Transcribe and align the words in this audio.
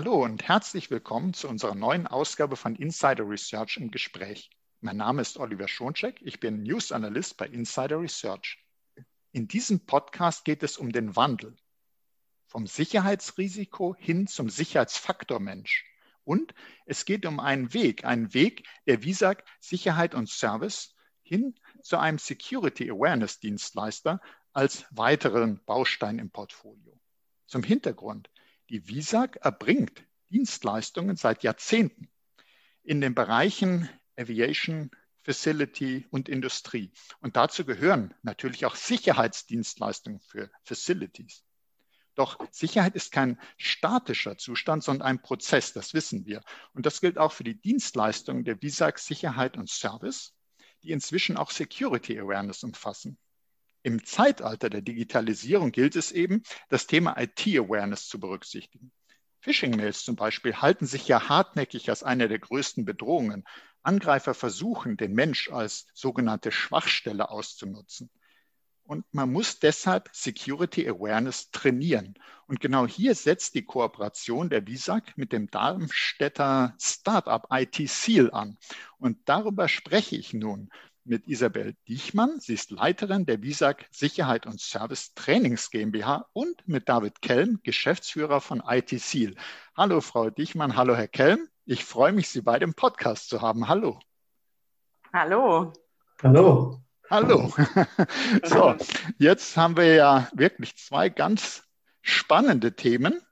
Hallo 0.00 0.22
und 0.22 0.46
herzlich 0.46 0.92
willkommen 0.92 1.34
zu 1.34 1.48
unserer 1.48 1.74
neuen 1.74 2.06
Ausgabe 2.06 2.54
von 2.54 2.76
Insider 2.76 3.28
Research 3.28 3.78
im 3.78 3.90
Gespräch. 3.90 4.48
Mein 4.80 4.98
Name 4.98 5.22
ist 5.22 5.38
Oliver 5.38 5.66
Schoncheck, 5.66 6.20
ich 6.22 6.38
bin 6.38 6.62
News 6.62 6.92
Analyst 6.92 7.36
bei 7.36 7.48
Insider 7.48 8.00
Research. 8.00 8.64
In 9.32 9.48
diesem 9.48 9.86
Podcast 9.86 10.44
geht 10.44 10.62
es 10.62 10.78
um 10.78 10.92
den 10.92 11.16
Wandel 11.16 11.56
vom 12.46 12.68
Sicherheitsrisiko 12.68 13.96
hin 13.98 14.28
zum 14.28 14.50
Sicherheitsfaktor 14.50 15.40
Mensch. 15.40 15.84
Und 16.22 16.54
es 16.86 17.04
geht 17.04 17.26
um 17.26 17.40
einen 17.40 17.74
Weg, 17.74 18.04
einen 18.04 18.32
Weg 18.32 18.68
der 18.86 19.02
VISAG 19.02 19.42
Sicherheit 19.58 20.14
und 20.14 20.28
Service 20.28 20.94
hin 21.22 21.56
zu 21.82 21.98
einem 21.98 22.18
Security 22.18 22.88
Awareness 22.88 23.40
Dienstleister 23.40 24.20
als 24.52 24.86
weiteren 24.92 25.60
Baustein 25.64 26.20
im 26.20 26.30
Portfolio. 26.30 27.00
Zum 27.48 27.64
Hintergrund. 27.64 28.30
Die 28.70 28.86
VISAG 28.86 29.36
erbringt 29.40 30.04
Dienstleistungen 30.30 31.16
seit 31.16 31.42
Jahrzehnten 31.42 32.10
in 32.82 33.00
den 33.00 33.14
Bereichen 33.14 33.88
Aviation, 34.16 34.90
Facility 35.22 36.06
und 36.10 36.28
Industrie. 36.28 36.92
Und 37.20 37.36
dazu 37.36 37.64
gehören 37.64 38.14
natürlich 38.22 38.66
auch 38.66 38.76
Sicherheitsdienstleistungen 38.76 40.20
für 40.20 40.50
Facilities. 40.64 41.44
Doch 42.14 42.38
Sicherheit 42.50 42.94
ist 42.94 43.10
kein 43.12 43.40
statischer 43.56 44.36
Zustand, 44.36 44.82
sondern 44.82 45.06
ein 45.06 45.22
Prozess, 45.22 45.72
das 45.72 45.94
wissen 45.94 46.26
wir. 46.26 46.42
Und 46.74 46.84
das 46.84 47.00
gilt 47.00 47.16
auch 47.16 47.32
für 47.32 47.44
die 47.44 47.58
Dienstleistungen 47.58 48.44
der 48.44 48.60
VISAG 48.60 48.98
Sicherheit 48.98 49.56
und 49.56 49.70
Service, 49.70 50.34
die 50.82 50.90
inzwischen 50.90 51.36
auch 51.36 51.52
Security 51.52 52.18
Awareness 52.18 52.64
umfassen. 52.64 53.18
Im 53.82 54.04
Zeitalter 54.04 54.70
der 54.70 54.82
Digitalisierung 54.82 55.70
gilt 55.72 55.96
es 55.96 56.12
eben, 56.12 56.42
das 56.68 56.86
Thema 56.86 57.16
IT-Awareness 57.18 58.08
zu 58.08 58.18
berücksichtigen. 58.18 58.92
Phishing-Mails 59.40 60.04
zum 60.04 60.16
Beispiel 60.16 60.56
halten 60.56 60.86
sich 60.86 61.06
ja 61.06 61.28
hartnäckig 61.28 61.88
als 61.88 62.02
eine 62.02 62.28
der 62.28 62.40
größten 62.40 62.84
Bedrohungen. 62.84 63.44
Angreifer 63.82 64.34
versuchen, 64.34 64.96
den 64.96 65.14
Mensch 65.14 65.50
als 65.50 65.86
sogenannte 65.94 66.50
Schwachstelle 66.50 67.30
auszunutzen. 67.30 68.10
Und 68.82 69.04
man 69.12 69.30
muss 69.30 69.58
deshalb 69.58 70.08
Security 70.12 70.88
Awareness 70.88 71.50
trainieren. 71.50 72.14
Und 72.46 72.58
genau 72.58 72.86
hier 72.86 73.14
setzt 73.14 73.54
die 73.54 73.64
Kooperation 73.64 74.48
der 74.48 74.66
WISAG 74.66 75.12
mit 75.16 75.32
dem 75.32 75.50
Darmstädter 75.50 76.74
Startup 76.80 77.46
IT 77.50 77.76
Seal 77.86 78.30
an. 78.30 78.56
Und 78.96 79.18
darüber 79.26 79.68
spreche 79.68 80.16
ich 80.16 80.32
nun 80.32 80.70
mit 81.08 81.26
Isabel 81.26 81.74
Diechmann. 81.88 82.38
Sie 82.40 82.54
ist 82.54 82.70
Leiterin 82.70 83.26
der 83.26 83.42
WISAG 83.42 83.86
Sicherheit 83.90 84.46
und 84.46 84.60
Service 84.60 85.14
Trainings 85.14 85.70
GmbH 85.70 86.26
und 86.32 86.66
mit 86.68 86.88
David 86.88 87.22
Kelm, 87.22 87.60
Geschäftsführer 87.62 88.40
von 88.40 88.62
IT 88.66 88.90
Seal. 88.90 89.34
Hallo, 89.76 90.00
Frau 90.00 90.30
Diechmann. 90.30 90.76
Hallo, 90.76 90.94
Herr 90.94 91.08
Kelm. 91.08 91.48
Ich 91.64 91.84
freue 91.84 92.12
mich, 92.12 92.28
Sie 92.28 92.42
bei 92.42 92.58
dem 92.58 92.74
Podcast 92.74 93.28
zu 93.28 93.42
haben. 93.42 93.68
Hallo. 93.68 93.98
Hallo. 95.12 95.72
Hallo. 96.22 96.82
Hallo. 97.10 97.52
So, 98.44 98.76
jetzt 99.18 99.56
haben 99.56 99.76
wir 99.76 99.94
ja 99.94 100.28
wirklich 100.34 100.76
zwei 100.76 101.08
ganz 101.08 101.64
spannende 102.02 102.76
Themen 102.76 103.22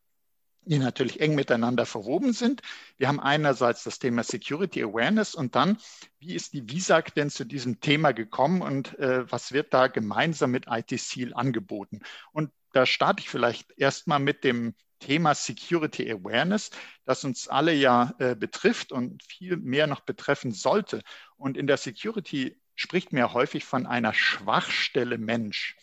die 0.66 0.78
natürlich 0.78 1.20
eng 1.20 1.34
miteinander 1.34 1.86
verwoben 1.86 2.32
sind. 2.32 2.60
Wir 2.98 3.08
haben 3.08 3.20
einerseits 3.20 3.84
das 3.84 3.98
Thema 3.98 4.24
Security 4.24 4.82
Awareness 4.82 5.34
und 5.34 5.54
dann, 5.54 5.78
wie 6.18 6.34
ist 6.34 6.52
die 6.52 6.68
VISAG 6.68 7.14
denn 7.14 7.30
zu 7.30 7.44
diesem 7.44 7.80
Thema 7.80 8.12
gekommen 8.12 8.62
und 8.62 8.98
äh, 8.98 9.30
was 9.30 9.52
wird 9.52 9.72
da 9.72 9.86
gemeinsam 9.86 10.50
mit 10.50 10.66
IT-Seal 10.68 11.32
angeboten? 11.34 12.00
Und 12.32 12.50
da 12.72 12.84
starte 12.84 13.22
ich 13.22 13.28
vielleicht 13.28 13.72
erstmal 13.78 14.18
mit 14.18 14.44
dem 14.44 14.74
Thema 14.98 15.34
Security 15.34 16.10
Awareness, 16.10 16.70
das 17.04 17.22
uns 17.24 17.48
alle 17.48 17.72
ja 17.72 18.14
äh, 18.18 18.34
betrifft 18.34 18.92
und 18.92 19.22
viel 19.22 19.56
mehr 19.56 19.86
noch 19.86 20.00
betreffen 20.00 20.52
sollte. 20.52 21.02
Und 21.36 21.56
in 21.56 21.66
der 21.66 21.76
Security 21.76 22.58
spricht 22.74 23.12
man 23.12 23.20
ja 23.20 23.32
häufig 23.32 23.64
von 23.64 23.86
einer 23.86 24.14
Schwachstelle 24.14 25.18
Mensch. 25.18 25.76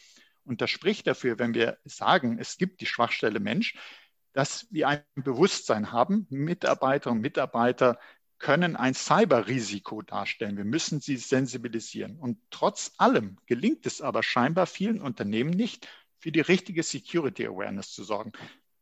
Und 0.45 0.61
das 0.61 0.69
spricht 0.69 1.07
dafür, 1.07 1.39
wenn 1.39 1.53
wir 1.53 1.77
sagen, 1.85 2.37
es 2.37 2.57
gibt 2.57 2.81
die 2.81 2.85
Schwachstelle 2.85 3.39
Mensch, 3.39 3.75
dass 4.33 4.67
wir 4.71 4.87
ein 4.87 5.03
Bewusstsein 5.15 5.91
haben, 5.91 6.27
Mitarbeiter 6.29 7.11
und 7.11 7.21
Mitarbeiter 7.21 7.99
können 8.39 8.75
ein 8.75 8.93
Cyberrisiko 8.93 10.01
darstellen. 10.01 10.57
Wir 10.57 10.65
müssen 10.65 10.99
sie 10.99 11.15
sensibilisieren. 11.17 12.19
Und 12.19 12.37
trotz 12.49 12.93
allem 12.97 13.37
gelingt 13.45 13.85
es 13.85 14.01
aber 14.01 14.21
scheinbar 14.21 14.65
vielen 14.65 15.01
Unternehmen 15.01 15.51
nicht, 15.51 15.87
für 16.17 16.31
die 16.31 16.41
richtige 16.41 16.83
Security 16.83 17.45
Awareness 17.45 17.91
zu 17.91 18.03
sorgen. 18.03 18.31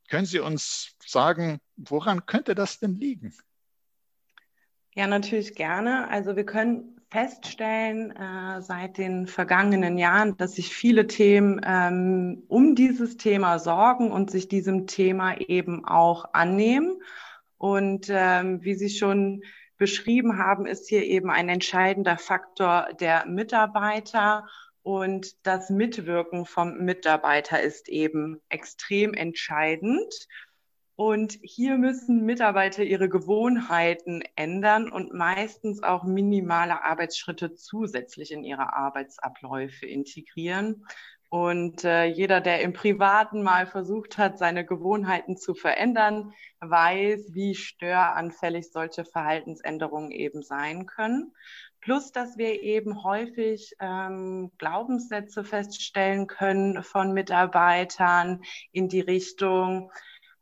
Können 0.09 0.25
Sie 0.25 0.39
uns 0.39 0.95
sagen, 1.03 1.59
woran 1.75 2.25
könnte 2.27 2.53
das 2.53 2.79
denn 2.79 2.95
liegen? 2.95 3.33
Ja, 4.93 5.07
natürlich 5.07 5.55
gerne. 5.55 6.07
Also 6.09 6.35
wir 6.35 6.45
können 6.45 7.00
feststellen 7.11 8.11
äh, 8.15 8.61
seit 8.61 8.97
den 8.97 9.27
vergangenen 9.27 9.97
Jahren, 9.97 10.37
dass 10.37 10.55
sich 10.55 10.73
viele 10.73 11.07
Themen 11.07 11.59
ähm, 11.63 12.43
um 12.47 12.73
dieses 12.73 13.17
Thema 13.17 13.59
sorgen 13.59 14.11
und 14.11 14.31
sich 14.31 14.47
diesem 14.47 14.87
Thema 14.87 15.37
eben 15.39 15.85
auch 15.85 16.33
annehmen. 16.33 17.01
Und 17.57 18.07
ähm, 18.09 18.63
wie 18.63 18.75
Sie 18.75 18.89
schon 18.89 19.43
beschrieben 19.77 20.37
haben, 20.37 20.65
ist 20.65 20.87
hier 20.87 21.03
eben 21.03 21.29
ein 21.29 21.49
entscheidender 21.49 22.17
Faktor 22.17 22.87
der 22.99 23.25
Mitarbeiter. 23.25 24.47
Und 24.81 25.45
das 25.45 25.69
Mitwirken 25.69 26.45
vom 26.45 26.77
Mitarbeiter 26.77 27.61
ist 27.61 27.89
eben 27.89 28.39
extrem 28.47 29.13
entscheidend. 29.13 30.27
Und 31.03 31.39
hier 31.41 31.79
müssen 31.79 32.25
Mitarbeiter 32.25 32.83
ihre 32.83 33.09
Gewohnheiten 33.09 34.21
ändern 34.35 34.91
und 34.91 35.15
meistens 35.15 35.81
auch 35.81 36.03
minimale 36.03 36.83
Arbeitsschritte 36.83 37.55
zusätzlich 37.55 38.31
in 38.31 38.43
ihre 38.43 38.73
Arbeitsabläufe 38.73 39.87
integrieren. 39.87 40.85
Und 41.29 41.83
äh, 41.85 42.05
jeder, 42.05 42.39
der 42.39 42.61
im 42.61 42.73
Privaten 42.73 43.41
mal 43.41 43.65
versucht 43.65 44.19
hat, 44.19 44.37
seine 44.37 44.63
Gewohnheiten 44.63 45.37
zu 45.37 45.55
verändern, 45.55 46.33
weiß, 46.59 47.33
wie 47.33 47.55
störanfällig 47.55 48.71
solche 48.71 49.03
Verhaltensänderungen 49.03 50.11
eben 50.11 50.43
sein 50.43 50.85
können. 50.85 51.33
Plus, 51.79 52.11
dass 52.11 52.37
wir 52.37 52.61
eben 52.61 53.03
häufig 53.03 53.73
ähm, 53.79 54.51
Glaubenssätze 54.59 55.43
feststellen 55.43 56.27
können 56.27 56.83
von 56.83 57.11
Mitarbeitern 57.11 58.43
in 58.71 58.87
die 58.87 59.01
Richtung, 59.01 59.91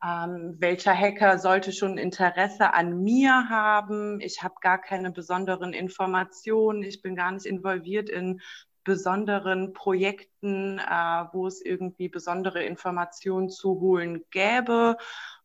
ähm, 0.04 0.56
welcher 0.60 0.94
Hacker 0.94 1.40
sollte 1.40 1.72
schon 1.72 1.98
Interesse 1.98 2.74
an 2.74 3.04
mir 3.04 3.50
haben? 3.50 4.22
Ich 4.22 4.44
habe 4.44 4.56
gar 4.62 4.80
keine 4.80 5.12
besonderen 5.12 5.74
Informationen. 5.74 6.84
Ich 6.84 7.02
bin 7.02 7.16
gar 7.16 7.32
nicht 7.32 7.46
involviert 7.46 8.10
in 8.10 8.42
besonderen 8.84 9.74
Projekten, 9.74 10.80
äh, 10.80 11.26
wo 11.34 11.48
es 11.48 11.62
irgendwie 11.64 12.10
besondere 12.10 12.64
Informationen 12.64 13.50
zu 13.50 13.80
holen 13.80 14.24
gäbe. 14.32 14.98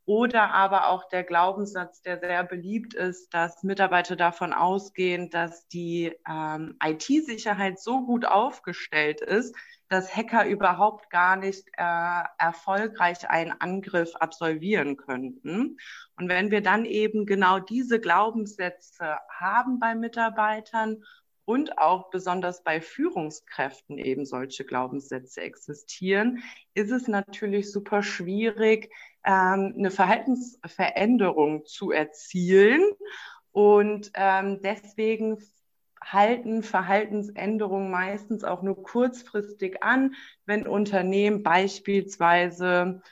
Oder 0.07 0.53
aber 0.53 0.89
auch 0.89 1.09
der 1.09 1.25
Glaubenssatz, 1.25 2.03
der 2.03 2.21
sehr 2.21 2.45
beliebt 2.45 2.93
ist, 2.93 3.33
dass 3.33 3.63
Mitarbeiter 3.63 4.17
davon 4.17 4.53
ausgehen, 4.53 5.31
dass 5.31 5.67
die 5.69 6.15
ähm, 6.29 6.77
IT-Sicherheit 6.83 7.81
so 7.81 8.05
gut 8.05 8.27
aufgestellt 8.27 9.23
ist, 9.23 9.57
dass 9.89 10.15
Hacker 10.15 10.47
überhaupt 10.47 11.09
gar 11.09 11.37
nicht 11.37 11.69
äh, 11.77 12.23
erfolgreich 12.39 13.31
einen 13.31 13.53
Angriff 13.53 14.15
absolvieren 14.17 14.97
könnten. 14.97 15.79
Und 16.17 16.29
wenn 16.29 16.51
wir 16.51 16.63
dann 16.63 16.85
eben 16.85 17.25
genau 17.25 17.59
diese 17.59 17.99
Glaubenssätze 18.01 19.19
haben 19.31 19.79
bei 19.79 19.95
Mitarbeitern 19.95 21.03
und 21.45 21.79
auch 21.79 22.11
besonders 22.11 22.63
bei 22.63 22.81
Führungskräften 22.81 23.99
eben 23.99 24.25
solche 24.25 24.65
Glaubenssätze 24.65 25.43
existieren, 25.43 26.43
ist 26.75 26.91
es 26.91 27.09
natürlich 27.09 27.71
super 27.71 28.03
schwierig, 28.03 28.91
ähm, 29.25 29.75
eine 29.77 29.91
Verhaltensveränderung 29.91 31.65
zu 31.67 31.91
erzielen. 31.91 32.83
Und 33.53 34.11
ähm, 34.15 34.61
deswegen 34.63 35.39
halten 36.03 36.63
Verhaltensänderungen 36.63 37.91
meistens 37.91 38.45
auch 38.45 38.63
nur 38.63 38.83
kurzfristig 38.83 39.83
an, 39.83 40.15
wenn 40.45 40.67
Unternehmen 40.67 41.43
beispielsweise 41.43 43.03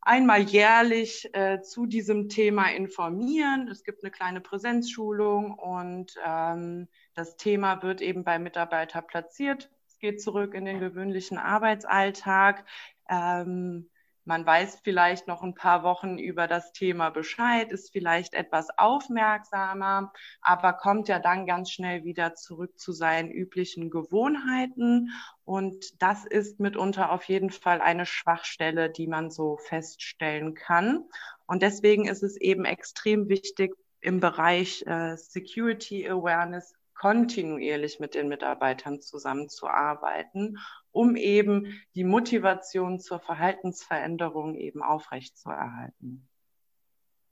einmal 0.00 0.42
jährlich 0.42 1.28
äh, 1.34 1.60
zu 1.62 1.86
diesem 1.86 2.28
Thema 2.28 2.70
informieren. 2.70 3.68
Es 3.68 3.84
gibt 3.84 4.02
eine 4.02 4.10
kleine 4.10 4.40
Präsenzschulung 4.40 5.54
und 5.54 6.14
ähm, 6.24 6.88
das 7.14 7.36
Thema 7.36 7.82
wird 7.82 8.00
eben 8.00 8.24
bei 8.24 8.38
Mitarbeiter 8.38 9.02
platziert. 9.02 9.70
Es 9.86 9.98
geht 9.98 10.20
zurück 10.22 10.54
in 10.54 10.64
den 10.64 10.80
gewöhnlichen 10.80 11.38
Arbeitsalltag. 11.38 12.64
Ähm, 13.08 13.90
Man 14.24 14.44
weiß 14.46 14.80
vielleicht 14.84 15.26
noch 15.26 15.42
ein 15.42 15.54
paar 15.54 15.82
Wochen 15.82 16.18
über 16.18 16.46
das 16.46 16.72
Thema 16.72 17.10
Bescheid, 17.10 17.72
ist 17.72 17.90
vielleicht 17.90 18.34
etwas 18.34 18.68
aufmerksamer, 18.78 20.12
aber 20.42 20.74
kommt 20.74 21.08
ja 21.08 21.18
dann 21.18 21.46
ganz 21.46 21.70
schnell 21.70 22.04
wieder 22.04 22.34
zurück 22.34 22.78
zu 22.78 22.92
seinen 22.92 23.30
üblichen 23.30 23.90
Gewohnheiten. 23.90 25.10
Und 25.44 26.00
das 26.02 26.26
ist 26.26 26.60
mitunter 26.60 27.10
auf 27.10 27.24
jeden 27.24 27.50
Fall 27.50 27.80
eine 27.80 28.06
Schwachstelle, 28.06 28.90
die 28.90 29.06
man 29.08 29.30
so 29.30 29.56
feststellen 29.56 30.54
kann. 30.54 31.08
Und 31.46 31.62
deswegen 31.62 32.06
ist 32.06 32.22
es 32.22 32.36
eben 32.36 32.64
extrem 32.66 33.28
wichtig, 33.28 33.74
im 34.02 34.20
Bereich 34.20 34.82
äh, 34.86 35.16
Security 35.16 36.08
Awareness 36.08 36.74
kontinuierlich 37.00 37.98
mit 37.98 38.14
den 38.14 38.28
Mitarbeitern 38.28 39.00
zusammenzuarbeiten, 39.00 40.58
um 40.90 41.16
eben 41.16 41.80
die 41.94 42.04
Motivation 42.04 43.00
zur 43.00 43.20
Verhaltensveränderung 43.20 44.54
eben 44.54 44.82
aufrechtzuerhalten. 44.82 46.28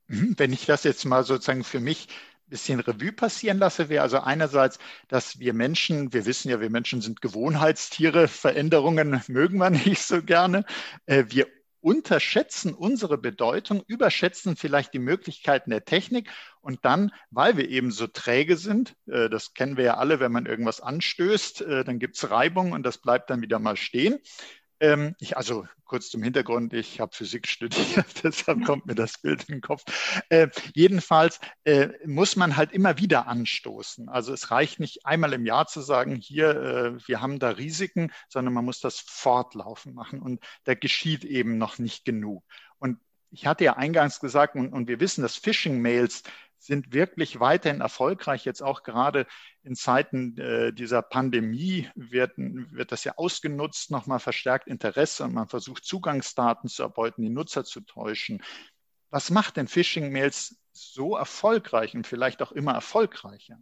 Mhm, 0.06 0.34
wenn 0.38 0.54
ich 0.54 0.64
das 0.64 0.84
jetzt 0.84 1.04
mal 1.04 1.22
sozusagen 1.22 1.64
für 1.64 1.80
mich 1.80 2.08
ein 2.08 2.48
bisschen 2.48 2.80
Revue 2.80 3.12
passieren 3.12 3.58
lasse, 3.58 3.90
wäre 3.90 4.04
also 4.04 4.20
einerseits, 4.20 4.78
dass 5.08 5.38
wir 5.38 5.52
Menschen, 5.52 6.14
wir 6.14 6.24
wissen 6.24 6.48
ja, 6.48 6.62
wir 6.62 6.70
Menschen 6.70 7.02
sind 7.02 7.20
Gewohnheitstiere, 7.20 8.26
Veränderungen 8.26 9.22
mögen 9.28 9.58
wir 9.58 9.68
nicht 9.86 10.02
so 10.02 10.22
gerne. 10.22 10.64
Äh, 11.04 11.24
wir 11.28 11.46
unterschätzen 11.80 12.74
unsere 12.74 13.18
Bedeutung, 13.18 13.82
überschätzen 13.86 14.56
vielleicht 14.56 14.94
die 14.94 14.98
Möglichkeiten 14.98 15.70
der 15.70 15.84
Technik 15.84 16.30
und 16.60 16.84
dann, 16.84 17.12
weil 17.30 17.56
wir 17.56 17.68
eben 17.68 17.90
so 17.90 18.06
träge 18.06 18.56
sind, 18.56 18.96
äh, 19.06 19.28
das 19.28 19.54
kennen 19.54 19.76
wir 19.76 19.84
ja 19.84 19.96
alle, 19.96 20.20
wenn 20.20 20.32
man 20.32 20.46
irgendwas 20.46 20.80
anstößt, 20.80 21.62
äh, 21.62 21.84
dann 21.84 21.98
gibt 21.98 22.16
es 22.16 22.30
Reibung 22.30 22.72
und 22.72 22.82
das 22.82 22.98
bleibt 22.98 23.30
dann 23.30 23.42
wieder 23.42 23.58
mal 23.58 23.76
stehen. 23.76 24.18
Ähm, 24.80 25.14
ich, 25.18 25.36
also 25.36 25.66
kurz 25.84 26.10
zum 26.10 26.22
Hintergrund, 26.22 26.72
ich 26.72 27.00
habe 27.00 27.14
Physik 27.14 27.48
studiert, 27.48 28.06
deshalb 28.22 28.64
kommt 28.64 28.86
mir 28.86 28.94
das 28.94 29.18
Bild 29.18 29.48
in 29.48 29.56
den 29.56 29.60
Kopf. 29.60 29.82
Äh, 30.28 30.48
jedenfalls 30.74 31.40
äh, 31.64 31.88
muss 32.06 32.36
man 32.36 32.56
halt 32.56 32.72
immer 32.72 32.98
wieder 32.98 33.26
anstoßen. 33.26 34.08
Also 34.08 34.32
es 34.32 34.50
reicht 34.50 34.80
nicht 34.80 35.06
einmal 35.06 35.32
im 35.32 35.46
Jahr 35.46 35.66
zu 35.66 35.80
sagen, 35.80 36.14
hier, 36.14 36.50
äh, 36.50 37.08
wir 37.08 37.20
haben 37.20 37.38
da 37.38 37.50
Risiken, 37.50 38.12
sondern 38.28 38.54
man 38.54 38.64
muss 38.64 38.80
das 38.80 39.00
fortlaufend 39.00 39.94
machen 39.94 40.20
und 40.20 40.44
da 40.64 40.74
geschieht 40.74 41.24
eben 41.24 41.58
noch 41.58 41.78
nicht 41.78 42.04
genug. 42.04 42.44
Und 42.78 42.98
ich 43.30 43.46
hatte 43.46 43.64
ja 43.64 43.76
eingangs 43.76 44.20
gesagt, 44.20 44.54
und, 44.54 44.72
und 44.72 44.88
wir 44.88 45.00
wissen, 45.00 45.22
dass 45.22 45.36
Phishing-Mails 45.36 46.22
sind 46.58 46.92
wirklich 46.92 47.40
weiterhin 47.40 47.80
erfolgreich. 47.80 48.44
Jetzt 48.44 48.62
auch 48.62 48.82
gerade 48.82 49.26
in 49.62 49.74
Zeiten 49.74 50.36
äh, 50.38 50.72
dieser 50.72 51.02
Pandemie 51.02 51.88
wird, 51.94 52.32
wird 52.36 52.92
das 52.92 53.04
ja 53.04 53.14
ausgenutzt, 53.16 53.90
nochmal 53.90 54.18
verstärkt 54.18 54.68
Interesse 54.68 55.24
und 55.24 55.34
man 55.34 55.48
versucht 55.48 55.84
Zugangsdaten 55.84 56.68
zu 56.68 56.82
erbeuten, 56.82 57.22
die 57.22 57.30
Nutzer 57.30 57.64
zu 57.64 57.80
täuschen. 57.80 58.42
Was 59.10 59.30
macht 59.30 59.56
denn 59.56 59.68
Phishing-Mails 59.68 60.58
so 60.72 61.16
erfolgreich 61.16 61.94
und 61.94 62.06
vielleicht 62.06 62.42
auch 62.42 62.52
immer 62.52 62.72
erfolgreicher? 62.72 63.58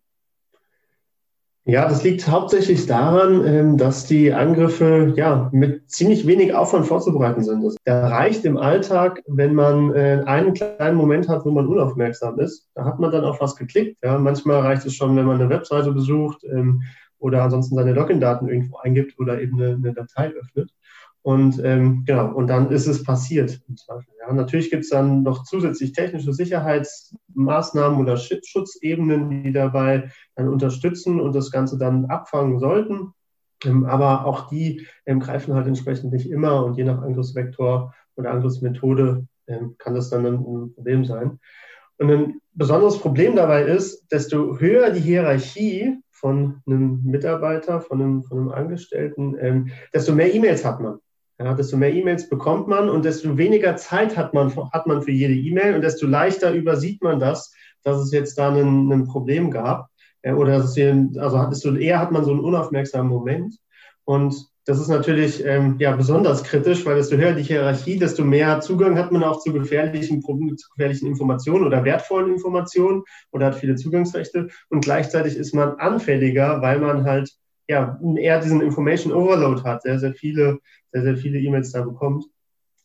Ja, 1.69 1.89
das 1.89 2.05
liegt 2.05 2.29
hauptsächlich 2.29 2.87
daran, 2.87 3.45
ähm, 3.45 3.77
dass 3.77 4.07
die 4.07 4.33
Angriffe 4.33 5.13
ja 5.17 5.51
mit 5.53 5.91
ziemlich 5.91 6.25
wenig 6.25 6.55
Aufwand 6.55 6.87
vorzubereiten 6.87 7.43
sind. 7.43 7.65
Das 7.65 7.77
reicht 7.85 8.45
im 8.45 8.57
Alltag, 8.57 9.21
wenn 9.27 9.53
man 9.53 9.93
äh, 9.93 10.23
einen 10.27 10.55
kleinen 10.55 10.97
Moment 10.97 11.29
hat, 11.29 11.45
wo 11.45 11.51
man 11.51 11.67
unaufmerksam 11.67 12.39
ist. 12.39 12.69
Da 12.77 12.85
hat 12.85 13.01
man 13.01 13.11
dann 13.11 13.25
auf 13.25 13.41
was 13.41 13.57
geklickt. 13.57 13.99
Ja, 14.05 14.17
manchmal 14.17 14.61
reicht 14.61 14.87
es 14.87 14.95
schon, 14.95 15.17
wenn 15.17 15.27
man 15.27 15.41
eine 15.41 15.51
Webseite 15.51 15.91
besucht 15.91 16.45
ähm, 16.45 16.85
oder 17.19 17.43
ansonsten 17.43 17.75
seine 17.75 17.95
Login-Daten 17.95 18.49
irgendwo 18.49 18.77
eingibt 18.77 19.19
oder 19.19 19.41
eben 19.41 19.61
eine, 19.61 19.75
eine 19.75 19.93
Datei 19.93 20.29
öffnet. 20.41 20.71
Und 21.27 21.61
ähm, 21.65 22.05
genau, 22.07 22.33
und 22.33 22.47
dann 22.47 22.71
ist 22.71 22.87
es 22.87 23.03
passiert. 23.03 23.61
Ja. 23.89 24.33
Natürlich 24.33 24.71
gibt 24.71 24.85
es 24.85 24.91
dann 24.91 25.25
noch 25.25 25.43
zusätzlich 25.43 25.91
technische 25.91 26.33
Sicherheitsmaßnahmen 26.33 27.99
oder 27.99 28.17
Schutzebenen, 28.17 29.43
die 29.43 29.53
dabei 29.53 30.13
dann 30.37 30.49
unterstützen 30.49 31.19
und 31.21 31.35
das 31.35 31.51
Ganze 31.51 31.79
dann 31.79 32.05
abfangen 32.05 32.61
sollten. 32.61 33.13
Ähm, 33.65 33.87
aber 33.87 34.25
auch 34.25 34.47
die 34.51 34.87
ähm, 35.05 35.19
greifen 35.19 35.55
halt 35.55 35.67
entsprechend 35.67 36.13
nicht 36.13 36.31
immer 36.31 36.65
und 36.65 36.77
je 36.77 36.85
nach 36.85 37.03
Angriffsvektor 37.03 37.93
oder 38.15 38.31
Angriffsmethode 38.31 39.27
ähm, 39.49 39.75
kann 39.79 39.97
das 39.97 40.11
dann 40.11 40.27
ein 40.27 40.75
Problem 40.77 41.05
sein. 41.05 41.41
Und 41.99 42.13
ein 42.13 42.41
besonderes 42.53 43.01
Problem 43.01 43.35
dabei 43.35 43.65
ist, 43.65 44.07
desto 44.13 44.61
höher 44.61 44.91
die 44.91 45.01
Hierarchie 45.01 45.99
von 46.13 46.63
einem 46.69 47.03
Mitarbeiter, 47.03 47.81
von 47.81 48.01
einem, 48.01 48.23
von 48.23 48.39
einem 48.39 48.51
Angestellten, 48.51 49.37
ähm, 49.41 49.71
desto 49.93 50.15
mehr 50.15 50.33
E-Mails 50.33 50.65
hat 50.65 50.81
man. 50.81 51.01
Ja, 51.39 51.53
desto 51.53 51.77
mehr 51.77 51.93
E-Mails 51.93 52.31
bekommt 52.31 52.67
man 52.67 52.89
und 52.89 53.05
desto 53.05 53.37
weniger 53.37 53.77
Zeit 53.77 54.17
hat 54.17 54.33
man, 54.33 54.55
hat 54.73 54.87
man 54.87 55.03
für 55.03 55.11
jede 55.11 55.35
E-Mail 55.35 55.75
und 55.75 55.83
desto 55.83 56.07
leichter 56.07 56.53
übersieht 56.53 57.03
man 57.03 57.21
das, 57.21 57.53
dass 57.83 57.99
es 57.99 58.11
jetzt 58.11 58.39
da 58.39 58.55
ein, 58.55 59.05
Problem 59.07 59.51
gab. 59.51 59.91
Oder 60.25 60.59
dass 60.59 60.77
es, 60.77 61.19
also 61.19 61.47
desto 61.51 61.77
eher 61.77 62.01
hat 62.01 62.11
man 62.11 62.25
so 62.25 62.33
einen 62.33 62.41
unaufmerksamen 62.41 63.11
Moment. 63.11 63.55
Und 64.05 64.35
das 64.65 64.81
ist 64.81 64.89
natürlich 64.89 65.45
ähm, 65.45 65.77
ja, 65.79 65.95
besonders 65.95 66.43
kritisch, 66.43 66.85
weil 66.85 66.97
desto 66.97 67.17
höher 67.17 67.35
die 67.35 67.45
Hierarchie, 67.45 67.99
desto 67.99 68.25
mehr 68.25 68.61
Zugang 68.61 68.99
hat 68.99 69.13
man 69.13 69.23
auch 69.23 69.41
zu 69.41 69.53
gefährlichen, 69.53 70.23
zu 70.23 70.69
gefährlichen 70.71 71.07
Informationen 71.07 71.65
oder 71.65 71.85
wertvollen 71.85 72.33
Informationen 72.33 73.05
oder 73.31 73.47
hat 73.47 73.55
viele 73.55 73.77
Zugangsrechte. 73.77 74.49
Und 74.69 74.85
gleichzeitig 74.85 75.37
ist 75.37 75.55
man 75.55 75.77
anfälliger, 75.77 76.63
weil 76.63 76.81
man 76.81 77.05
halt 77.05 77.31
ja, 77.69 78.01
eher 78.17 78.41
diesen 78.41 78.61
Information 78.61 79.13
Overload 79.13 79.63
hat, 79.63 79.83
sehr, 79.83 79.99
sehr 79.99 80.15
viele, 80.15 80.61
sehr, 80.93 81.03
sehr 81.03 81.17
viele 81.17 81.39
E-Mails 81.39 81.73
da 81.73 81.83
bekommt. 81.83 82.27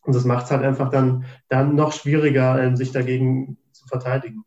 Und 0.02 0.14
das 0.14 0.24
macht 0.24 0.46
es 0.46 0.50
halt 0.50 0.62
einfach 0.62 0.90
dann, 0.90 1.24
dann 1.48 1.76
noch 1.76 1.92
schwieriger, 1.92 2.60
ähm, 2.62 2.76
sich 2.76 2.90
dagegen 2.90 3.58
zu 3.72 3.86
verteidigen. 3.86 4.44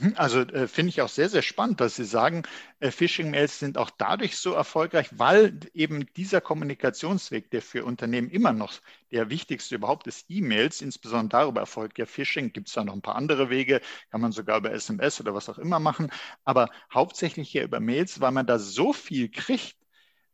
Hm, 0.00 0.14
also 0.16 0.40
äh, 0.40 0.66
finde 0.68 0.88
ich 0.90 1.00
auch 1.02 1.08
sehr, 1.08 1.28
sehr 1.28 1.42
spannend, 1.42 1.80
dass 1.80 1.96
Sie 1.96 2.04
sagen, 2.04 2.42
äh, 2.80 2.90
Phishing-Mails 2.90 3.58
sind 3.58 3.76
auch 3.78 3.90
dadurch 3.90 4.36
so 4.38 4.52
erfolgreich, 4.54 5.08
weil 5.12 5.58
eben 5.74 6.06
dieser 6.14 6.40
Kommunikationsweg, 6.40 7.50
der 7.50 7.60
für 7.62 7.84
Unternehmen 7.84 8.30
immer 8.30 8.52
noch 8.52 8.72
der 9.12 9.28
wichtigste 9.30 9.74
überhaupt 9.76 10.06
ist, 10.06 10.26
E-Mails, 10.28 10.80
insbesondere 10.80 11.40
darüber 11.42 11.60
erfolgt 11.60 11.98
ja 11.98 12.06
Phishing, 12.06 12.52
gibt 12.52 12.68
es 12.68 12.74
da 12.74 12.84
noch 12.84 12.94
ein 12.94 13.02
paar 13.02 13.16
andere 13.16 13.50
Wege, 13.50 13.80
kann 14.10 14.20
man 14.20 14.32
sogar 14.32 14.58
über 14.58 14.72
SMS 14.72 15.20
oder 15.20 15.34
was 15.34 15.48
auch 15.48 15.58
immer 15.58 15.80
machen, 15.80 16.10
aber 16.44 16.70
hauptsächlich 16.92 17.50
hier 17.50 17.64
über 17.64 17.80
Mails, 17.80 18.20
weil 18.20 18.32
man 18.32 18.46
da 18.46 18.58
so 18.58 18.92
viel 18.92 19.28
kriegt, 19.30 19.76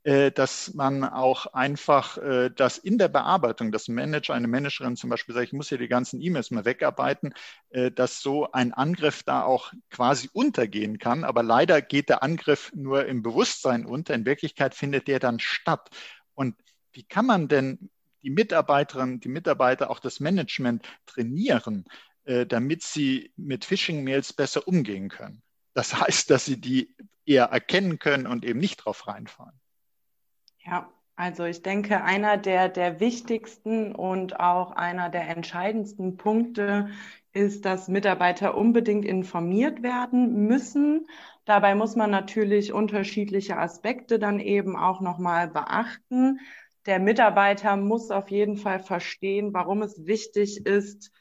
dass 0.06 0.72
man 0.72 1.02
auch 1.02 1.46
einfach 1.46 2.16
äh, 2.18 2.48
das 2.54 2.78
in 2.78 2.96
der 2.96 3.08
Bearbeitung, 3.08 3.72
dass 3.72 3.88
ein 3.88 3.96
Manager, 3.96 4.34
eine 4.34 4.46
Managerin 4.46 4.94
zum 4.94 5.10
Beispiel 5.10 5.34
sagt, 5.34 5.48
ich 5.48 5.52
muss 5.52 5.68
hier 5.68 5.78
die 5.78 5.88
ganzen 5.88 6.22
E-Mails 6.22 6.52
mal 6.52 6.64
wegarbeiten, 6.64 7.34
äh, 7.70 7.90
dass 7.90 8.20
so 8.20 8.52
ein 8.52 8.72
Angriff 8.72 9.24
da 9.24 9.42
auch 9.42 9.72
quasi 9.90 10.30
untergehen 10.32 11.00
kann. 11.00 11.24
Aber 11.24 11.42
leider 11.42 11.82
geht 11.82 12.08
der 12.08 12.22
Angriff 12.22 12.70
nur 12.72 13.06
im 13.06 13.24
Bewusstsein 13.24 13.84
unter. 13.84 14.14
In 14.14 14.26
Wirklichkeit 14.26 14.76
findet 14.76 15.08
der 15.08 15.18
dann 15.18 15.40
statt. 15.40 15.90
Und 16.34 16.54
wie 16.92 17.02
kann 17.02 17.26
man 17.26 17.48
denn 17.48 17.90
die 18.22 18.30
Mitarbeiterinnen, 18.30 19.18
die 19.18 19.28
Mitarbeiter, 19.28 19.90
auch 19.90 19.98
das 19.98 20.20
Management 20.20 20.86
trainieren, 21.06 21.84
damit 22.24 22.82
sie 22.82 23.32
mit 23.36 23.64
Phishing-Mails 23.64 24.34
besser 24.34 24.68
umgehen 24.68 25.08
können? 25.08 25.42
Das 25.74 26.00
heißt, 26.00 26.30
dass 26.30 26.44
sie 26.44 26.60
die 26.60 26.94
eher 27.24 27.46
erkennen 27.46 27.98
können 27.98 28.26
und 28.26 28.44
eben 28.44 28.60
nicht 28.60 28.76
drauf 28.76 29.08
reinfallen. 29.08 29.58
Ja, 30.66 30.90
also 31.14 31.44
ich 31.44 31.62
denke, 31.62 32.02
einer 32.02 32.36
der, 32.36 32.68
der 32.68 33.00
wichtigsten 33.00 33.94
und 33.94 34.38
auch 34.40 34.72
einer 34.72 35.08
der 35.08 35.28
entscheidendsten 35.28 36.16
Punkte 36.16 36.90
ist, 37.32 37.64
dass 37.64 37.88
Mitarbeiter 37.88 38.56
unbedingt 38.56 39.04
informiert 39.04 39.82
werden 39.82 40.46
müssen. 40.46 41.06
Dabei 41.44 41.74
muss 41.74 41.94
man 41.96 42.10
natürlich 42.10 42.72
unterschiedliche 42.72 43.56
Aspekte 43.56 44.18
dann 44.18 44.40
eben 44.40 44.76
auch 44.76 45.00
nochmal 45.00 45.48
beachten. 45.48 46.40
Der 46.86 46.98
Mitarbeiter 46.98 47.76
muss 47.76 48.10
auf 48.10 48.30
jeden 48.30 48.56
Fall 48.56 48.80
verstehen, 48.80 49.54
warum 49.54 49.82
es 49.82 50.06
wichtig 50.06 50.66
ist, 50.66 51.12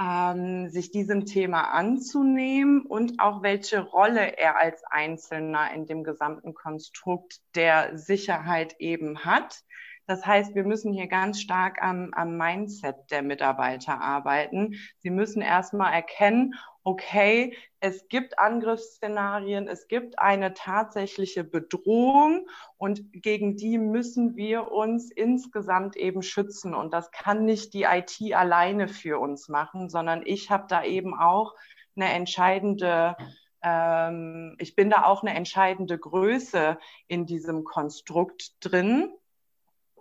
ähm, 0.00 0.68
sich 0.70 0.90
diesem 0.90 1.24
Thema 1.26 1.72
anzunehmen 1.72 2.82
und 2.82 3.20
auch 3.20 3.42
welche 3.42 3.80
Rolle 3.80 4.36
er 4.38 4.58
als 4.58 4.82
Einzelner 4.84 5.72
in 5.72 5.86
dem 5.86 6.04
gesamten 6.04 6.54
Konstrukt 6.54 7.40
der 7.54 7.96
Sicherheit 7.96 8.76
eben 8.78 9.24
hat. 9.24 9.62
Das 10.06 10.26
heißt, 10.26 10.54
wir 10.54 10.64
müssen 10.64 10.92
hier 10.92 11.06
ganz 11.06 11.40
stark 11.40 11.82
am, 11.82 12.10
am 12.12 12.36
Mindset 12.36 13.10
der 13.10 13.22
Mitarbeiter 13.22 14.00
arbeiten. 14.00 14.74
Sie 14.98 15.10
müssen 15.10 15.40
erstmal 15.40 15.92
erkennen, 15.94 16.54
okay, 16.82 17.56
es 17.80 18.08
gibt 18.08 18.38
Angriffsszenarien, 18.38 19.68
es 19.68 19.88
gibt 19.88 20.18
eine 20.18 20.52
tatsächliche 20.52 21.42
Bedrohung 21.42 22.46
und 22.76 23.10
gegen 23.12 23.56
die 23.56 23.78
müssen 23.78 24.36
wir 24.36 24.70
uns 24.70 25.10
insgesamt 25.10 25.96
eben 25.96 26.22
schützen. 26.22 26.74
Und 26.74 26.92
das 26.92 27.10
kann 27.10 27.46
nicht 27.46 27.72
die 27.72 27.84
IT 27.84 28.20
alleine 28.34 28.88
für 28.88 29.18
uns 29.18 29.48
machen, 29.48 29.88
sondern 29.88 30.22
ich 30.26 30.50
habe 30.50 30.66
da 30.68 30.84
eben 30.84 31.18
auch 31.18 31.54
eine 31.96 32.12
entscheidende 32.12 33.16
ähm, 33.62 34.56
ich 34.58 34.76
bin 34.76 34.90
da 34.90 35.04
auch 35.04 35.22
eine 35.22 35.34
entscheidende 35.34 35.98
Größe 35.98 36.78
in 37.08 37.24
diesem 37.24 37.64
Konstrukt 37.64 38.52
drin. 38.60 39.10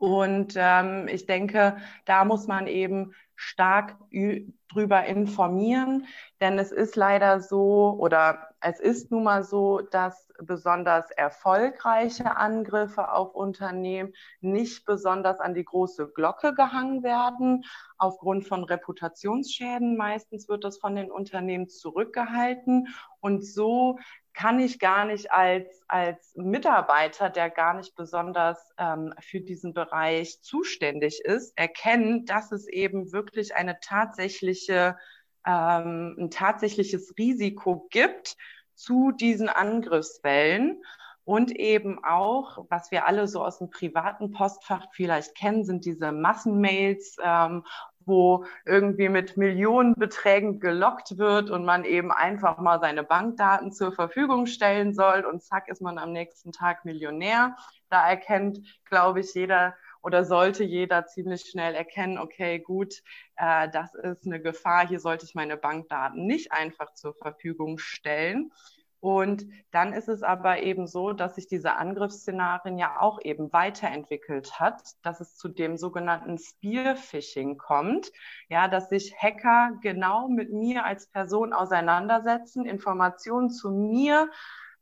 Und 0.03 0.55
ähm, 0.57 1.07
ich 1.07 1.27
denke, 1.27 1.77
da 2.03 2.25
muss 2.25 2.45
man 2.45 2.67
eben 2.67 3.13
stark 3.35 3.95
drüber 4.73 5.05
informieren, 5.05 6.07
denn 6.41 6.59
es 6.59 6.73
ist 6.73 6.97
leider 6.97 7.39
so 7.39 7.95
oder 8.01 8.49
es 8.59 8.81
ist 8.81 9.11
nun 9.11 9.23
mal 9.23 9.45
so, 9.45 9.79
dass 9.79 10.27
besonders 10.39 11.09
erfolgreiche 11.11 12.35
Angriffe 12.35 13.13
auf 13.13 13.33
Unternehmen 13.33 14.11
nicht 14.41 14.85
besonders 14.85 15.39
an 15.39 15.53
die 15.53 15.63
große 15.63 16.11
Glocke 16.13 16.53
gehangen 16.53 17.01
werden, 17.03 17.63
aufgrund 17.97 18.45
von 18.45 18.65
Reputationsschäden. 18.65 19.95
Meistens 19.95 20.49
wird 20.49 20.65
das 20.65 20.79
von 20.79 20.97
den 20.97 21.11
Unternehmen 21.11 21.69
zurückgehalten 21.69 22.89
und 23.21 23.45
so 23.45 23.99
kann 24.33 24.59
ich 24.59 24.79
gar 24.79 25.05
nicht 25.05 25.31
als, 25.31 25.83
als 25.87 26.33
Mitarbeiter, 26.35 27.29
der 27.29 27.49
gar 27.49 27.75
nicht 27.75 27.95
besonders 27.95 28.57
ähm, 28.77 29.13
für 29.19 29.41
diesen 29.41 29.73
Bereich 29.73 30.41
zuständig 30.41 31.21
ist, 31.23 31.57
erkennen, 31.57 32.25
dass 32.25 32.51
es 32.51 32.67
eben 32.67 33.11
wirklich 33.11 33.55
eine 33.55 33.79
tatsächliche, 33.79 34.97
ähm, 35.45 36.15
ein 36.17 36.31
tatsächliches 36.31 37.13
Risiko 37.17 37.87
gibt 37.89 38.35
zu 38.73 39.11
diesen 39.11 39.49
Angriffswellen. 39.49 40.83
Und 41.25 41.51
eben 41.51 42.03
auch, 42.03 42.65
was 42.69 42.91
wir 42.91 43.05
alle 43.05 43.29
so 43.29 43.45
aus 43.45 43.59
dem 43.59 43.69
privaten 43.69 44.31
Postfach 44.31 44.87
vielleicht 44.91 45.35
kennen, 45.35 45.63
sind 45.63 45.85
diese 45.85 46.11
Massenmails, 46.11 47.15
ähm, 47.23 47.63
wo 48.05 48.45
irgendwie 48.65 49.09
mit 49.09 49.37
Millionenbeträgen 49.37 50.59
gelockt 50.59 51.17
wird 51.17 51.49
und 51.49 51.65
man 51.65 51.85
eben 51.85 52.11
einfach 52.11 52.57
mal 52.57 52.79
seine 52.79 53.03
Bankdaten 53.03 53.71
zur 53.71 53.91
Verfügung 53.91 54.45
stellen 54.45 54.93
soll 54.93 55.25
und 55.25 55.43
zack 55.43 55.67
ist 55.67 55.81
man 55.81 55.97
am 55.97 56.11
nächsten 56.11 56.51
Tag 56.51 56.85
Millionär. 56.85 57.55
Da 57.89 58.07
erkennt, 58.07 58.59
glaube 58.85 59.19
ich, 59.21 59.33
jeder 59.33 59.75
oder 60.03 60.25
sollte 60.25 60.63
jeder 60.63 61.05
ziemlich 61.05 61.43
schnell 61.43 61.73
erkennen, 61.75 62.17
okay, 62.17 62.59
gut, 62.59 63.01
äh, 63.37 63.69
das 63.69 63.93
ist 63.95 64.25
eine 64.25 64.41
Gefahr, 64.41 64.85
hier 64.87 64.99
sollte 64.99 65.25
ich 65.25 65.33
meine 65.33 65.55
Bankdaten 65.55 66.25
nicht 66.25 66.51
einfach 66.51 66.93
zur 66.93 67.13
Verfügung 67.15 67.77
stellen. 67.77 68.51
Und 69.03 69.45
dann 69.71 69.91
ist 69.91 70.07
es 70.07 70.23
aber 70.23 70.63
eben 70.63 70.87
so, 70.87 71.11
dass 71.11 71.35
sich 71.35 71.45
diese 71.45 71.75
Angriffsszenarien 71.75 72.77
ja 72.77 73.01
auch 73.01 73.19
eben 73.21 73.51
weiterentwickelt 73.51 74.61
hat, 74.61 74.81
dass 75.01 75.19
es 75.19 75.35
zu 75.35 75.49
dem 75.49 75.75
sogenannten 75.75 76.37
Spearphishing 76.37 77.57
kommt. 77.57 78.13
Ja, 78.47 78.69
dass 78.69 78.87
sich 78.87 79.13
Hacker 79.21 79.73
genau 79.81 80.29
mit 80.29 80.53
mir 80.53 80.85
als 80.85 81.07
Person 81.07 81.51
auseinandersetzen, 81.51 82.65
Informationen 82.65 83.49
zu 83.49 83.71
mir 83.71 84.29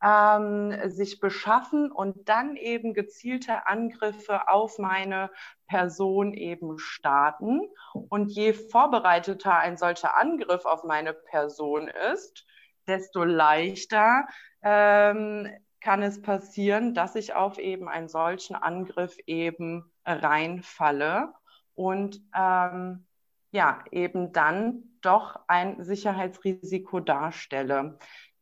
ähm, 0.04 0.72
sich 0.92 1.20
beschaffen 1.20 1.92
und 1.92 2.30
dann 2.30 2.58
eben 2.58 2.94
gezielte 2.94 3.66
Angriffe 3.66 4.50
auf 4.50 4.78
meine 4.78 5.32
Person 5.66 6.36
eben 6.36 6.78
starten. 6.78 7.62
Und 7.96 8.30
je 8.30 8.54
vorbereiteter 8.54 9.58
ein 9.58 9.78
solcher 9.78 10.16
Angriff 10.16 10.66
auf 10.66 10.84
meine 10.84 11.14
Person 11.14 11.88
ist, 12.14 12.46
desto 12.92 13.24
leichter 13.24 14.28
ähm, 14.62 15.50
kann 15.80 16.04
es 16.04 16.22
passieren, 16.22 16.94
dass 16.94 17.16
ich 17.16 17.34
auf 17.34 17.58
eben 17.58 17.88
einen 17.88 18.10
solchen 18.10 18.56
Angriff 18.56 19.16
eben 19.26 19.90
reinfalle 20.06 21.34
und 21.74 22.22
ähm, 22.36 23.08
ja, 23.52 23.84
eben 23.92 24.34
dann 24.34 24.84
doch 25.02 25.40
ein 25.48 25.84
Sicherheitsrisiko 25.84 27.00
darstelle. 27.00 27.98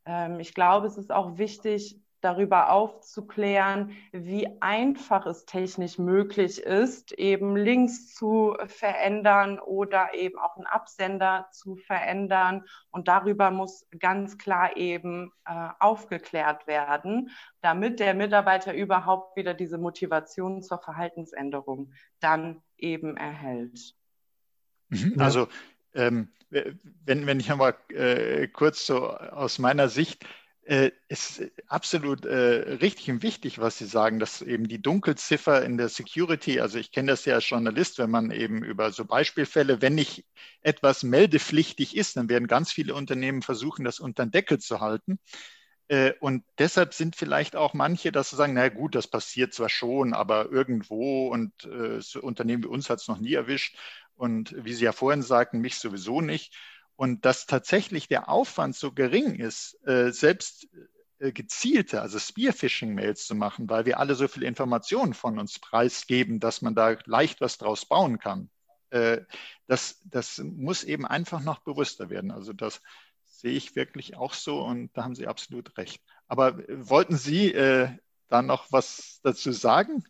Ähm, 0.05 0.39
ich 0.39 0.55
glaube, 0.55 0.87
es 0.87 0.97
ist 0.97 1.11
auch 1.11 1.37
wichtig, 1.37 2.01
darüber 2.21 2.71
aufzuklären, 2.71 3.91
wie 4.11 4.47
einfach 4.61 5.25
es 5.25 5.45
technisch 5.45 5.97
möglich 5.97 6.59
ist, 6.59 7.11
eben 7.13 7.55
Links 7.55 8.13
zu 8.13 8.55
verändern 8.67 9.59
oder 9.59 10.13
eben 10.13 10.37
auch 10.37 10.55
einen 10.57 10.65
Absender 10.65 11.47
zu 11.51 11.75
verändern. 11.75 12.65
Und 12.91 13.07
darüber 13.07 13.51
muss 13.51 13.87
ganz 13.99 14.37
klar 14.37 14.75
eben 14.77 15.31
äh, 15.45 15.69
aufgeklärt 15.79 16.67
werden, 16.67 17.29
damit 17.61 17.99
der 17.99 18.13
Mitarbeiter 18.13 18.73
überhaupt 18.73 19.37
wieder 19.37 19.53
diese 19.53 19.77
Motivation 19.77 20.61
zur 20.61 20.79
Verhaltensänderung 20.79 21.91
dann 22.19 22.61
eben 22.77 23.17
erhält. 23.17 23.95
Mhm. 24.89 25.15
Also 25.19 25.47
ähm, 25.93 26.29
wenn, 26.49 27.27
wenn 27.27 27.39
ich 27.39 27.51
einmal 27.51 27.75
äh, 27.89 28.47
kurz 28.47 28.85
so 28.85 29.07
aus 29.07 29.59
meiner 29.59 29.87
Sicht 29.87 30.25
äh, 30.69 30.91
ist 31.07 31.41
absolut 31.67 32.25
äh, 32.25 32.35
richtig 32.79 33.09
und 33.09 33.23
wichtig, 33.23 33.57
was 33.57 33.79
Sie 33.79 33.87
sagen, 33.87 34.19
dass 34.19 34.43
eben 34.43 34.67
die 34.67 34.79
Dunkelziffer 34.79 35.63
in 35.65 35.77
der 35.77 35.89
Security, 35.89 36.59
also 36.61 36.77
ich 36.77 36.91
kenne 36.91 37.11
das 37.11 37.25
ja 37.25 37.33
als 37.35 37.49
Journalist, 37.49 37.97
wenn 37.97 38.11
man 38.11 38.29
eben 38.29 38.63
über 38.63 38.91
so 38.91 39.03
Beispielfälle, 39.03 39.81
wenn 39.81 39.95
nicht 39.95 40.25
etwas 40.61 41.01
meldepflichtig 41.01 41.97
ist, 41.97 42.17
dann 42.17 42.29
werden 42.29 42.47
ganz 42.47 42.71
viele 42.71 42.93
Unternehmen 42.93 43.41
versuchen, 43.41 43.83
das 43.83 43.99
unter 43.99 44.27
den 44.27 44.31
Deckel 44.31 44.59
zu 44.59 44.79
halten. 44.79 45.17
Äh, 45.87 46.13
und 46.19 46.43
deshalb 46.59 46.93
sind 46.93 47.15
vielleicht 47.15 47.55
auch 47.55 47.73
manche, 47.73 48.11
dass 48.11 48.29
sie 48.29 48.35
sagen, 48.35 48.53
na 48.53 48.69
gut, 48.69 48.93
das 48.93 49.07
passiert 49.07 49.55
zwar 49.55 49.69
schon, 49.69 50.13
aber 50.13 50.51
irgendwo 50.51 51.29
und 51.29 51.51
äh, 51.65 51.99
Unternehmen 52.19 52.63
wie 52.63 52.67
uns 52.67 52.91
hat 52.91 52.99
es 52.99 53.07
noch 53.07 53.19
nie 53.19 53.33
erwischt. 53.33 53.75
Und 54.13 54.53
wie 54.63 54.73
Sie 54.73 54.85
ja 54.85 54.91
vorhin 54.91 55.23
sagten, 55.23 55.61
mich 55.61 55.75
sowieso 55.77 56.21
nicht. 56.21 56.53
Und 56.99 57.23
dass 57.23 57.45
tatsächlich 57.45 58.09
der 58.09 58.27
Aufwand 58.27 58.75
so 58.75 58.91
gering 58.91 59.35
ist, 59.35 59.79
äh, 59.87 60.11
selbst 60.11 60.67
äh, 61.19 61.31
gezielte, 61.31 62.01
also 62.01 62.19
Spearphishing-Mails 62.19 63.25
zu 63.25 63.35
machen, 63.35 63.69
weil 63.69 63.85
wir 63.85 63.99
alle 63.99 64.15
so 64.15 64.27
viele 64.27 64.47
Informationen 64.47 65.13
von 65.13 65.39
uns 65.39 65.59
preisgeben, 65.59 66.41
dass 66.41 66.61
man 66.61 66.75
da 66.75 66.97
leicht 67.05 67.39
was 67.39 67.57
draus 67.57 67.85
bauen 67.85 68.19
kann. 68.19 68.49
Äh, 68.89 69.21
das, 69.65 70.01
das 70.07 70.39
muss 70.39 70.83
eben 70.83 71.05
einfach 71.05 71.39
noch 71.41 71.59
bewusster 71.59 72.09
werden. 72.09 72.31
Also 72.31 72.51
das 72.51 72.81
sehe 73.23 73.53
ich 73.53 73.77
wirklich 73.77 74.17
auch 74.17 74.33
so 74.33 74.61
und 74.61 74.89
da 74.97 75.05
haben 75.05 75.15
Sie 75.15 75.27
absolut 75.27 75.77
recht. 75.77 76.03
Aber 76.27 76.57
wollten 76.67 77.15
Sie 77.15 77.53
äh, 77.53 77.95
da 78.27 78.41
noch 78.41 78.73
was 78.73 79.21
dazu 79.23 79.53
sagen? 79.53 80.03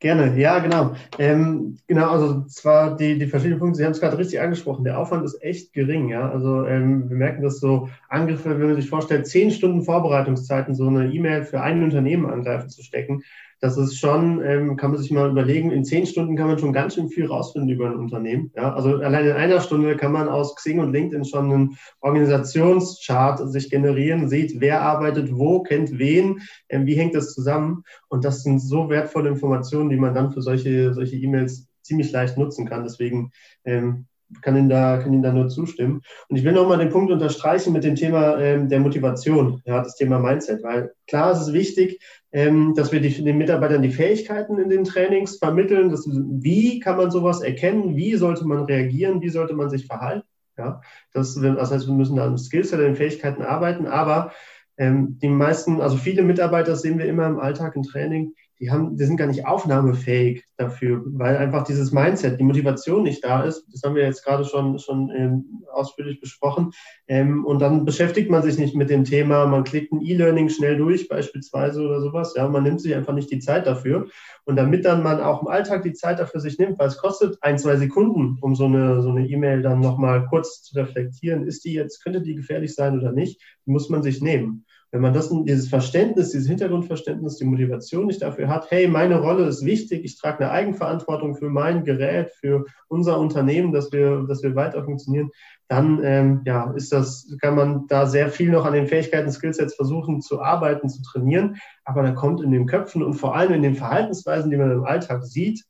Gerne, 0.00 0.34
ja, 0.40 0.58
genau. 0.60 0.94
Ähm, 1.18 1.76
genau, 1.86 2.10
also 2.10 2.44
zwar 2.46 2.96
die, 2.96 3.18
die 3.18 3.26
verschiedenen 3.26 3.58
Punkte, 3.58 3.76
Sie 3.76 3.84
haben 3.84 3.92
es 3.92 4.00
gerade 4.00 4.16
richtig 4.16 4.40
angesprochen, 4.40 4.82
der 4.82 4.98
Aufwand 4.98 5.26
ist 5.26 5.42
echt 5.42 5.74
gering, 5.74 6.08
ja. 6.08 6.30
Also 6.30 6.64
ähm, 6.64 7.10
wir 7.10 7.16
merken, 7.18 7.42
dass 7.42 7.60
so 7.60 7.90
Angriffe, 8.08 8.58
wenn 8.58 8.66
man 8.68 8.76
sich 8.80 8.88
vorstellt, 8.88 9.26
zehn 9.26 9.50
Stunden 9.50 9.82
Vorbereitungszeiten, 9.82 10.74
so 10.74 10.86
eine 10.88 11.12
E-Mail 11.12 11.44
für 11.44 11.60
ein 11.60 11.82
Unternehmen 11.82 12.24
angreifen 12.24 12.70
zu 12.70 12.82
stecken, 12.82 13.22
das 13.60 13.76
ist 13.76 13.98
schon, 13.98 14.42
ähm, 14.42 14.76
kann 14.76 14.90
man 14.90 15.00
sich 15.00 15.10
mal 15.10 15.30
überlegen, 15.30 15.70
in 15.70 15.84
zehn 15.84 16.06
Stunden 16.06 16.34
kann 16.34 16.46
man 16.46 16.58
schon 16.58 16.72
ganz 16.72 16.94
schön 16.94 17.08
viel 17.08 17.26
rausfinden 17.26 17.68
über 17.70 17.86
ein 17.86 17.96
Unternehmen. 17.96 18.50
Ja? 18.56 18.72
Also 18.74 18.96
allein 18.96 19.26
in 19.26 19.32
einer 19.32 19.60
Stunde 19.60 19.96
kann 19.96 20.12
man 20.12 20.28
aus 20.28 20.54
Xing 20.56 20.80
und 20.80 20.92
LinkedIn 20.92 21.26
schon 21.26 21.52
einen 21.52 21.78
Organisationschart 22.00 23.50
sich 23.52 23.68
generieren, 23.68 24.28
sieht, 24.28 24.60
wer 24.60 24.80
arbeitet 24.80 25.36
wo, 25.36 25.62
kennt 25.62 25.98
wen, 25.98 26.40
ähm, 26.70 26.86
wie 26.86 26.94
hängt 26.94 27.14
das 27.14 27.34
zusammen. 27.34 27.84
Und 28.08 28.24
das 28.24 28.42
sind 28.42 28.60
so 28.60 28.88
wertvolle 28.88 29.28
Informationen, 29.28 29.90
die 29.90 29.96
man 29.96 30.14
dann 30.14 30.32
für 30.32 30.40
solche 30.40 30.94
solche 30.94 31.16
E-Mails 31.16 31.68
ziemlich 31.82 32.12
leicht 32.12 32.38
nutzen 32.38 32.66
kann. 32.66 32.84
Deswegen 32.84 33.32
ähm, 33.64 34.06
kann 34.42 34.56
Ihnen 34.56 34.68
da, 34.68 34.98
kann 34.98 35.12
Ihnen 35.12 35.22
da 35.22 35.32
nur 35.32 35.48
zustimmen. 35.48 36.02
Und 36.28 36.36
ich 36.36 36.44
will 36.44 36.52
nochmal 36.52 36.78
den 36.78 36.90
Punkt 36.90 37.10
unterstreichen 37.10 37.72
mit 37.72 37.84
dem 37.84 37.96
Thema 37.96 38.38
ähm, 38.38 38.68
der 38.68 38.80
Motivation, 38.80 39.62
ja, 39.64 39.82
das 39.82 39.96
Thema 39.96 40.18
Mindset, 40.18 40.62
weil 40.62 40.92
klar 41.06 41.32
ist 41.32 41.40
es 41.40 41.52
wichtig, 41.52 42.00
ähm, 42.32 42.74
dass 42.74 42.92
wir 42.92 43.00
die, 43.00 43.22
den 43.22 43.38
Mitarbeitern 43.38 43.82
die 43.82 43.90
Fähigkeiten 43.90 44.58
in 44.58 44.68
den 44.68 44.84
Trainings 44.84 45.38
vermitteln, 45.38 45.90
dass, 45.90 46.06
wie 46.06 46.78
kann 46.80 46.96
man 46.96 47.10
sowas 47.10 47.40
erkennen, 47.40 47.96
wie 47.96 48.14
sollte 48.16 48.46
man 48.46 48.64
reagieren, 48.64 49.20
wie 49.20 49.30
sollte 49.30 49.54
man 49.54 49.68
sich 49.68 49.86
verhalten. 49.86 50.26
Ja, 50.56 50.80
das, 51.12 51.34
das 51.34 51.70
heißt, 51.70 51.86
wir 51.86 51.94
müssen 51.94 52.16
da 52.16 52.26
am 52.26 52.36
Skillset, 52.36 52.78
an 52.78 52.84
den 52.84 52.96
Fähigkeiten 52.96 53.42
arbeiten, 53.42 53.86
aber 53.86 54.32
ähm, 54.76 55.18
die 55.20 55.28
meisten, 55.28 55.80
also 55.80 55.96
viele 55.96 56.22
Mitarbeiter 56.22 56.76
sehen 56.76 56.98
wir 56.98 57.06
immer 57.06 57.26
im 57.26 57.38
Alltag 57.38 57.76
im 57.76 57.82
Training, 57.82 58.34
die 58.60 58.70
haben, 58.70 58.96
die 58.96 59.04
sind 59.04 59.16
gar 59.16 59.26
nicht 59.26 59.46
aufnahmefähig 59.46 60.44
dafür, 60.58 61.02
weil 61.06 61.38
einfach 61.38 61.64
dieses 61.64 61.92
Mindset, 61.92 62.38
die 62.38 62.44
Motivation 62.44 63.02
nicht 63.02 63.24
da 63.24 63.42
ist. 63.42 63.64
Das 63.72 63.82
haben 63.82 63.94
wir 63.94 64.04
jetzt 64.04 64.22
gerade 64.22 64.44
schon, 64.44 64.78
schon 64.78 65.10
ähm, 65.16 65.64
ausführlich 65.72 66.20
besprochen. 66.20 66.72
Ähm, 67.08 67.46
und 67.46 67.60
dann 67.60 67.86
beschäftigt 67.86 68.30
man 68.30 68.42
sich 68.42 68.58
nicht 68.58 68.76
mit 68.76 68.90
dem 68.90 69.04
Thema, 69.04 69.46
man 69.46 69.64
klickt 69.64 69.92
ein 69.92 70.02
E-Learning 70.02 70.50
schnell 70.50 70.76
durch 70.76 71.08
beispielsweise 71.08 71.82
oder 71.82 72.02
sowas. 72.02 72.34
Ja, 72.36 72.48
man 72.48 72.62
nimmt 72.62 72.82
sich 72.82 72.94
einfach 72.94 73.14
nicht 73.14 73.30
die 73.30 73.38
Zeit 73.38 73.66
dafür. 73.66 74.08
Und 74.44 74.56
damit 74.56 74.84
dann 74.84 75.02
man 75.02 75.20
auch 75.20 75.40
im 75.40 75.48
Alltag 75.48 75.82
die 75.82 75.94
Zeit 75.94 76.18
dafür 76.18 76.40
sich 76.40 76.58
nimmt, 76.58 76.78
weil 76.78 76.88
es 76.88 76.98
kostet 76.98 77.38
ein, 77.40 77.58
zwei 77.58 77.76
Sekunden, 77.76 78.36
um 78.42 78.54
so 78.54 78.66
eine 78.66 79.00
so 79.00 79.08
eine 79.10 79.26
E-Mail 79.26 79.62
dann 79.62 79.80
nochmal 79.80 80.26
kurz 80.26 80.62
zu 80.62 80.76
reflektieren, 80.76 81.46
ist 81.46 81.64
die 81.64 81.72
jetzt, 81.72 82.02
könnte 82.02 82.20
die 82.20 82.34
gefährlich 82.34 82.74
sein 82.74 82.98
oder 82.98 83.12
nicht, 83.12 83.40
muss 83.64 83.88
man 83.88 84.02
sich 84.02 84.20
nehmen. 84.20 84.66
Wenn 84.92 85.02
man 85.02 85.14
das, 85.14 85.30
dieses 85.44 85.68
Verständnis, 85.68 86.30
dieses 86.30 86.48
Hintergrundverständnis, 86.48 87.36
die 87.36 87.44
Motivation 87.44 88.06
nicht 88.06 88.22
dafür 88.22 88.48
hat, 88.48 88.70
hey, 88.72 88.88
meine 88.88 89.20
Rolle 89.20 89.44
ist 89.46 89.64
wichtig, 89.64 90.04
ich 90.04 90.18
trage 90.18 90.40
eine 90.40 90.50
Eigenverantwortung 90.50 91.36
für 91.36 91.48
mein 91.48 91.84
Gerät, 91.84 92.30
für 92.32 92.64
unser 92.88 93.20
Unternehmen, 93.20 93.72
dass 93.72 93.92
wir, 93.92 94.24
dass 94.26 94.42
wir 94.42 94.56
weiter 94.56 94.84
funktionieren, 94.84 95.30
dann 95.68 96.00
ähm, 96.02 96.42
ja, 96.44 96.72
ist 96.72 96.92
das, 96.92 97.32
kann 97.40 97.54
man 97.54 97.86
da 97.86 98.06
sehr 98.06 98.30
viel 98.30 98.50
noch 98.50 98.64
an 98.64 98.72
den 98.72 98.88
Fähigkeiten, 98.88 99.30
Skillsets 99.30 99.76
versuchen 99.76 100.20
zu 100.20 100.40
arbeiten, 100.40 100.88
zu 100.88 101.02
trainieren. 101.02 101.56
Aber 101.84 102.02
da 102.02 102.10
kommt 102.10 102.40
in 102.40 102.50
den 102.50 102.66
Köpfen 102.66 103.04
und 103.04 103.14
vor 103.14 103.36
allem 103.36 103.52
in 103.52 103.62
den 103.62 103.76
Verhaltensweisen, 103.76 104.50
die 104.50 104.56
man 104.56 104.72
im 104.72 104.84
Alltag 104.84 105.24
sieht, 105.24 105.64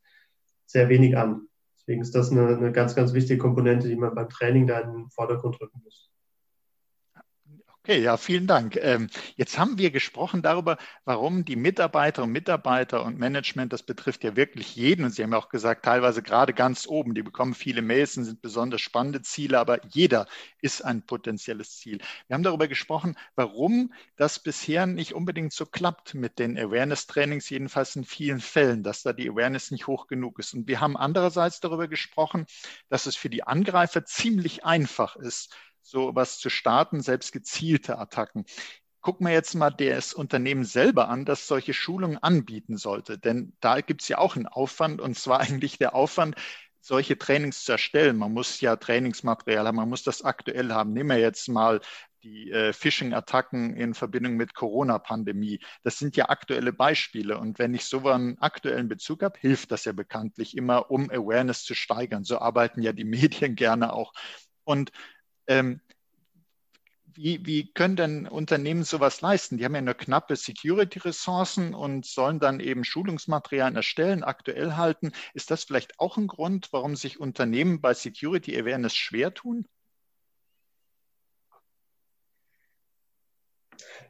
sehr 0.64 0.88
wenig 0.88 1.18
an. 1.18 1.42
Deswegen 1.78 2.00
ist 2.00 2.14
das 2.14 2.30
eine, 2.30 2.56
eine 2.56 2.72
ganz, 2.72 2.94
ganz 2.94 3.12
wichtige 3.12 3.38
Komponente, 3.38 3.88
die 3.88 3.96
man 3.96 4.14
beim 4.14 4.30
Training 4.30 4.66
da 4.66 4.80
in 4.80 4.92
den 4.92 5.10
Vordergrund 5.10 5.60
rücken 5.60 5.82
muss. 5.84 6.09
Okay, 7.90 8.02
ja, 8.02 8.16
vielen 8.16 8.46
Dank. 8.46 8.76
Ähm, 8.76 9.10
jetzt 9.34 9.58
haben 9.58 9.76
wir 9.76 9.90
gesprochen 9.90 10.42
darüber, 10.42 10.78
warum 11.04 11.44
die 11.44 11.56
Mitarbeiter 11.56 12.22
und 12.22 12.30
Mitarbeiter 12.30 13.04
und 13.04 13.18
Management, 13.18 13.72
das 13.72 13.82
betrifft 13.82 14.22
ja 14.22 14.36
wirklich 14.36 14.76
jeden. 14.76 15.04
Und 15.04 15.10
Sie 15.10 15.24
haben 15.24 15.32
ja 15.32 15.38
auch 15.38 15.48
gesagt, 15.48 15.84
teilweise 15.86 16.22
gerade 16.22 16.54
ganz 16.54 16.86
oben, 16.86 17.16
die 17.16 17.24
bekommen 17.24 17.52
viele 17.52 17.82
Mails 17.82 18.16
und 18.16 18.26
sind 18.26 18.42
besonders 18.42 18.80
spannende 18.80 19.22
Ziele, 19.22 19.58
aber 19.58 19.84
jeder 19.88 20.28
ist 20.62 20.84
ein 20.84 21.02
potenzielles 21.04 21.78
Ziel. 21.78 21.98
Wir 22.28 22.34
haben 22.34 22.44
darüber 22.44 22.68
gesprochen, 22.68 23.16
warum 23.34 23.92
das 24.14 24.38
bisher 24.38 24.86
nicht 24.86 25.12
unbedingt 25.12 25.52
so 25.52 25.66
klappt 25.66 26.14
mit 26.14 26.38
den 26.38 26.56
Awareness-Trainings, 26.56 27.50
jedenfalls 27.50 27.96
in 27.96 28.04
vielen 28.04 28.38
Fällen, 28.38 28.84
dass 28.84 29.02
da 29.02 29.12
die 29.12 29.28
Awareness 29.28 29.72
nicht 29.72 29.88
hoch 29.88 30.06
genug 30.06 30.38
ist. 30.38 30.54
Und 30.54 30.68
wir 30.68 30.80
haben 30.80 30.96
andererseits 30.96 31.58
darüber 31.58 31.88
gesprochen, 31.88 32.46
dass 32.88 33.06
es 33.06 33.16
für 33.16 33.30
die 33.30 33.42
Angreifer 33.42 34.04
ziemlich 34.04 34.64
einfach 34.64 35.16
ist, 35.16 35.52
so 35.90 36.14
was 36.14 36.38
zu 36.38 36.50
starten, 36.50 37.00
selbst 37.02 37.32
gezielte 37.32 37.98
Attacken. 37.98 38.44
Gucken 39.00 39.26
wir 39.26 39.32
jetzt 39.32 39.54
mal 39.54 39.70
das 39.70 40.12
Unternehmen 40.12 40.64
selber 40.64 41.08
an, 41.08 41.24
das 41.24 41.46
solche 41.46 41.72
Schulungen 41.74 42.18
anbieten 42.18 42.76
sollte. 42.76 43.18
Denn 43.18 43.54
da 43.60 43.80
gibt 43.80 44.02
es 44.02 44.08
ja 44.08 44.18
auch 44.18 44.36
einen 44.36 44.46
Aufwand, 44.46 45.00
und 45.00 45.16
zwar 45.18 45.40
eigentlich 45.40 45.78
der 45.78 45.94
Aufwand, 45.94 46.36
solche 46.82 47.18
Trainings 47.18 47.64
zu 47.64 47.72
erstellen. 47.72 48.16
Man 48.16 48.32
muss 48.32 48.60
ja 48.60 48.76
Trainingsmaterial 48.76 49.66
haben, 49.66 49.76
man 49.76 49.88
muss 49.88 50.02
das 50.02 50.22
aktuell 50.22 50.72
haben. 50.72 50.92
Nehmen 50.92 51.10
wir 51.10 51.18
jetzt 51.18 51.48
mal 51.48 51.80
die 52.22 52.50
äh, 52.50 52.72
Phishing-Attacken 52.72 53.76
in 53.76 53.94
Verbindung 53.94 54.36
mit 54.36 54.54
Corona-Pandemie. 54.54 55.60
Das 55.82 55.98
sind 55.98 56.16
ja 56.16 56.28
aktuelle 56.28 56.72
Beispiele. 56.72 57.38
Und 57.38 57.58
wenn 57.58 57.74
ich 57.74 57.84
so 57.84 58.06
einen 58.08 58.38
aktuellen 58.38 58.88
Bezug 58.88 59.22
habe, 59.22 59.38
hilft 59.38 59.72
das 59.72 59.84
ja 59.84 59.92
bekanntlich 59.92 60.56
immer, 60.56 60.90
um 60.90 61.10
Awareness 61.10 61.64
zu 61.64 61.74
steigern. 61.74 62.24
So 62.24 62.38
arbeiten 62.38 62.82
ja 62.82 62.92
die 62.92 63.04
Medien 63.44 63.56
gerne 63.56 63.92
auch. 63.92 64.12
Und 64.64 64.92
ähm, 65.50 65.80
wie, 67.16 67.44
wie, 67.44 67.72
können 67.72 67.96
denn 67.96 68.28
Unternehmen 68.28 68.84
sowas 68.84 69.20
leisten? 69.20 69.58
Die 69.58 69.64
haben 69.64 69.74
ja 69.74 69.82
nur 69.82 69.94
knappe 69.94 70.36
Security-Ressourcen 70.36 71.74
und 71.74 72.06
sollen 72.06 72.38
dann 72.38 72.60
eben 72.60 72.84
Schulungsmaterialien 72.84 73.74
erstellen, 73.76 74.22
aktuell 74.22 74.76
halten. 74.76 75.10
Ist 75.34 75.50
das 75.50 75.64
vielleicht 75.64 75.98
auch 75.98 76.16
ein 76.16 76.28
Grund, 76.28 76.68
warum 76.70 76.94
sich 76.94 77.18
Unternehmen 77.18 77.80
bei 77.80 77.94
Security 77.94 78.56
Awareness 78.58 78.94
schwer 78.94 79.34
tun? 79.34 79.66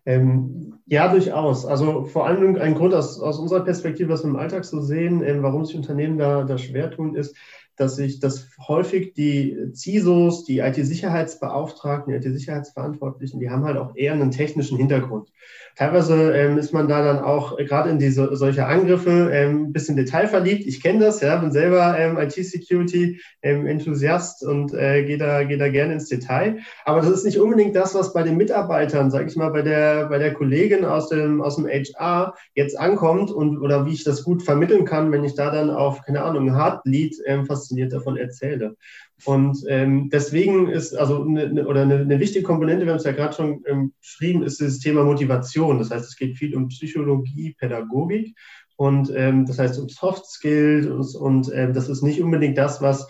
Ähm, 0.05 0.81
ja, 0.87 1.09
durchaus. 1.09 1.65
Also 1.65 2.05
vor 2.05 2.27
allem 2.27 2.57
ein 2.57 2.75
Grund 2.75 2.93
aus, 2.95 3.19
aus 3.19 3.39
unserer 3.39 3.65
Perspektive, 3.65 4.11
was 4.11 4.25
wir 4.25 4.31
im 4.31 4.37
Alltag 4.37 4.65
so 4.65 4.81
sehen, 4.81 5.23
ähm, 5.23 5.43
warum 5.43 5.65
sich 5.65 5.77
Unternehmen 5.77 6.19
da, 6.19 6.45
da 6.45 6.59
schwer 6.59 6.91
tun, 6.91 7.15
ist, 7.15 7.35
dass 7.81 7.97
sich 7.97 8.21
das 8.21 8.51
häufig 8.69 9.15
die 9.15 9.57
CISOs, 9.75 10.45
die 10.45 10.59
IT-Sicherheitsbeauftragten, 10.59 12.13
die 12.13 12.19
IT-Sicherheitsverantwortlichen, 12.19 13.41
die 13.41 13.49
haben 13.49 13.65
halt 13.65 13.79
auch 13.79 13.97
eher 13.97 14.13
einen 14.13 14.31
technischen 14.31 14.77
Hintergrund. 14.77 15.31
Teilweise 15.77 16.33
ähm, 16.33 16.59
ist 16.59 16.75
man 16.75 16.89
da 16.89 17.03
dann 17.03 17.21
auch 17.21 17.59
äh, 17.59 17.65
gerade 17.65 17.89
in 17.89 17.99
diese 17.99 18.37
solche 18.37 18.67
Angriffe 18.67 19.31
ähm, 19.33 19.69
ein 19.69 19.73
bisschen 19.73 19.97
detailverliebt. 19.97 20.67
Ich 20.67 20.83
kenne 20.83 21.07
das, 21.07 21.23
ja, 21.23 21.37
bin 21.37 21.53
selber 21.53 21.99
ähm, 21.99 22.19
IT-Security-Enthusiast 22.19 24.43
ähm, 24.43 24.49
und 24.51 24.75
äh, 24.75 25.05
gehe 25.05 25.17
da, 25.17 25.43
geh 25.45 25.57
da 25.57 25.69
gerne 25.69 25.95
ins 25.95 26.11
Detail. 26.11 26.59
Aber 26.85 27.01
das 27.01 27.09
ist 27.11 27.25
nicht 27.25 27.41
unbedingt 27.41 27.75
das, 27.77 27.95
was 27.95 28.13
bei 28.13 28.23
den 28.23 28.37
Mitarbeitern, 28.37 29.11
sage 29.11 29.29
ich 29.29 29.37
mal, 29.37 29.49
bei 29.51 29.63
der, 29.63 30.11
bei 30.11 30.19
der 30.19 30.35
Kollegin 30.35 30.85
aus 30.85 31.09
dem, 31.09 31.41
aus 31.41 31.57
dem 31.57 31.67
HR 31.67 32.35
jetzt 32.55 32.79
ankommt 32.79 33.31
und 33.31 33.57
oder 33.59 33.87
wie 33.87 33.95
ich 33.95 34.05
das 34.05 34.23
gut 34.23 34.43
vermitteln 34.43 34.85
kann, 34.85 35.11
wenn 35.13 35.25
ich 35.25 35.35
da 35.35 35.51
dann 35.51 35.71
auf, 35.71 36.03
keine 36.03 36.21
Ahnung, 36.23 36.49
ein 36.49 36.57
Hardlead 36.57 37.17
ähm, 37.25 37.47
fasziniert 37.71 37.93
davon 37.93 38.17
erzähle. 38.17 38.77
Und 39.25 39.65
ähm, 39.69 40.11
deswegen 40.11 40.69
ist 40.69 40.95
also 40.95 41.23
eine, 41.23 41.53
ne, 41.53 41.67
oder 41.67 41.83
eine, 41.83 41.99
eine, 41.99 42.21
wichtige 42.21 42.45
Komponente, 42.45 42.87
wir 42.87 42.93
haben 42.93 42.99
es 42.99 43.05
ja 43.05 43.13
gerade 43.13 43.35
schon 43.35 43.63
ähm, 43.67 43.93
beschrieben, 44.01 44.43
ist 44.43 44.61
das 44.61 44.79
Thema 44.79 45.05
Motivation. 45.05 45.79
Das 45.79 45.91
heißt, 45.91 46.07
es 46.07 46.17
geht 46.17 46.37
viel 46.37 46.57
um 46.57 46.69
Psychologie, 46.69 47.55
Pädagogik 47.59 48.35
und 48.77 49.13
ähm, 49.15 49.47
das 49.47 49.59
heißt 49.59 49.79
um 49.79 49.89
Soft 49.89 50.27
Skills 50.27 50.87
und, 50.87 51.15
und 51.15 51.51
ähm, 51.55 51.73
das 51.75 51.89
ist 51.89 52.03
nicht 52.03 52.23
unbedingt 52.23 52.59
das, 52.59 52.83
was 52.83 53.07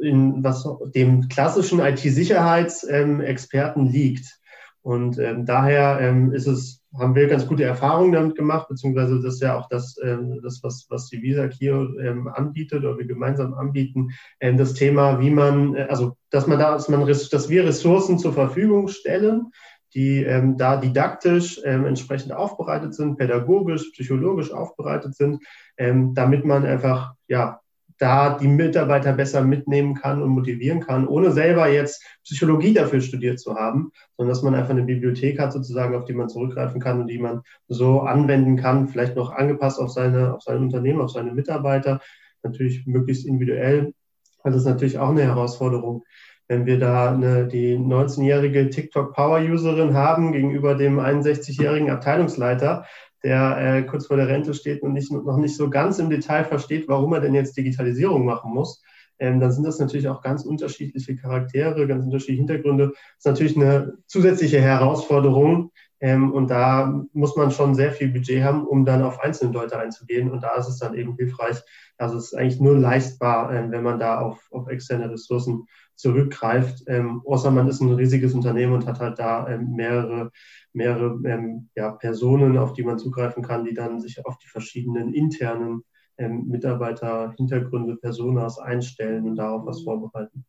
in 0.00 0.42
was 0.42 0.66
dem 0.94 1.28
klassischen 1.28 1.80
IT-Sicherheitsexperten 1.80 3.86
liegt. 3.86 4.40
Und 4.82 5.18
ähm, 5.18 5.46
daher 5.46 5.98
ähm, 6.00 6.32
ist 6.32 6.46
es 6.46 6.83
haben 6.98 7.14
wir 7.14 7.26
ganz 7.26 7.46
gute 7.46 7.64
Erfahrungen 7.64 8.12
damit 8.12 8.36
gemacht, 8.36 8.68
beziehungsweise 8.68 9.20
das 9.20 9.34
ist 9.34 9.42
ja 9.42 9.58
auch 9.58 9.68
das, 9.68 9.96
ähm, 10.02 10.40
das 10.42 10.62
was, 10.62 10.86
was 10.90 11.08
die 11.08 11.22
Visa 11.22 11.44
hier 11.44 11.88
ähm, 12.00 12.28
anbietet 12.28 12.84
oder 12.84 12.98
wir 12.98 13.06
gemeinsam 13.06 13.54
anbieten, 13.54 14.10
ähm, 14.40 14.56
das 14.56 14.74
Thema, 14.74 15.20
wie 15.20 15.30
man, 15.30 15.74
äh, 15.74 15.86
also 15.88 16.16
dass 16.30 16.46
man 16.46 16.58
da, 16.58 16.72
dass 16.72 16.88
man, 16.88 17.06
dass 17.06 17.48
wir 17.48 17.64
Ressourcen 17.64 18.18
zur 18.18 18.32
Verfügung 18.32 18.88
stellen, 18.88 19.50
die 19.94 20.24
ähm, 20.24 20.56
da 20.56 20.76
didaktisch 20.76 21.60
ähm, 21.64 21.86
entsprechend 21.86 22.32
aufbereitet 22.32 22.94
sind, 22.94 23.16
pädagogisch, 23.16 23.90
psychologisch 23.92 24.52
aufbereitet 24.52 25.14
sind, 25.14 25.42
ähm, 25.76 26.14
damit 26.14 26.44
man 26.44 26.64
einfach 26.64 27.14
ja 27.28 27.60
da 27.98 28.36
die 28.36 28.48
Mitarbeiter 28.48 29.12
besser 29.12 29.42
mitnehmen 29.42 29.94
kann 29.94 30.22
und 30.22 30.30
motivieren 30.30 30.80
kann, 30.80 31.06
ohne 31.06 31.30
selber 31.30 31.68
jetzt 31.68 32.04
Psychologie 32.24 32.74
dafür 32.74 33.00
studiert 33.00 33.38
zu 33.38 33.54
haben, 33.54 33.92
sondern 34.16 34.34
dass 34.34 34.42
man 34.42 34.54
einfach 34.54 34.70
eine 34.70 34.82
Bibliothek 34.82 35.38
hat 35.38 35.52
sozusagen, 35.52 35.94
auf 35.94 36.04
die 36.04 36.12
man 36.12 36.28
zurückgreifen 36.28 36.80
kann 36.80 37.00
und 37.00 37.06
die 37.06 37.18
man 37.18 37.42
so 37.68 38.00
anwenden 38.00 38.56
kann, 38.56 38.88
vielleicht 38.88 39.16
noch 39.16 39.30
angepasst 39.30 39.78
auf 39.78 39.90
seine, 39.90 40.34
auf 40.34 40.42
sein 40.42 40.58
Unternehmen, 40.58 41.00
auf 41.00 41.10
seine 41.10 41.32
Mitarbeiter, 41.32 42.00
natürlich 42.42 42.86
möglichst 42.86 43.26
individuell. 43.26 43.94
Das 44.42 44.56
ist 44.56 44.66
natürlich 44.66 44.98
auch 44.98 45.10
eine 45.10 45.22
Herausforderung, 45.22 46.04
wenn 46.48 46.66
wir 46.66 46.78
da 46.78 47.12
eine, 47.12 47.46
die 47.46 47.76
19-jährige 47.76 48.68
TikTok-Power-Userin 48.68 49.94
haben 49.94 50.32
gegenüber 50.32 50.74
dem 50.74 51.00
61-jährigen 51.00 51.90
Abteilungsleiter, 51.90 52.84
der 53.24 53.56
äh, 53.58 53.82
kurz 53.82 54.06
vor 54.06 54.16
der 54.16 54.28
Rente 54.28 54.54
steht 54.54 54.82
und 54.82 54.92
nicht, 54.92 55.10
noch 55.10 55.38
nicht 55.38 55.56
so 55.56 55.70
ganz 55.70 55.98
im 55.98 56.10
Detail 56.10 56.44
versteht, 56.44 56.86
warum 56.88 57.12
er 57.14 57.20
denn 57.20 57.34
jetzt 57.34 57.56
Digitalisierung 57.56 58.24
machen 58.24 58.52
muss, 58.52 58.82
ähm, 59.18 59.40
dann 59.40 59.52
sind 59.52 59.64
das 59.64 59.78
natürlich 59.78 60.08
auch 60.08 60.22
ganz 60.22 60.44
unterschiedliche 60.44 61.16
Charaktere, 61.16 61.86
ganz 61.86 62.04
unterschiedliche 62.04 62.40
Hintergründe. 62.40 62.88
Das 62.88 62.96
ist 63.18 63.26
natürlich 63.26 63.56
eine 63.56 63.94
zusätzliche 64.06 64.60
Herausforderung. 64.60 65.70
Ähm, 66.00 66.32
und 66.32 66.50
da 66.50 67.02
muss 67.12 67.36
man 67.36 67.50
schon 67.50 67.74
sehr 67.74 67.92
viel 67.92 68.08
Budget 68.08 68.42
haben, 68.42 68.66
um 68.66 68.84
dann 68.84 69.02
auf 69.02 69.20
einzelne 69.20 69.52
Leute 69.52 69.78
einzugehen. 69.78 70.30
Und 70.30 70.42
da 70.42 70.54
ist 70.56 70.68
es 70.68 70.78
dann 70.78 70.94
eben 70.94 71.16
hilfreich. 71.16 71.62
Also 71.96 72.18
es 72.18 72.24
ist 72.24 72.34
eigentlich 72.34 72.60
nur 72.60 72.76
leistbar, 72.76 73.54
ähm, 73.54 73.70
wenn 73.70 73.82
man 73.82 73.98
da 73.98 74.20
auf, 74.20 74.46
auf 74.50 74.68
externe 74.68 75.10
Ressourcen 75.10 75.66
zurückgreift. 75.96 76.84
Ähm, 76.86 77.22
außer 77.24 77.50
man 77.50 77.68
ist 77.68 77.80
ein 77.80 77.92
riesiges 77.92 78.34
Unternehmen 78.34 78.72
und 78.74 78.86
hat 78.86 79.00
halt 79.00 79.18
da 79.18 79.48
ähm, 79.48 79.72
mehrere 79.74 80.30
mehrere 80.74 81.20
ähm, 81.24 81.70
ja, 81.74 81.92
Personen, 81.92 82.58
auf 82.58 82.72
die 82.72 82.82
man 82.82 82.98
zugreifen 82.98 83.42
kann, 83.42 83.64
die 83.64 83.74
dann 83.74 84.00
sich 84.00 84.26
auf 84.26 84.38
die 84.38 84.48
verschiedenen 84.48 85.14
internen 85.14 85.84
ähm, 86.18 86.46
Mitarbeiter, 86.48 87.34
Hintergründe, 87.36 87.96
Personas 87.96 88.58
einstellen 88.58 89.24
und 89.24 89.36
darauf 89.36 89.66
was 89.66 89.82
vorbereiten. 89.82 90.44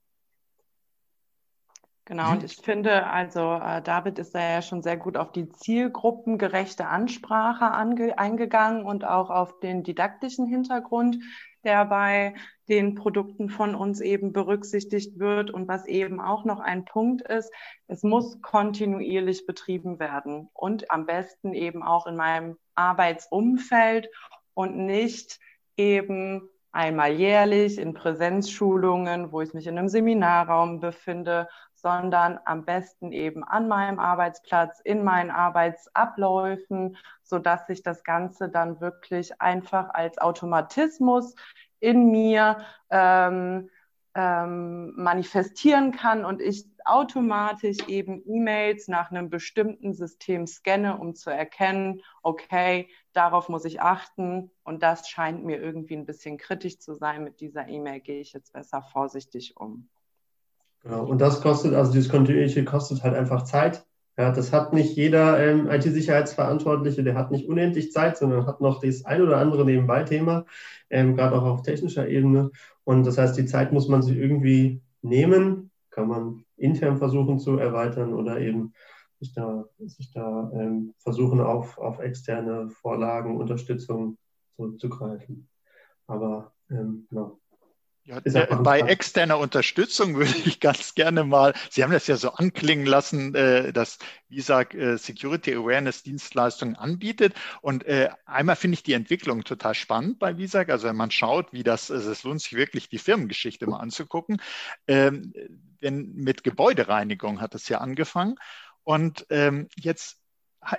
Genau, 2.07 2.33
und 2.33 2.43
ich 2.43 2.57
finde, 2.57 3.07
also 3.07 3.55
äh, 3.55 3.81
David 3.81 4.19
ist 4.19 4.35
da 4.35 4.39
ja 4.39 4.61
schon 4.61 4.83
sehr 4.83 4.95
gut 4.95 5.17
auf 5.17 5.31
die 5.31 5.49
zielgruppengerechte 5.49 6.85
Ansprache 6.85 7.71
eingegangen 7.71 8.85
und 8.85 9.05
auch 9.05 9.31
auf 9.31 9.59
den 9.59 9.81
didaktischen 9.81 10.45
Hintergrund 10.45 11.17
der 11.65 11.85
bei 11.85 12.35
den 12.69 12.95
Produkten 12.95 13.49
von 13.49 13.75
uns 13.75 14.01
eben 14.01 14.31
berücksichtigt 14.31 15.19
wird. 15.19 15.51
Und 15.51 15.67
was 15.67 15.85
eben 15.87 16.21
auch 16.21 16.45
noch 16.45 16.59
ein 16.59 16.85
Punkt 16.85 17.21
ist, 17.21 17.51
es 17.87 18.03
muss 18.03 18.41
kontinuierlich 18.41 19.45
betrieben 19.45 19.99
werden 19.99 20.49
und 20.53 20.89
am 20.91 21.05
besten 21.05 21.53
eben 21.53 21.83
auch 21.83 22.07
in 22.07 22.15
meinem 22.15 22.57
Arbeitsumfeld 22.75 24.09
und 24.53 24.77
nicht 24.77 25.39
eben 25.77 26.49
einmal 26.71 27.13
jährlich 27.13 27.77
in 27.77 27.93
Präsenzschulungen, 27.93 29.31
wo 29.31 29.41
ich 29.41 29.53
mich 29.53 29.67
in 29.67 29.77
einem 29.77 29.87
Seminarraum 29.87 30.79
befinde, 30.81 31.47
sondern 31.85 32.39
am 32.45 32.65
besten 32.65 33.11
eben 33.11 33.43
an 33.43 33.67
meinem 33.67 33.99
Arbeitsplatz, 33.99 34.79
in 34.79 35.03
meinen 35.03 35.29
Arbeitsabläufen, 35.29 36.97
so 37.21 37.37
dass 37.37 37.67
sich 37.67 37.83
das 37.83 38.03
Ganze 38.03 38.49
dann 38.49 38.81
wirklich 38.81 39.39
einfach 39.39 39.93
als 39.93 40.17
Automatismus 40.17 41.35
in 41.79 42.09
mir 42.09 42.57
ähm, 42.89 43.69
ähm, 44.15 44.93
manifestieren 44.95 45.91
kann 45.91 46.25
und 46.25 46.41
ich 46.41 46.65
automatisch 46.85 47.87
eben 47.87 48.23
E-Mails 48.25 48.87
nach 48.87 49.11
einem 49.11 49.29
bestimmten 49.29 49.93
System 49.93 50.47
scanne, 50.47 50.97
um 50.97 51.13
zu 51.13 51.29
erkennen, 51.29 52.01
okay, 52.23 52.89
darauf 53.13 53.47
muss 53.47 53.63
ich 53.63 53.79
achten 53.79 54.49
und 54.63 54.81
das 54.81 55.07
scheint 55.07 55.45
mir 55.45 55.61
irgendwie 55.61 55.97
ein 55.97 56.07
bisschen 56.07 56.39
kritisch 56.39 56.79
zu 56.79 56.95
sein. 56.95 57.23
Mit 57.23 57.41
dieser 57.41 57.67
E-Mail 57.67 57.99
gehe 57.99 58.21
ich 58.21 58.33
jetzt 58.33 58.53
besser 58.53 58.81
vorsichtig 58.81 59.55
um. 59.55 59.87
Genau, 60.85 61.03
und 61.03 61.19
das 61.19 61.41
kostet, 61.41 61.73
also 61.73 61.91
dieses 61.91 62.09
kontinuierliche 62.09 62.63
kostet 62.63 63.03
halt 63.03 63.15
einfach 63.15 63.43
Zeit. 63.43 63.83
Ja, 64.17 64.31
das 64.31 64.53
hat 64.53 64.71
nicht 64.71 64.95
jeder 64.95 65.43
ähm, 65.43 65.67
IT-Sicherheitsverantwortliche, 65.67 67.03
der 67.03 67.15
hat 67.15 67.31
nicht 67.31 67.49
unendlich 67.49 67.91
Zeit, 67.91 68.17
sondern 68.17 68.45
hat 68.45 68.61
noch 68.61 68.81
das 68.81 69.03
ein 69.03 69.21
oder 69.23 69.37
andere 69.37 69.65
Nebenbei-Thema, 69.65 70.45
ähm, 70.91 71.15
gerade 71.15 71.35
auch 71.35 71.43
auf 71.43 71.63
technischer 71.63 72.07
Ebene. 72.07 72.51
Und 72.83 73.05
das 73.05 73.17
heißt, 73.17 73.35
die 73.35 73.47
Zeit 73.47 73.73
muss 73.73 73.87
man 73.87 74.03
sich 74.03 74.15
irgendwie 74.15 74.83
nehmen, 75.01 75.71
kann 75.89 76.07
man 76.07 76.45
intern 76.55 76.97
versuchen 76.97 77.39
zu 77.39 77.57
erweitern 77.57 78.13
oder 78.13 78.39
eben 78.39 78.73
sich 79.19 79.33
da, 79.33 79.65
sich 79.79 80.11
da 80.11 80.51
ähm, 80.53 80.93
versuchen, 80.99 81.41
auf, 81.41 81.79
auf 81.79 81.99
externe 81.99 82.69
Vorlagen, 82.69 83.37
Unterstützung 83.37 84.17
zurückzugreifen. 84.55 85.49
Aber 86.05 86.53
ähm, 86.69 87.07
genau. 87.09 87.39
Ja, 88.07 88.19
bei 88.57 88.81
externer 88.81 89.39
Unterstützung 89.39 90.15
würde 90.15 90.37
ich 90.45 90.59
ganz 90.59 90.93
gerne 90.93 91.23
mal, 91.23 91.55
Sie 91.71 91.83
haben 91.83 91.91
das 91.91 92.05
ja 92.05 92.17
so 92.17 92.31
anklingen 92.31 92.85
lassen, 92.85 93.33
äh, 93.33 93.73
dass 93.73 93.97
VISAG 94.29 94.75
äh, 94.75 94.97
Security 94.97 95.55
Awareness 95.55 96.03
Dienstleistungen 96.03 96.75
anbietet. 96.75 97.33
Und 97.61 97.83
äh, 97.85 98.09
einmal 98.25 98.57
finde 98.57 98.75
ich 98.75 98.83
die 98.83 98.93
Entwicklung 98.93 99.43
total 99.43 99.73
spannend 99.73 100.19
bei 100.19 100.37
VISAG. 100.37 100.69
Also 100.69 100.87
wenn 100.87 100.95
man 100.95 101.09
schaut, 101.09 101.51
wie 101.51 101.63
das, 101.63 101.89
also 101.89 102.11
es 102.11 102.23
lohnt 102.23 102.41
sich 102.41 102.53
wirklich, 102.53 102.89
die 102.89 102.99
Firmengeschichte 102.99 103.65
mal 103.65 103.79
anzugucken. 103.79 104.39
Ähm, 104.87 105.33
wenn, 105.79 106.13
mit 106.13 106.43
Gebäudereinigung 106.43 107.41
hat 107.41 107.55
es 107.55 107.67
ja 107.69 107.79
angefangen. 107.79 108.35
Und 108.83 109.25
ähm, 109.31 109.67
jetzt 109.77 110.19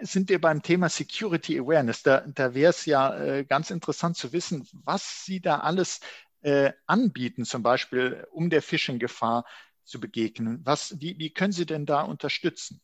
sind 0.01 0.29
wir 0.29 0.41
beim 0.41 0.62
Thema 0.62 0.89
Security 0.89 1.59
Awareness. 1.59 2.03
Da, 2.03 2.21
da 2.21 2.55
wäre 2.55 2.71
es 2.71 2.87
ja 2.87 3.17
äh, 3.17 3.45
ganz 3.45 3.71
interessant 3.71 4.17
zu 4.17 4.33
wissen, 4.33 4.67
was 4.85 5.25
Sie 5.25 5.41
da 5.41 5.59
alles 5.59 6.01
äh, 6.42 6.72
anbieten, 6.87 7.44
zum 7.44 7.62
Beispiel 7.62 8.27
um 8.31 8.51
der 8.51 8.62
Phishing-Gefahr 8.62 9.44
zu 9.85 10.01
begegnen? 10.01 10.61
Was, 10.64 11.01
wie, 11.01 11.18
wie 11.18 11.31
können 11.31 11.53
Sie 11.53 11.66
denn 11.66 11.87
da 11.87 12.03
unterstützen? 12.03 12.81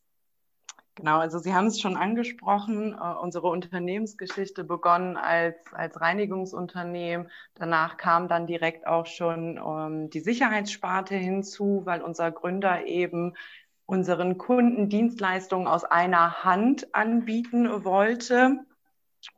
Genau, 0.94 1.18
also 1.20 1.38
Sie 1.38 1.54
haben 1.54 1.68
es 1.68 1.80
schon 1.80 1.96
angesprochen, 1.96 2.94
uh, 2.94 3.18
unsere 3.22 3.48
Unternehmensgeschichte 3.48 4.62
begonnen 4.62 5.16
als, 5.16 5.56
als 5.72 5.98
Reinigungsunternehmen. 5.98 7.30
Danach 7.54 7.96
kam 7.96 8.28
dann 8.28 8.46
direkt 8.46 8.86
auch 8.86 9.06
schon 9.06 9.56
ähm, 9.56 10.10
die 10.10 10.20
Sicherheitssparte 10.20 11.14
hinzu, 11.14 11.82
weil 11.86 12.02
unser 12.02 12.30
Gründer 12.30 12.84
eben 12.84 13.34
unseren 13.86 14.36
Kunden 14.36 14.90
Dienstleistungen 14.90 15.66
aus 15.66 15.84
einer 15.84 16.44
Hand 16.44 16.94
anbieten 16.94 17.84
wollte. 17.84 18.58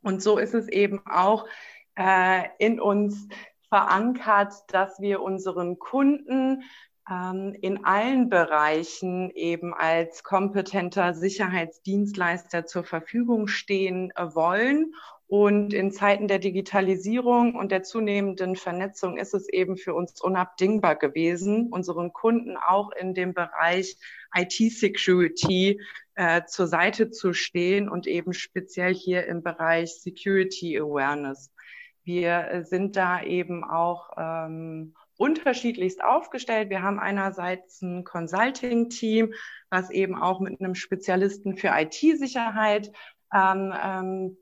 Und 0.03 0.23
so 0.23 0.39
ist 0.39 0.55
es 0.55 0.67
eben 0.69 1.07
auch 1.07 1.47
äh, 1.95 2.49
in 2.59 2.81
uns 2.81 3.29
verankert, 3.69 4.53
dass 4.69 5.01
wir 5.01 5.23
unseren 5.23 5.79
Kunden 5.79 6.63
ähm, 7.11 7.55
in 7.61 7.85
allen 7.85 8.29
Bereichen 8.29 9.31
eben 9.31 9.75
als 9.75 10.23
kompetenter 10.23 11.15
Sicherheitsdienstleister 11.15 12.67
zur 12.67 12.85
Verfügung 12.85 13.47
stehen 13.47 14.11
äh, 14.17 14.35
wollen. 14.35 14.95
Und 15.27 15.73
in 15.73 15.91
Zeiten 15.91 16.29
der 16.29 16.39
Digitalisierung 16.39 17.55
und 17.55 17.73
der 17.73 17.83
zunehmenden 17.83 18.57
Vernetzung 18.57 19.17
ist 19.17 19.35
es 19.35 19.49
eben 19.49 19.77
für 19.77 19.95
uns 19.95 20.21
unabdingbar 20.21 20.97
gewesen, 20.97 21.69
unseren 21.73 22.13
Kunden 22.13 22.57
auch 22.57 22.91
in 22.93 23.15
dem 23.15 23.33
Bereich 23.33 23.97
IT-Security 24.35 25.81
äh, 26.15 26.43
zur 26.47 26.67
Seite 26.67 27.11
zu 27.11 27.33
stehen 27.33 27.89
und 27.89 28.07
eben 28.07 28.35
speziell 28.35 28.95
hier 28.95 29.27
im 29.27 29.43
Bereich 29.43 29.95
Security 29.95 30.79
Awareness. 30.79 31.51
Wir 32.05 32.49
äh, 32.51 32.65
sind 32.65 32.97
da 32.97 33.23
eben 33.23 33.65
auch 33.65 34.11
ähm, 34.17 34.95
unterschiedlichst 35.17 36.03
aufgestellt. 36.03 36.71
Wir 36.71 36.83
haben 36.83 36.99
einerseits 36.99 37.83
ein 37.83 38.05
Consulting-Team, 38.05 39.33
was 39.71 39.91
eben 39.91 40.15
auch 40.21 40.41
mit 40.41 40.61
einem 40.61 40.75
Spezialisten 40.75 41.57
für 41.57 41.69
IT-Sicherheit 41.69 42.93
ähm, 43.33 43.73
ähm, 43.83 44.37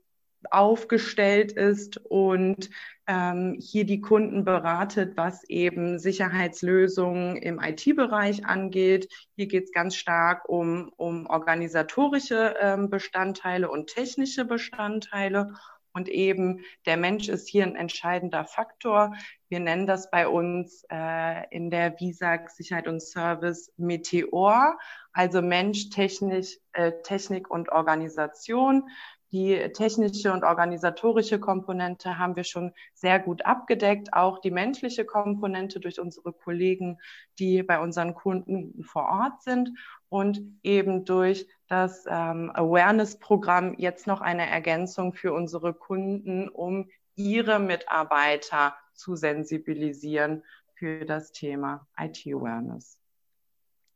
aufgestellt 0.51 1.53
ist 1.53 1.97
und 2.05 2.69
ähm, 3.07 3.57
hier 3.59 3.85
die 3.85 4.01
Kunden 4.01 4.43
beratet, 4.45 5.15
was 5.15 5.43
eben 5.49 5.99
Sicherheitslösungen 5.99 7.37
im 7.37 7.59
IT-Bereich 7.61 8.45
angeht. 8.45 9.09
Hier 9.35 9.47
geht 9.47 9.65
es 9.65 9.71
ganz 9.71 9.95
stark 9.95 10.47
um, 10.47 10.91
um 10.95 11.27
organisatorische 11.27 12.55
ähm, 12.59 12.89
Bestandteile 12.89 13.69
und 13.69 13.87
technische 13.87 14.45
Bestandteile. 14.45 15.53
Und 15.93 16.09
eben 16.09 16.61
der 16.85 16.97
Mensch 16.97 17.29
ist 17.29 17.47
hier 17.47 17.63
ein 17.63 17.75
entscheidender 17.75 18.45
Faktor. 18.45 19.13
Wir 19.47 19.59
nennen 19.59 19.85
das 19.85 20.09
bei 20.09 20.27
uns 20.27 20.83
äh, 20.91 21.47
in 21.51 21.69
der 21.69 21.99
VISAG 21.99 22.49
Sicherheit 22.49 22.87
und 22.87 23.01
Service 23.01 23.71
Meteor, 23.77 24.77
also 25.11 25.43
Mensch, 25.43 25.89
Technik, 25.91 26.59
äh, 26.71 26.91
Technik 27.03 27.51
und 27.51 27.69
Organisation. 27.69 28.89
Die 29.33 29.57
technische 29.73 30.31
und 30.31 30.43
organisatorische 30.43 31.39
Komponente 31.39 32.19
haben 32.19 32.35
wir 32.35 32.43
schon 32.43 32.71
sehr 32.93 33.19
gut 33.19 33.43
abgedeckt, 33.47 34.13
auch 34.13 34.37
die 34.37 34.51
menschliche 34.51 35.05
Komponente 35.05 35.79
durch 35.79 35.99
unsere 35.99 36.33
Kollegen, 36.33 36.99
die 37.39 37.63
bei 37.63 37.79
unseren 37.79 38.13
Kunden 38.13 38.83
vor 38.83 39.05
Ort 39.05 39.41
sind. 39.41 39.71
Und 40.07 40.39
eben 40.61 41.03
durch 41.03 41.47
das 41.67 42.05
ähm, 42.07 42.51
Awareness-Programm 42.53 43.73
jetzt 43.79 44.05
noch 44.05 44.21
eine 44.21 44.47
Ergänzung 44.47 45.13
für 45.13 45.33
unsere 45.33 45.73
Kunden, 45.73 46.47
um 46.47 46.91
ihre 47.15 47.57
Mitarbeiter 47.57 48.75
zu 48.93 49.15
sensibilisieren 49.15 50.43
für 50.75 51.05
das 51.05 51.31
Thema 51.31 51.87
IT-Awareness. 51.97 52.99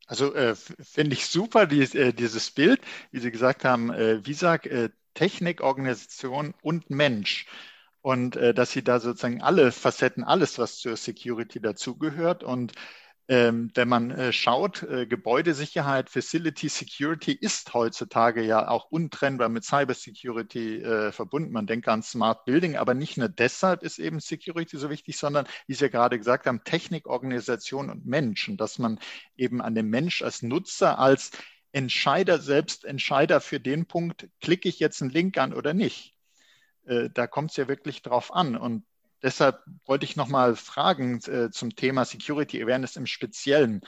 Also 0.08 0.34
äh, 0.34 0.56
finde 0.56 1.14
ich 1.14 1.28
super, 1.28 1.68
die, 1.68 1.82
äh, 1.82 2.14
dieses 2.14 2.50
Bild, 2.50 2.82
wie 3.12 3.20
Sie 3.20 3.30
gesagt 3.30 3.66
haben, 3.66 3.92
äh, 3.92 4.26
Visag, 4.26 4.66
äh, 4.66 4.90
Technik, 5.18 5.62
Organisation 5.62 6.54
und 6.62 6.90
Mensch. 6.90 7.48
Und 8.02 8.36
äh, 8.38 8.54
dass 8.54 8.72
Sie 8.72 8.84
da 8.84 9.00
sozusagen 9.00 9.42
alle 9.42 9.72
Facetten, 9.72 10.24
alles, 10.24 10.60
was 10.60 10.78
zur 10.78 10.96
Security 10.96 11.60
dazugehört 11.60 12.44
und 12.44 12.74
ähm, 13.30 13.72
wenn 13.74 13.90
man 13.90 14.12
äh, 14.12 14.32
schaut, 14.32 14.84
äh, 14.84 15.06
Gebäudesicherheit, 15.06 16.10
Facility 16.10 16.70
Security 16.70 17.34
ist 17.34 17.74
heutzutage 17.74 18.42
ja 18.42 18.70
auch 18.70 18.86
untrennbar 18.90 19.50
mit 19.50 19.66
Cybersecurity 19.66 20.82
äh, 20.82 21.12
verbunden. 21.12 21.52
Man 21.52 21.68
denkt 21.68 21.90
an 21.90 22.04
Smart 22.04 22.46
Building, 22.46 22.78
aber 22.78 22.94
nicht 22.94 23.18
nur 23.18 23.28
deshalb 23.28 23.84
ist 23.84 24.00
eben 24.00 24.22
Security 24.22 24.78
so 24.78 24.90
wichtig, 24.90 25.18
sondern, 25.18 25.46
wie 25.68 25.74
Sie 25.74 25.84
ja 25.84 25.90
gerade 25.90 26.18
gesagt 26.18 26.46
haben, 26.46 26.64
Technik, 26.64 27.06
Organisation 27.08 27.90
und 27.90 28.06
Mensch. 28.06 28.48
Und 28.48 28.62
dass 28.62 28.80
man 28.80 28.98
eben 29.36 29.62
an 29.62 29.76
dem 29.76 29.90
Mensch 29.90 30.22
als 30.22 30.42
Nutzer, 30.42 30.98
als 30.98 31.32
Entscheider, 31.78 32.40
selbst 32.40 32.86
Entscheider 32.86 33.42
für 33.42 33.60
den 33.60 33.86
Punkt, 33.86 34.28
klicke 34.42 34.68
ich 34.68 34.80
jetzt 34.80 35.02
einen 35.02 35.12
Link 35.12 35.38
an 35.38 35.54
oder 35.54 35.74
nicht. 35.74 36.16
Äh, 36.86 37.10
da 37.14 37.28
kommt 37.28 37.52
es 37.52 37.58
ja 37.58 37.68
wirklich 37.68 38.02
drauf 38.02 38.34
an. 38.34 38.56
Und 38.58 38.84
Deshalb 39.22 39.64
wollte 39.86 40.06
ich 40.06 40.16
noch 40.16 40.28
mal 40.28 40.56
fragen 40.56 41.20
äh, 41.26 41.50
zum 41.50 41.76
Thema 41.76 42.06
Security 42.06 42.62
Awareness 42.62 42.96
im 42.96 43.08
Speziellen. 43.08 43.82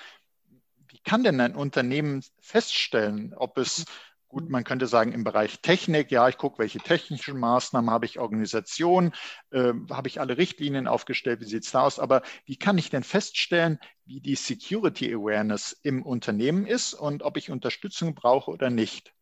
Wie 0.87 0.99
kann 1.03 1.23
denn 1.23 1.39
ein 1.39 1.55
Unternehmen 1.55 2.23
feststellen, 2.39 3.33
ob 3.35 3.57
es, 3.59 3.85
gut, 4.29 4.49
man 4.49 4.63
könnte 4.63 4.87
sagen, 4.87 5.11
im 5.11 5.23
Bereich 5.23 5.59
Technik, 5.61 6.11
ja, 6.11 6.29
ich 6.29 6.37
gucke, 6.37 6.59
welche 6.59 6.79
technischen 6.79 7.39
Maßnahmen 7.39 7.89
habe 7.89 8.05
ich, 8.05 8.19
Organisation, 8.19 9.11
äh, 9.51 9.73
habe 9.89 10.07
ich 10.07 10.21
alle 10.21 10.37
Richtlinien 10.37 10.87
aufgestellt, 10.87 11.41
wie 11.41 11.45
sieht 11.45 11.65
es 11.65 11.71
da 11.71 11.81
aus, 11.81 11.99
aber 11.99 12.21
wie 12.45 12.55
kann 12.55 12.77
ich 12.77 12.89
denn 12.89 13.03
feststellen, 13.03 13.79
wie 14.05 14.21
die 14.21 14.35
Security 14.35 15.13
Awareness 15.13 15.77
im 15.83 16.03
Unternehmen 16.03 16.65
ist 16.65 16.93
und 16.93 17.23
ob 17.23 17.37
ich 17.37 17.51
Unterstützung 17.51 18.15
brauche 18.15 18.51
oder 18.51 18.69
nicht? 18.69 19.13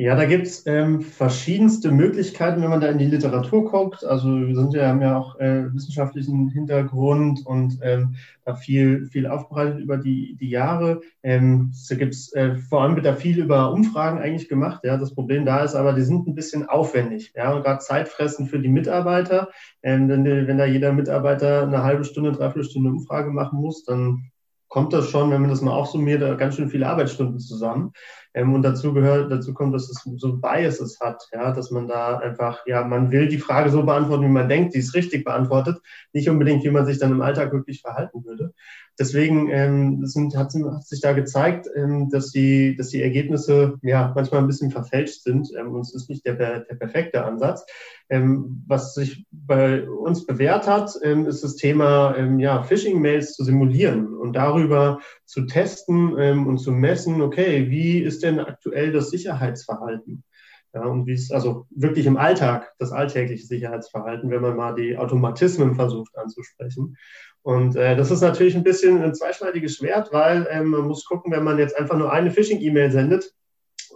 Ja, 0.00 0.14
da 0.14 0.26
gibt's 0.26 0.62
ähm, 0.64 1.00
verschiedenste 1.00 1.90
Möglichkeiten, 1.90 2.62
wenn 2.62 2.70
man 2.70 2.80
da 2.80 2.88
in 2.88 2.98
die 2.98 3.06
Literatur 3.06 3.64
guckt. 3.68 4.04
Also 4.04 4.28
wir 4.46 4.54
sind 4.54 4.72
ja, 4.72 4.86
haben 4.86 5.02
ja 5.02 5.18
auch 5.18 5.40
äh, 5.40 5.74
wissenschaftlichen 5.74 6.50
Hintergrund 6.50 7.44
und 7.44 7.80
ähm, 7.82 8.14
da 8.44 8.54
viel, 8.54 9.06
viel 9.06 9.26
aufbereitet 9.26 9.80
über 9.80 9.96
die, 9.96 10.36
die 10.36 10.50
Jahre. 10.50 11.00
Ähm, 11.24 11.72
da 11.88 11.96
gibt's 11.96 12.32
äh, 12.34 12.54
vor 12.54 12.82
allem 12.82 12.94
wird 12.94 13.06
da 13.06 13.16
viel 13.16 13.40
über 13.40 13.72
Umfragen 13.72 14.20
eigentlich 14.20 14.48
gemacht. 14.48 14.84
Ja, 14.84 14.98
das 14.98 15.16
Problem 15.16 15.44
da 15.44 15.64
ist 15.64 15.74
aber, 15.74 15.92
die 15.94 16.02
sind 16.02 16.28
ein 16.28 16.36
bisschen 16.36 16.68
aufwendig. 16.68 17.32
Ja, 17.34 17.52
und 17.52 17.64
gerade 17.64 17.80
Zeitfressen 17.80 18.46
für 18.46 18.60
die 18.60 18.68
Mitarbeiter. 18.68 19.48
Ähm, 19.82 20.08
wenn, 20.08 20.24
wenn 20.24 20.58
da 20.58 20.64
jeder 20.64 20.92
Mitarbeiter 20.92 21.64
eine 21.64 21.82
halbe 21.82 22.04
Stunde, 22.04 22.30
dreiviertel 22.30 22.70
Stunde 22.70 22.90
Umfrage 22.90 23.32
machen 23.32 23.60
muss, 23.60 23.82
dann 23.82 24.30
kommt 24.68 24.92
das 24.92 25.08
schon, 25.08 25.30
wenn 25.30 25.40
man 25.40 25.50
das 25.50 25.62
mal 25.62 25.72
aufsummiert, 25.72 26.38
ganz 26.38 26.56
schön 26.56 26.70
viele 26.70 26.86
Arbeitsstunden 26.86 27.40
zusammen. 27.40 27.92
Ähm, 28.34 28.54
und 28.54 28.62
dazu 28.62 28.92
gehört, 28.92 29.32
dazu 29.32 29.54
kommt, 29.54 29.74
dass 29.74 29.88
es 29.88 30.02
so 30.16 30.36
Biases 30.36 31.00
hat, 31.00 31.26
ja, 31.32 31.52
dass 31.52 31.70
man 31.70 31.88
da 31.88 32.18
einfach, 32.18 32.64
ja, 32.66 32.84
man 32.84 33.10
will 33.10 33.28
die 33.28 33.38
Frage 33.38 33.70
so 33.70 33.82
beantworten, 33.82 34.24
wie 34.24 34.28
man 34.28 34.48
denkt, 34.48 34.74
die 34.74 34.78
ist 34.78 34.94
richtig 34.94 35.24
beantwortet, 35.24 35.80
nicht 36.12 36.28
unbedingt, 36.28 36.62
wie 36.64 36.70
man 36.70 36.86
sich 36.86 36.98
dann 36.98 37.12
im 37.12 37.22
Alltag 37.22 37.52
wirklich 37.52 37.80
verhalten 37.80 38.24
würde. 38.24 38.52
Deswegen 38.98 39.48
ähm, 39.50 40.06
sind, 40.06 40.36
hat, 40.36 40.52
hat, 40.54 40.86
sich 40.86 41.00
da 41.00 41.12
gezeigt, 41.12 41.68
ähm, 41.74 42.10
dass, 42.10 42.30
die, 42.30 42.76
dass 42.76 42.88
die 42.88 43.02
Ergebnisse 43.02 43.78
ja 43.82 44.12
manchmal 44.14 44.40
ein 44.40 44.46
bisschen 44.46 44.70
verfälscht 44.70 45.22
sind. 45.22 45.50
Ähm, 45.58 45.74
und 45.74 45.82
es 45.82 45.94
ist 45.94 46.10
nicht 46.10 46.26
der, 46.26 46.34
der 46.34 46.74
perfekte 46.74 47.24
Ansatz. 47.24 47.64
Ähm, 48.10 48.64
was 48.66 48.94
sich 48.94 49.26
bei 49.30 49.88
uns 49.88 50.26
bewährt 50.26 50.66
hat, 50.66 50.92
ähm, 51.02 51.26
ist 51.26 51.44
das 51.44 51.56
Thema 51.56 52.16
ähm, 52.16 52.38
ja, 52.38 52.62
Phishing-Mails 52.62 53.34
zu 53.34 53.44
simulieren 53.44 54.14
und 54.14 54.34
darüber 54.34 55.00
zu 55.24 55.42
testen 55.42 56.16
ähm, 56.18 56.46
und 56.46 56.58
zu 56.58 56.72
messen, 56.72 57.20
okay, 57.22 57.70
wie 57.70 57.98
ist 58.00 58.22
denn 58.22 58.40
aktuell 58.40 58.92
das 58.92 59.10
Sicherheitsverhalten? 59.10 60.24
Ja, 60.74 60.82
und 60.82 61.06
wie 61.06 61.14
es 61.14 61.30
also 61.30 61.66
wirklich 61.70 62.04
im 62.04 62.18
Alltag, 62.18 62.74
das 62.78 62.92
alltägliche 62.92 63.46
Sicherheitsverhalten, 63.46 64.30
wenn 64.30 64.42
man 64.42 64.56
mal 64.56 64.74
die 64.74 64.98
Automatismen 64.98 65.74
versucht 65.74 66.16
anzusprechen. 66.16 66.96
Und 67.48 67.76
äh, 67.76 67.96
das 67.96 68.10
ist 68.10 68.20
natürlich 68.20 68.54
ein 68.56 68.62
bisschen 68.62 69.02
ein 69.02 69.14
zweischneidiges 69.14 69.76
Schwert, 69.76 70.12
weil 70.12 70.46
ähm, 70.50 70.68
man 70.68 70.82
muss 70.82 71.06
gucken, 71.06 71.32
wenn 71.32 71.44
man 71.44 71.56
jetzt 71.56 71.74
einfach 71.78 71.96
nur 71.96 72.12
eine 72.12 72.30
Phishing-E-Mail 72.30 72.90
sendet 72.90 73.32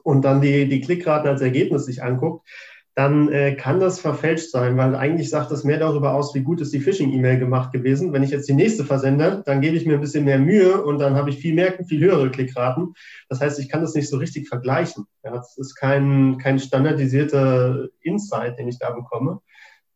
und 0.05 0.25
dann 0.25 0.41
die, 0.41 0.67
die 0.71 0.81
Klickraten 0.81 1.29
als 1.29 1.43
Ergebnis 1.43 1.85
sich 1.85 2.03
anguckt, 2.03 2.49
dann 2.95 3.31
äh, 3.31 3.55
kann 3.55 3.79
das 3.79 4.01
verfälscht 4.01 4.51
sein, 4.51 4.79
weil 4.79 4.95
eigentlich 4.95 5.29
sagt 5.29 5.51
das 5.51 5.65
mehr 5.65 5.79
darüber 5.79 6.15
aus, 6.15 6.35
wie 6.35 6.41
gut 6.41 6.63
ist 6.63 6.73
die 6.73 6.81
Phishing-E-Mail 6.81 7.39
gemacht 7.39 7.75
gewesen. 7.75 8.15
Wenn 8.15 8.23
ich 8.23 8.31
jetzt 8.31 8.49
die 8.49 8.55
nächste 8.55 8.87
versende, 8.87 9.43
dann 9.45 9.61
gebe 9.61 9.77
ich 9.77 9.85
mir 9.85 9.97
ein 9.97 10.01
bisschen 10.01 10.25
mehr 10.25 10.39
Mühe 10.39 10.83
und 10.83 10.99
dann 10.99 11.17
habe 11.17 11.29
ich 11.29 11.37
viel 11.37 11.53
mehr, 11.55 11.75
viel 11.87 12.01
höhere 12.01 12.31
Klickraten. 12.31 12.95
Das 13.29 13.43
heißt, 13.43 13.59
ich 13.59 13.69
kann 13.69 13.83
das 13.83 13.93
nicht 13.93 14.09
so 14.09 14.17
richtig 14.17 14.49
vergleichen. 14.49 15.05
Ja, 15.23 15.31
das 15.31 15.59
ist 15.59 15.75
kein, 15.75 16.39
kein 16.39 16.59
standardisierter 16.59 17.89
Insight, 18.01 18.59
den 18.59 18.69
ich 18.69 18.79
da 18.79 18.93
bekomme. 18.93 19.41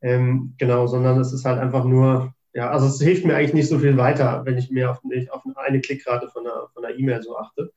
Ähm, 0.03 0.53
genau, 0.59 0.87
sondern 0.87 1.19
es 1.19 1.33
ist 1.33 1.47
halt 1.47 1.59
einfach 1.59 1.87
nur, 1.87 2.35
ja, 2.57 2.71
also 2.71 2.87
es 2.87 2.99
hilft 2.99 3.27
mir 3.27 3.37
eigentlich 3.37 3.53
nicht 3.53 3.69
so 3.69 3.79
viel 3.79 3.99
weiter, 3.99 4.47
wenn 4.47 4.57
ich 4.57 4.71
mehr 4.71 4.91
auf, 4.91 5.03
auf 5.29 5.43
eine 5.57 5.81
Klickrate 5.83 6.29
von 6.29 6.47
einer, 6.47 6.69
von 6.73 6.85
E-Mail 6.85 7.21
so 7.21 7.37
achte. 7.37 7.71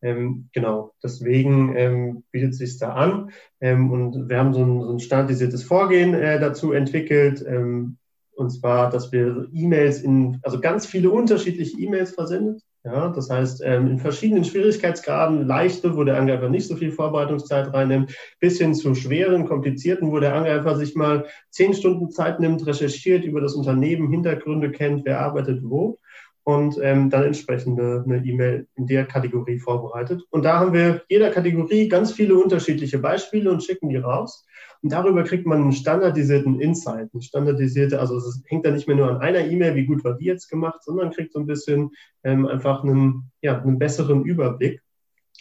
Ähm, 0.00 0.48
genau, 0.54 0.94
deswegen 1.02 1.76
ähm, 1.76 2.24
bietet 2.30 2.52
es 2.52 2.58
sich 2.58 2.78
da 2.78 2.94
an. 2.94 3.32
Ähm, 3.60 3.90
und 3.90 4.30
wir 4.30 4.38
haben 4.38 4.54
so 4.54 4.64
ein, 4.64 4.80
so 4.80 4.92
ein 4.94 4.98
standardisiertes 4.98 5.64
Vorgehen 5.64 6.14
äh, 6.14 6.40
dazu 6.40 6.72
entwickelt. 6.72 7.44
Ähm, 7.46 7.98
und 8.34 8.48
zwar, 8.48 8.88
dass 8.88 9.12
wir 9.12 9.46
E-Mails 9.52 10.00
in, 10.00 10.40
also 10.42 10.58
ganz 10.58 10.86
viele 10.86 11.10
unterschiedliche 11.10 11.78
E-Mails 11.78 12.12
versendet. 12.12 12.62
Ja, 12.84 13.08
das 13.08 13.30
heißt, 13.30 13.62
ähm, 13.64 13.88
in 13.88 13.98
verschiedenen 13.98 14.44
Schwierigkeitsgraden, 14.44 15.46
leichte, 15.46 15.96
wo 15.96 16.04
der 16.04 16.18
Angreifer 16.18 16.50
nicht 16.50 16.66
so 16.66 16.76
viel 16.76 16.92
Vorbereitungszeit 16.92 17.72
reinnimmt, 17.72 18.14
bis 18.40 18.58
hin 18.58 18.74
zu 18.74 18.94
schweren, 18.94 19.46
komplizierten, 19.46 20.12
wo 20.12 20.20
der 20.20 20.34
Angreifer 20.34 20.76
sich 20.76 20.94
mal 20.94 21.24
zehn 21.48 21.72
Stunden 21.72 22.10
Zeit 22.10 22.40
nimmt, 22.40 22.66
recherchiert 22.66 23.24
über 23.24 23.40
das 23.40 23.54
Unternehmen, 23.54 24.10
Hintergründe 24.10 24.70
kennt, 24.70 25.06
wer 25.06 25.20
arbeitet 25.20 25.60
wo 25.62 25.98
und 26.44 26.78
ähm, 26.82 27.08
dann 27.08 27.24
entsprechend 27.24 27.80
eine 27.80 28.22
E-Mail 28.24 28.68
in 28.76 28.86
der 28.86 29.06
Kategorie 29.06 29.58
vorbereitet. 29.58 30.22
Und 30.30 30.44
da 30.44 30.60
haben 30.60 30.74
wir 30.74 31.02
jeder 31.08 31.30
Kategorie 31.30 31.88
ganz 31.88 32.12
viele 32.12 32.36
unterschiedliche 32.36 32.98
Beispiele 32.98 33.50
und 33.50 33.64
schicken 33.64 33.88
die 33.88 33.96
raus. 33.96 34.46
Und 34.82 34.92
darüber 34.92 35.24
kriegt 35.24 35.46
man 35.46 35.62
einen 35.62 35.72
standardisierten 35.72 36.60
Insight, 36.60 37.08
eine 37.12 37.22
standardisierte, 37.22 37.98
also 37.98 38.18
es 38.18 38.42
hängt 38.46 38.66
da 38.66 38.70
nicht 38.70 38.86
mehr 38.86 38.96
nur 38.96 39.08
an 39.08 39.22
einer 39.22 39.40
E-Mail, 39.40 39.74
wie 39.74 39.86
gut 39.86 40.04
war 40.04 40.14
die 40.14 40.26
jetzt 40.26 40.50
gemacht, 40.50 40.84
sondern 40.84 41.10
kriegt 41.10 41.32
so 41.32 41.40
ein 41.40 41.46
bisschen 41.46 41.90
ähm, 42.22 42.46
einfach 42.46 42.84
einen, 42.84 43.30
ja, 43.40 43.58
einen 43.62 43.78
besseren 43.78 44.24
Überblick 44.24 44.82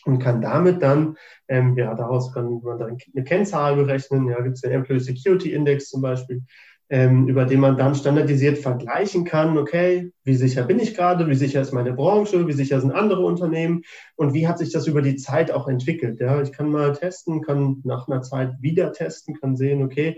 und 0.05 0.19
kann 0.19 0.41
damit 0.41 0.81
dann, 0.81 1.17
ähm, 1.49 1.77
ja, 1.77 1.93
daraus 1.93 2.33
kann 2.33 2.61
man 2.63 2.79
dann 2.79 2.97
eine 3.13 3.23
Kennzahl 3.25 3.75
berechnen. 3.75 4.29
Ja, 4.29 4.41
gibt 4.41 4.55
es 4.55 4.61
den 4.61 4.71
Employee 4.71 4.99
Security 4.99 5.53
Index 5.53 5.89
zum 5.89 6.01
Beispiel 6.01 6.43
ähm, 6.89 7.27
über 7.27 7.45
den 7.45 7.59
man 7.59 7.77
dann 7.77 7.95
standardisiert 7.95 8.57
vergleichen 8.57 9.25
kann, 9.25 9.57
okay, 9.57 10.11
wie 10.23 10.35
sicher 10.35 10.63
bin 10.63 10.79
ich 10.79 10.95
gerade, 10.95 11.27
wie 11.27 11.35
sicher 11.35 11.61
ist 11.61 11.71
meine 11.71 11.93
Branche, 11.93 12.47
wie 12.47 12.53
sicher 12.53 12.79
sind 12.81 12.91
andere 12.91 13.25
Unternehmen 13.25 13.83
und 14.15 14.33
wie 14.33 14.47
hat 14.47 14.59
sich 14.59 14.71
das 14.71 14.87
über 14.87 15.01
die 15.01 15.15
Zeit 15.15 15.51
auch 15.51 15.67
entwickelt. 15.67 16.19
Ja, 16.19 16.41
ich 16.41 16.51
kann 16.51 16.69
mal 16.69 16.93
testen, 16.93 17.41
kann 17.41 17.81
nach 17.83 18.07
einer 18.07 18.21
Zeit 18.21 18.53
wieder 18.59 18.91
testen, 18.91 19.39
kann 19.39 19.55
sehen, 19.55 19.81
okay, 19.81 20.17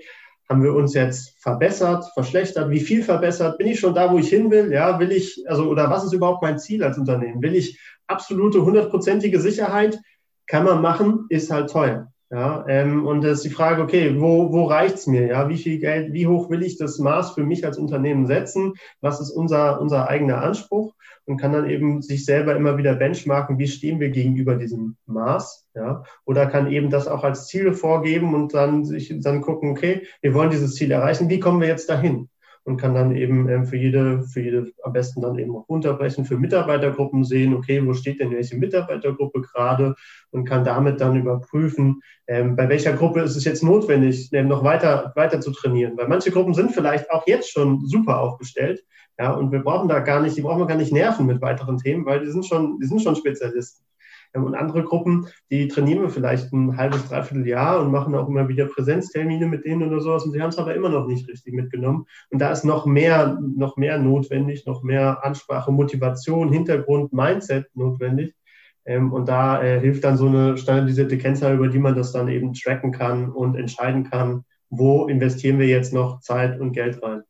haben 0.49 0.63
wir 0.63 0.73
uns 0.73 0.93
jetzt 0.93 1.39
verbessert, 1.39 2.05
verschlechtert, 2.13 2.69
wie 2.69 2.79
viel 2.79 3.03
verbessert, 3.03 3.57
bin 3.57 3.67
ich 3.67 3.79
schon 3.79 3.95
da, 3.95 4.11
wo 4.11 4.17
ich 4.17 4.29
hin 4.29 4.51
will, 4.51 4.71
ja, 4.71 4.99
will 4.99 5.11
ich, 5.11 5.43
also, 5.47 5.69
oder 5.69 5.89
was 5.89 6.03
ist 6.03 6.13
überhaupt 6.13 6.43
mein 6.43 6.59
Ziel 6.59 6.83
als 6.83 6.97
Unternehmen? 6.97 7.41
Will 7.41 7.55
ich 7.55 7.79
absolute 8.07 8.63
hundertprozentige 8.63 9.39
Sicherheit? 9.39 9.99
Kann 10.47 10.65
man 10.65 10.81
machen, 10.81 11.25
ist 11.29 11.51
halt 11.51 11.71
teuer. 11.71 12.11
Ja, 12.31 12.65
ähm, 12.67 13.05
und 13.05 13.23
es 13.23 13.37
ist 13.37 13.45
die 13.45 13.49
Frage, 13.51 13.83
okay, 13.83 14.19
wo, 14.19 14.51
wo 14.51 14.65
reicht's 14.65 15.05
mir? 15.05 15.27
Ja, 15.27 15.47
wie 15.47 15.57
viel 15.57 15.79
Geld, 15.79 16.11
wie 16.11 16.25
hoch 16.25 16.49
will 16.49 16.63
ich 16.63 16.77
das 16.77 16.97
Maß 16.97 17.31
für 17.31 17.43
mich 17.43 17.65
als 17.65 17.77
Unternehmen 17.77 18.25
setzen? 18.25 18.73
Was 18.99 19.21
ist 19.21 19.29
unser, 19.29 19.79
unser 19.79 20.09
eigener 20.09 20.41
Anspruch? 20.41 20.95
Und 21.25 21.37
kann 21.37 21.53
dann 21.53 21.69
eben 21.69 22.01
sich 22.01 22.25
selber 22.25 22.55
immer 22.55 22.77
wieder 22.77 22.95
benchmarken, 22.95 23.57
wie 23.57 23.67
stehen 23.67 23.99
wir 23.99 24.09
gegenüber 24.09 24.55
diesem 24.55 24.95
Maß? 25.05 25.67
Ja, 25.75 26.03
oder 26.25 26.47
kann 26.47 26.71
eben 26.71 26.89
das 26.89 27.07
auch 27.07 27.23
als 27.23 27.47
Ziele 27.47 27.73
vorgeben 27.73 28.33
und 28.33 28.53
dann 28.53 28.85
sich 28.85 29.13
dann 29.21 29.41
gucken, 29.41 29.71
okay, 29.71 30.07
wir 30.21 30.33
wollen 30.33 30.49
dieses 30.49 30.75
Ziel 30.75 30.91
erreichen, 30.91 31.29
wie 31.29 31.39
kommen 31.39 31.61
wir 31.61 31.67
jetzt 31.67 31.89
dahin? 31.89 32.29
Und 32.65 32.77
kann 32.77 32.95
dann 32.95 33.15
eben 33.15 33.47
ähm, 33.47 33.65
für 33.65 33.77
jede, 33.77 34.23
für 34.23 34.41
jede 34.41 34.71
am 34.83 34.91
besten 34.91 35.21
dann 35.21 35.37
eben 35.37 35.55
auch 35.55 35.69
runterbrechen, 35.69 36.25
für 36.25 36.37
Mitarbeitergruppen 36.37 37.23
sehen, 37.23 37.53
okay, 37.53 37.85
wo 37.85 37.93
steht 37.93 38.19
denn 38.19 38.31
welche 38.31 38.57
Mitarbeitergruppe 38.57 39.41
gerade 39.41 39.95
und 40.31 40.45
kann 40.45 40.65
damit 40.65 40.99
dann 40.99 41.15
überprüfen, 41.15 42.01
ähm, 42.27 42.55
bei 42.55 42.67
welcher 42.67 42.93
Gruppe 42.93 43.21
ist 43.21 43.35
es 43.35 43.45
jetzt 43.45 43.63
notwendig, 43.63 44.29
ähm, 44.33 44.47
noch 44.47 44.63
weiter, 44.63 45.13
weiter 45.15 45.39
zu 45.39 45.51
trainieren. 45.51 45.95
Weil 45.95 46.07
manche 46.07 46.31
Gruppen 46.31 46.55
sind 46.55 46.71
vielleicht 46.71 47.11
auch 47.11 47.27
jetzt 47.27 47.51
schon 47.51 47.85
super 47.85 48.19
aufgestellt, 48.19 48.83
ja, 49.17 49.31
und 49.31 49.51
wir 49.51 49.59
brauchen 49.59 49.87
da 49.87 49.99
gar 49.99 50.21
nicht, 50.21 50.35
die 50.35 50.41
brauchen 50.41 50.59
wir 50.59 50.67
gar 50.67 50.75
nicht 50.75 50.91
nerven 50.91 51.25
mit 51.25 51.41
weiteren 51.41 51.77
Themen, 51.77 52.05
weil 52.05 52.19
die 52.19 52.31
sind 52.31 52.45
schon, 52.45 52.79
die 52.79 52.87
sind 52.87 53.01
schon 53.01 53.15
Spezialisten. 53.15 53.85
Und 54.43 54.55
andere 54.55 54.83
Gruppen, 54.83 55.27
die 55.49 55.67
trainieren 55.67 56.01
wir 56.01 56.09
vielleicht 56.09 56.51
ein 56.51 56.77
halbes, 56.77 57.07
dreiviertel 57.07 57.47
Jahr 57.47 57.81
und 57.81 57.91
machen 57.91 58.15
auch 58.15 58.27
immer 58.27 58.47
wieder 58.47 58.65
Präsenztermine 58.65 59.45
mit 59.45 59.65
denen 59.65 59.87
oder 59.87 60.01
sowas. 60.01 60.25
Und 60.25 60.31
sie 60.31 60.41
haben 60.41 60.49
es 60.49 60.57
aber 60.57 60.75
immer 60.75 60.89
noch 60.89 61.07
nicht 61.07 61.27
richtig 61.29 61.53
mitgenommen. 61.53 62.05
Und 62.29 62.39
da 62.39 62.51
ist 62.51 62.65
noch 62.65 62.85
mehr, 62.85 63.39
noch 63.41 63.77
mehr 63.77 63.97
notwendig, 63.97 64.65
noch 64.65 64.83
mehr 64.83 65.23
Ansprache, 65.23 65.71
Motivation, 65.71 66.51
Hintergrund, 66.51 67.13
Mindset 67.13 67.67
notwendig. 67.75 68.35
Ähm, 68.85 69.11
und 69.13 69.27
da 69.27 69.63
äh, 69.63 69.79
hilft 69.79 70.03
dann 70.03 70.17
so 70.17 70.27
eine 70.27 70.57
standardisierte 70.57 71.17
Kennzahl, 71.17 71.55
über 71.55 71.67
die 71.67 71.79
man 71.79 71.95
das 71.95 72.11
dann 72.11 72.27
eben 72.27 72.53
tracken 72.53 72.91
kann 72.91 73.31
und 73.31 73.55
entscheiden 73.55 74.03
kann, 74.03 74.43
wo 74.69 75.07
investieren 75.07 75.59
wir 75.59 75.67
jetzt 75.67 75.93
noch 75.93 76.19
Zeit 76.19 76.59
und 76.59 76.73
Geld 76.73 77.01
rein. 77.01 77.23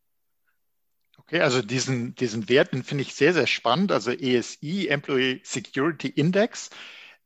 Okay, 1.28 1.42
also 1.42 1.62
diesen, 1.64 2.14
diesen 2.16 2.50
Wert, 2.50 2.74
den 2.74 2.84
finde 2.84 3.02
ich 3.02 3.16
sehr, 3.16 3.34
sehr 3.34 3.48
spannend. 3.48 3.92
Also 3.92 4.12
ESI, 4.12 4.88
Employee 4.88 5.42
Security 5.44 6.08
Index. 6.08 6.70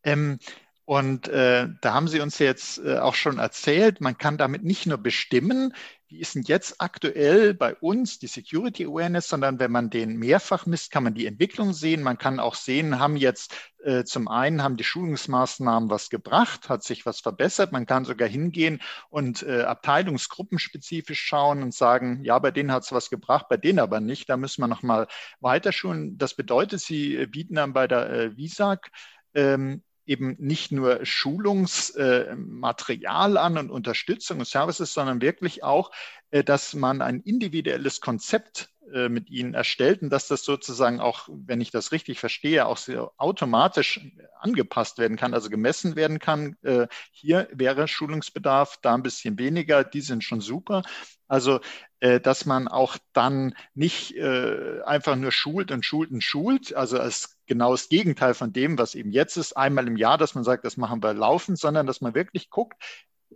Ähm, 0.03 0.39
und 0.85 1.27
äh, 1.27 1.67
da 1.81 1.93
haben 1.93 2.07
Sie 2.07 2.21
uns 2.21 2.39
jetzt 2.39 2.79
äh, 2.79 2.97
auch 2.97 3.13
schon 3.15 3.39
erzählt, 3.39 4.01
man 4.01 4.17
kann 4.17 4.37
damit 4.37 4.63
nicht 4.63 4.85
nur 4.87 4.97
bestimmen, 4.97 5.73
wie 6.09 6.19
ist 6.19 6.35
jetzt 6.47 6.81
aktuell 6.81 7.53
bei 7.53 7.75
uns 7.75 8.17
die 8.17 8.27
Security 8.27 8.85
Awareness, 8.85 9.29
sondern 9.29 9.59
wenn 9.59 9.71
man 9.71 9.91
den 9.91 10.17
mehrfach 10.17 10.65
misst, 10.65 10.89
kann 10.89 11.03
man 11.03 11.13
die 11.13 11.27
Entwicklung 11.27 11.71
sehen. 11.71 12.01
Man 12.01 12.17
kann 12.17 12.39
auch 12.39 12.55
sehen, 12.55 12.99
haben 12.99 13.15
jetzt 13.15 13.53
äh, 13.83 14.03
zum 14.03 14.27
einen 14.27 14.63
haben 14.63 14.75
die 14.75 14.83
Schulungsmaßnahmen 14.83 15.91
was 15.91 16.09
gebracht, 16.09 16.67
hat 16.67 16.83
sich 16.83 17.05
was 17.05 17.19
verbessert. 17.19 17.71
Man 17.71 17.85
kann 17.85 18.05
sogar 18.05 18.27
hingehen 18.27 18.81
und 19.11 19.43
äh, 19.43 19.61
abteilungsgruppenspezifisch 19.61 21.21
schauen 21.21 21.61
und 21.61 21.75
sagen, 21.75 22.23
ja, 22.23 22.39
bei 22.39 22.49
denen 22.49 22.71
hat 22.71 22.83
es 22.83 22.91
was 22.91 23.11
gebracht, 23.11 23.45
bei 23.47 23.57
denen 23.57 23.77
aber 23.77 23.99
nicht. 23.99 24.29
Da 24.29 24.37
müssen 24.37 24.63
wir 24.63 24.67
nochmal 24.67 25.07
weiterschulen. 25.41 26.17
Das 26.17 26.33
bedeutet, 26.33 26.81
Sie 26.81 27.15
äh, 27.17 27.27
bieten 27.27 27.55
dann 27.55 27.73
bei 27.73 27.87
der 27.87 28.09
äh, 28.09 28.35
VISAG 28.37 28.89
ähm, 29.35 29.83
eben 30.09 30.35
nicht 30.39 30.71
nur 30.71 31.05
Schulungsmaterial 31.05 33.37
an 33.37 33.59
und 33.59 33.69
Unterstützung 33.69 34.39
und 34.39 34.47
Services, 34.47 34.91
sondern 34.91 35.21
wirklich 35.21 35.63
auch, 35.63 35.91
äh, 36.31 36.43
dass 36.43 36.73
man 36.73 37.03
ein 37.03 37.21
individuelles 37.21 38.01
Konzept 38.01 38.71
äh, 38.93 39.09
mit 39.09 39.29
ihnen 39.29 39.53
erstellt 39.53 40.01
und 40.01 40.09
dass 40.09 40.27
das 40.27 40.43
sozusagen 40.43 40.99
auch, 40.99 41.27
wenn 41.31 41.61
ich 41.61 41.71
das 41.71 41.91
richtig 41.91 42.19
verstehe, 42.19 42.65
auch 42.65 42.77
sehr 42.77 43.11
automatisch 43.17 44.01
angepasst 44.39 44.97
werden 44.97 45.17
kann, 45.17 45.33
also 45.33 45.49
gemessen 45.49 45.95
werden 45.95 46.19
kann. 46.19 46.55
Hier 47.11 47.49
wäre 47.51 47.87
Schulungsbedarf, 47.87 48.77
da 48.81 48.95
ein 48.95 49.03
bisschen 49.03 49.37
weniger, 49.37 49.83
die 49.83 50.01
sind 50.01 50.23
schon 50.23 50.39
super. 50.39 50.83
Also, 51.27 51.59
dass 51.99 52.45
man 52.45 52.69
auch 52.69 52.95
dann 53.11 53.53
nicht 53.73 54.17
einfach 54.17 55.17
nur 55.17 55.33
schult 55.33 55.71
und 55.71 55.83
schult 55.83 56.11
und 56.11 56.23
schult, 56.23 56.73
also 56.73 56.99
als 56.99 57.37
genau 57.47 57.71
das 57.71 57.89
Gegenteil 57.89 58.33
von 58.33 58.53
dem, 58.53 58.77
was 58.77 58.95
eben 58.95 59.11
jetzt 59.11 59.35
ist, 59.35 59.57
einmal 59.57 59.87
im 59.87 59.97
Jahr, 59.97 60.17
dass 60.17 60.35
man 60.35 60.45
sagt, 60.45 60.63
das 60.63 60.77
machen 60.77 61.03
wir 61.03 61.13
laufend, 61.13 61.59
sondern 61.59 61.85
dass 61.85 61.99
man 61.99 62.15
wirklich 62.15 62.49
guckt, 62.49 62.81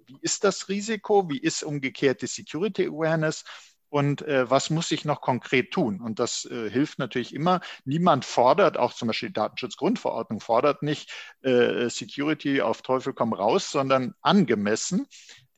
wie 0.05 0.17
ist 0.21 0.43
das 0.45 0.69
Risiko, 0.69 1.29
wie 1.29 1.37
ist 1.37 1.63
umgekehrt 1.63 2.21
die 2.21 2.27
Security 2.27 2.87
Awareness 2.87 3.43
und 3.93 4.23
äh, 4.23 4.49
was 4.49 4.71
muss 4.71 4.89
ich 4.89 5.05
noch 5.05 5.21
konkret 5.21 5.69
tun? 5.69 6.01
Und 6.01 6.17
das 6.17 6.45
äh, 6.45 6.67
hilft 6.67 6.97
natürlich 6.97 7.31
immer. 7.31 7.61
Niemand 7.85 8.25
fordert, 8.25 8.75
auch 8.75 8.91
zum 8.91 9.07
Beispiel 9.07 9.29
die 9.29 9.33
Datenschutzgrundverordnung 9.33 10.39
fordert 10.39 10.81
nicht 10.81 11.11
äh, 11.43 11.87
Security 11.89 12.63
auf 12.63 12.81
Teufel 12.81 13.13
komm 13.13 13.33
raus, 13.33 13.69
sondern 13.69 14.15
angemessen. 14.23 15.05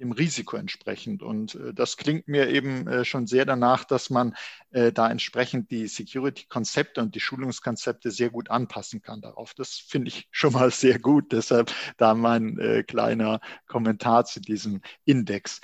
dem 0.02 0.12
Risiko 0.12 0.58
entsprechend. 0.58 1.24
Und 1.24 1.56
äh, 1.56 1.74
das 1.74 1.96
klingt 1.96 2.28
mir 2.28 2.50
eben 2.50 2.86
äh, 2.90 3.06
schon 3.06 3.26
sehr 3.26 3.46
danach, 3.46 3.86
dass 3.86 4.10
man 4.10 4.36
äh, 4.72 4.92
da 4.92 5.10
entsprechend 5.10 5.72
die 5.72 5.88
Security-Konzepte 5.88 7.02
und 7.02 7.16
die 7.16 7.22
Schulungskonzepte 7.22 8.12
sehr 8.12 8.32
gut 8.32 8.50
anpassen 8.50 9.02
kann 9.02 9.22
darauf. 9.22 9.54
Das 9.54 9.78
finde 9.78 10.10
ich 10.10 10.28
schon 10.32 10.52
mal 10.52 10.72
sehr 10.72 11.00
gut. 11.00 11.32
Deshalb 11.32 11.72
da 11.96 12.14
mein 12.14 12.84
kleiner 12.86 13.40
Kommentar 13.66 14.26
zu 14.26 14.42
diesem 14.42 14.82
Index. 15.06 15.62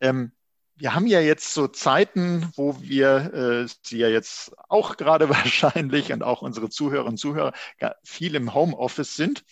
Ähm, 0.00 0.30
wir 0.76 0.94
haben 0.94 1.06
ja 1.06 1.20
jetzt 1.20 1.54
so 1.54 1.68
Zeiten, 1.68 2.50
wo 2.56 2.80
wir, 2.80 3.32
äh, 3.32 3.68
Sie 3.82 3.98
ja 3.98 4.08
jetzt 4.08 4.52
auch 4.68 4.96
gerade 4.96 5.28
wahrscheinlich 5.28 6.12
und 6.12 6.22
auch 6.22 6.42
unsere 6.42 6.68
Zuhörerinnen 6.68 7.14
und 7.14 7.18
Zuhörer 7.18 7.52
viel 8.02 8.34
im 8.34 8.54
Homeoffice 8.54 9.16
sind. 9.16 9.44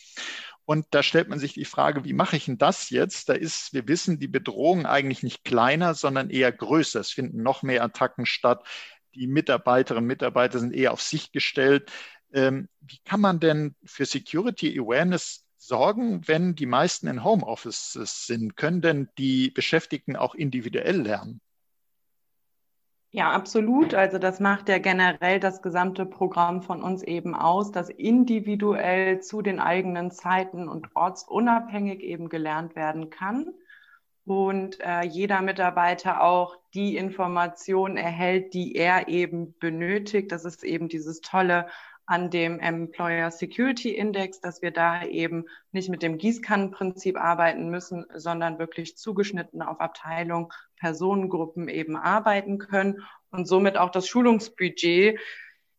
Und 0.64 0.86
da 0.90 1.02
stellt 1.02 1.28
man 1.28 1.38
sich 1.38 1.54
die 1.54 1.64
Frage, 1.64 2.04
wie 2.04 2.12
mache 2.12 2.36
ich 2.36 2.44
denn 2.44 2.58
das 2.58 2.90
jetzt? 2.90 3.28
Da 3.28 3.32
ist, 3.34 3.72
wir 3.72 3.88
wissen, 3.88 4.20
die 4.20 4.28
Bedrohung 4.28 4.86
eigentlich 4.86 5.22
nicht 5.22 5.44
kleiner, 5.44 5.94
sondern 5.94 6.30
eher 6.30 6.52
größer. 6.52 7.00
Es 7.00 7.10
finden 7.10 7.42
noch 7.42 7.62
mehr 7.62 7.82
Attacken 7.82 8.26
statt. 8.26 8.64
Die 9.14 9.26
Mitarbeiterinnen 9.26 10.04
und 10.04 10.08
Mitarbeiter 10.08 10.60
sind 10.60 10.72
eher 10.72 10.92
auf 10.92 11.02
sich 11.02 11.32
gestellt. 11.32 11.90
Ähm, 12.32 12.68
wie 12.80 12.98
kann 13.04 13.20
man 13.20 13.40
denn 13.40 13.74
für 13.84 14.06
Security 14.06 14.78
Awareness 14.78 15.44
sorgen, 15.66 16.26
wenn 16.26 16.54
die 16.54 16.66
meisten 16.66 17.06
in 17.06 17.24
Homeoffices 17.24 18.26
sind? 18.26 18.56
Können 18.56 18.80
denn 18.80 19.08
die 19.18 19.50
Beschäftigten 19.50 20.16
auch 20.16 20.34
individuell 20.34 21.00
lernen? 21.00 21.40
Ja, 23.10 23.30
absolut. 23.30 23.92
Also 23.94 24.18
das 24.18 24.40
macht 24.40 24.70
ja 24.70 24.78
generell 24.78 25.38
das 25.38 25.60
gesamte 25.60 26.06
Programm 26.06 26.62
von 26.62 26.82
uns 26.82 27.02
eben 27.02 27.34
aus, 27.34 27.70
dass 27.70 27.90
individuell 27.90 29.20
zu 29.20 29.42
den 29.42 29.60
eigenen 29.60 30.10
Zeiten 30.10 30.66
und 30.66 30.88
ortsunabhängig 30.94 32.00
eben 32.00 32.30
gelernt 32.30 32.74
werden 32.74 33.10
kann 33.10 33.52
und 34.24 34.78
äh, 34.80 35.02
jeder 35.02 35.42
Mitarbeiter 35.42 36.22
auch 36.22 36.56
die 36.74 36.96
Information 36.96 37.96
erhält, 37.96 38.54
die 38.54 38.76
er 38.76 39.08
eben 39.08 39.58
benötigt. 39.58 40.30
Das 40.30 40.44
ist 40.44 40.62
eben 40.62 40.88
dieses 40.88 41.20
tolle 41.20 41.66
an 42.06 42.30
dem 42.30 42.58
Employer 42.58 43.30
Security 43.30 43.90
Index, 43.90 44.40
dass 44.40 44.62
wir 44.62 44.70
da 44.70 45.04
eben 45.04 45.46
nicht 45.70 45.88
mit 45.88 46.02
dem 46.02 46.18
Gießkannenprinzip 46.18 47.16
arbeiten 47.16 47.70
müssen, 47.70 48.06
sondern 48.14 48.58
wirklich 48.58 48.96
zugeschnitten 48.96 49.62
auf 49.62 49.80
Abteilung, 49.80 50.52
Personengruppen 50.76 51.68
eben 51.68 51.96
arbeiten 51.96 52.58
können 52.58 53.02
und 53.30 53.46
somit 53.46 53.76
auch 53.78 53.90
das 53.90 54.08
Schulungsbudget 54.08 55.18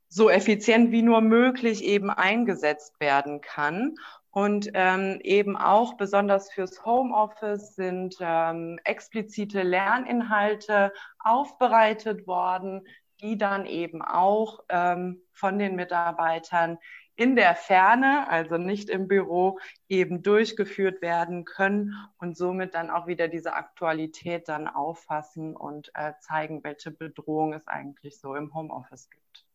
so 0.07 0.29
effizient 0.29 0.91
wie 0.91 1.01
nur 1.01 1.21
möglich 1.21 1.83
eben 1.83 2.09
eingesetzt 2.09 2.99
werden 2.99 3.41
kann. 3.41 3.95
Und 4.29 4.71
ähm, 4.73 5.19
eben 5.23 5.55
auch 5.55 5.95
besonders 5.95 6.51
fürs 6.51 6.83
Homeoffice 6.85 7.75
sind 7.75 8.15
ähm, 8.19 8.79
explizite 8.83 9.61
Lerninhalte 9.61 10.91
aufbereitet 11.19 12.25
worden, 12.25 12.87
die 13.23 13.37
dann 13.37 13.65
eben 13.65 14.01
auch 14.01 14.59
ähm, 14.69 15.21
von 15.31 15.57
den 15.57 15.75
Mitarbeitern 15.75 16.77
in 17.15 17.35
der 17.35 17.55
Ferne, 17.55 18.27
also 18.29 18.57
nicht 18.57 18.89
im 18.89 19.07
Büro, 19.07 19.59
eben 19.87 20.23
durchgeführt 20.23 21.01
werden 21.01 21.45
können 21.45 21.93
und 22.17 22.35
somit 22.35 22.73
dann 22.73 22.89
auch 22.89 23.07
wieder 23.07 23.27
diese 23.27 23.53
Aktualität 23.53 24.49
dann 24.49 24.67
auffassen 24.67 25.55
und 25.55 25.91
äh, 25.93 26.13
zeigen, 26.19 26.63
welche 26.63 26.91
Bedrohung 26.91 27.53
es 27.53 27.67
eigentlich 27.67 28.19
so 28.19 28.35
im 28.35 28.53
Homeoffice 28.53 29.09
gibt. 29.09 29.45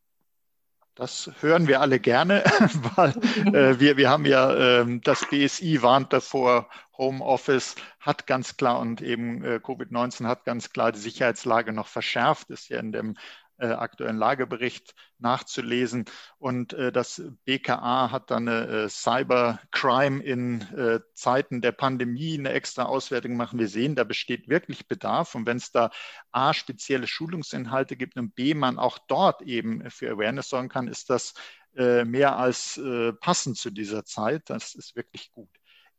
Das 0.95 1.31
hören 1.39 1.67
wir 1.67 1.79
alle 1.79 1.99
gerne, 1.99 2.43
weil 2.95 3.11
äh, 3.55 3.79
wir, 3.79 3.97
wir 3.97 4.09
haben 4.09 4.25
ja, 4.25 4.81
äh, 4.81 4.99
das 5.01 5.25
BSI 5.29 5.81
warnt 5.81 6.11
davor, 6.11 6.67
Homeoffice 6.97 7.75
hat 8.01 8.27
ganz 8.27 8.57
klar 8.57 8.79
und 8.79 9.01
eben 9.01 9.43
äh, 9.43 9.59
Covid-19 9.63 10.27
hat 10.27 10.43
ganz 10.43 10.71
klar 10.71 10.91
die 10.91 10.99
Sicherheitslage 10.99 11.71
noch 11.71 11.87
verschärft, 11.87 12.49
ist 12.49 12.67
ja 12.67 12.79
in 12.79 12.91
dem 12.91 13.15
äh, 13.59 13.67
aktuellen 13.67 14.17
Lagebericht 14.17 14.95
nachzulesen. 15.17 16.05
Und 16.37 16.73
äh, 16.73 16.91
das 16.91 17.21
BKA 17.45 18.11
hat 18.11 18.31
dann 18.31 18.47
eine 18.47 18.67
äh, 18.67 18.89
Cybercrime 18.89 20.23
in 20.23 20.61
äh, 20.75 20.99
Zeiten 21.13 21.61
der 21.61 21.71
Pandemie 21.71 22.37
eine 22.37 22.51
extra 22.51 22.83
Auswertung 22.83 23.35
machen. 23.35 23.59
Wir 23.59 23.67
sehen, 23.67 23.95
da 23.95 24.03
besteht 24.03 24.49
wirklich 24.49 24.87
Bedarf. 24.87 25.35
Und 25.35 25.45
wenn 25.45 25.57
es 25.57 25.71
da 25.71 25.91
A, 26.31 26.53
spezielle 26.53 27.07
Schulungsinhalte 27.07 27.95
gibt 27.95 28.17
und 28.17 28.35
B, 28.35 28.53
man 28.53 28.79
auch 28.79 28.97
dort 29.07 29.41
eben 29.41 29.89
für 29.89 30.11
Awareness 30.11 30.49
sorgen 30.49 30.69
kann, 30.69 30.87
ist 30.87 31.09
das 31.09 31.33
äh, 31.75 32.03
mehr 32.05 32.37
als 32.37 32.77
äh, 32.77 33.13
passend 33.13 33.57
zu 33.57 33.69
dieser 33.69 34.05
Zeit. 34.05 34.49
Das 34.49 34.75
ist 34.75 34.95
wirklich 34.95 35.31
gut. 35.31 35.49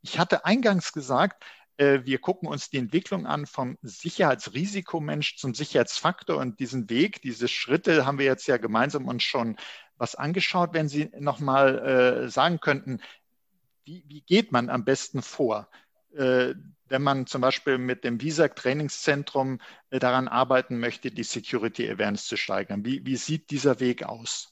Ich 0.03 0.19
hatte 0.19 0.45
eingangs 0.45 0.93
gesagt, 0.93 1.45
wir 1.81 2.19
gucken 2.19 2.49
uns 2.49 2.69
die 2.69 2.77
Entwicklung 2.77 3.27
an 3.27 3.47
vom 3.47 3.79
Sicherheitsrisikomensch 3.83 5.37
zum 5.37 5.55
Sicherheitsfaktor 5.55 6.37
und 6.37 6.61
diesen 6.61 6.91
Weg, 6.91 7.23
diese 7.23 7.49
Schritte 7.49 8.05
haben 8.05 8.19
wir 8.19 8.27
jetzt 8.27 8.47
ja 8.47 8.59
gemeinsam 8.59 9.09
uns 9.09 9.23
schon 9.23 9.57
was 9.97 10.15
angeschaut. 10.15 10.75
Wenn 10.75 10.89
Sie 10.89 11.11
nochmal 11.19 12.25
äh, 12.25 12.29
sagen 12.29 12.61
könnten, 12.61 13.01
wie, 13.85 14.05
wie, 14.07 14.21
geht 14.21 14.53
man 14.53 14.69
am 14.69 14.85
besten 14.85 15.23
vor? 15.23 15.69
Äh, 16.15 16.55
wenn 16.87 17.03
man 17.03 17.27
zum 17.27 17.41
Beispiel 17.41 17.79
mit 17.79 18.05
dem 18.05 18.21
VISAC 18.21 18.57
Trainingszentrum 18.57 19.61
äh, 19.91 19.99
daran 19.99 20.29
arbeiten 20.29 20.79
möchte, 20.81 21.11
die 21.11 21.23
Security 21.23 21.89
Awareness 21.89 22.27
zu 22.27 22.37
steigern. 22.37 22.85
Wie, 22.85 23.07
wie 23.07 23.17
sieht 23.17 23.51
dieser 23.51 23.81
Weg 23.81 24.03
aus? 24.03 24.50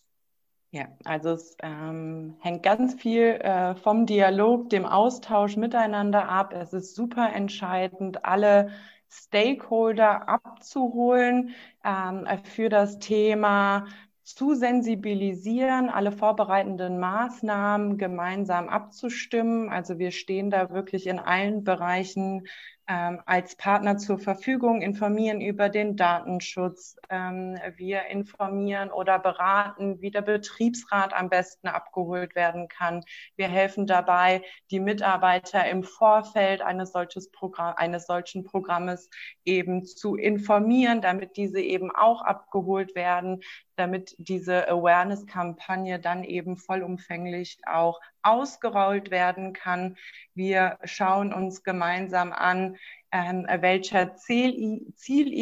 Ja, 0.70 0.88
also 1.04 1.30
es 1.30 1.56
ähm, 1.62 2.36
hängt 2.40 2.62
ganz 2.62 2.94
viel 2.94 3.22
äh, 3.40 3.74
vom 3.74 4.04
Dialog, 4.04 4.68
dem 4.68 4.84
Austausch 4.84 5.56
miteinander 5.56 6.28
ab. 6.28 6.52
Es 6.52 6.74
ist 6.74 6.94
super 6.94 7.32
entscheidend, 7.32 8.24
alle 8.26 8.70
Stakeholder 9.10 10.28
abzuholen 10.28 11.54
ähm, 11.84 12.26
für 12.44 12.68
das 12.68 12.98
Thema 12.98 13.86
zu 14.24 14.54
sensibilisieren, 14.54 15.88
alle 15.88 16.12
vorbereitenden 16.12 16.98
Maßnahmen 17.00 17.96
gemeinsam 17.96 18.68
abzustimmen. 18.68 19.70
Also 19.70 19.98
wir 19.98 20.10
stehen 20.10 20.50
da 20.50 20.68
wirklich 20.68 21.06
in 21.06 21.18
allen 21.18 21.64
Bereichen 21.64 22.46
ähm, 22.88 23.20
als 23.26 23.54
Partner 23.54 23.98
zur 23.98 24.18
Verfügung, 24.18 24.80
informieren 24.80 25.42
über 25.42 25.68
den 25.68 25.96
Datenschutz. 25.96 26.96
Ähm, 27.10 27.58
wir 27.76 28.06
informieren 28.06 28.90
oder 28.90 29.18
beraten, 29.18 30.00
wie 30.00 30.10
der 30.10 30.22
Betriebsrat 30.22 31.12
am 31.12 31.28
besten 31.28 31.68
abgeholt 31.68 32.34
werden 32.34 32.68
kann. 32.68 33.04
Wir 33.36 33.48
helfen 33.48 33.86
dabei, 33.86 34.42
die 34.70 34.80
Mitarbeiter 34.80 35.68
im 35.68 35.84
Vorfeld 35.84 36.62
eines, 36.62 36.92
Programm, 37.30 37.74
eines 37.76 38.06
solchen 38.06 38.44
Programmes 38.44 39.10
eben 39.44 39.84
zu 39.84 40.16
informieren, 40.16 41.02
damit 41.02 41.36
diese 41.36 41.60
eben 41.60 41.94
auch 41.94 42.22
abgeholt 42.22 42.94
werden, 42.94 43.42
damit 43.76 44.14
diese 44.18 44.66
Awareness-Kampagne 44.66 46.00
dann 46.00 46.24
eben 46.24 46.56
vollumfänglich 46.56 47.58
auch 47.66 48.00
ausgerollt 48.22 49.10
werden 49.10 49.52
kann. 49.52 49.96
Wir 50.34 50.78
schauen 50.84 51.32
uns 51.32 51.62
gemeinsam 51.62 52.32
an, 52.32 52.76
ähm, 53.12 53.46
welcher 53.60 54.14
Ziel, 54.16 54.86
Ziel 54.94 55.32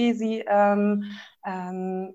ähm, 0.47 1.05
ähm, 1.45 2.15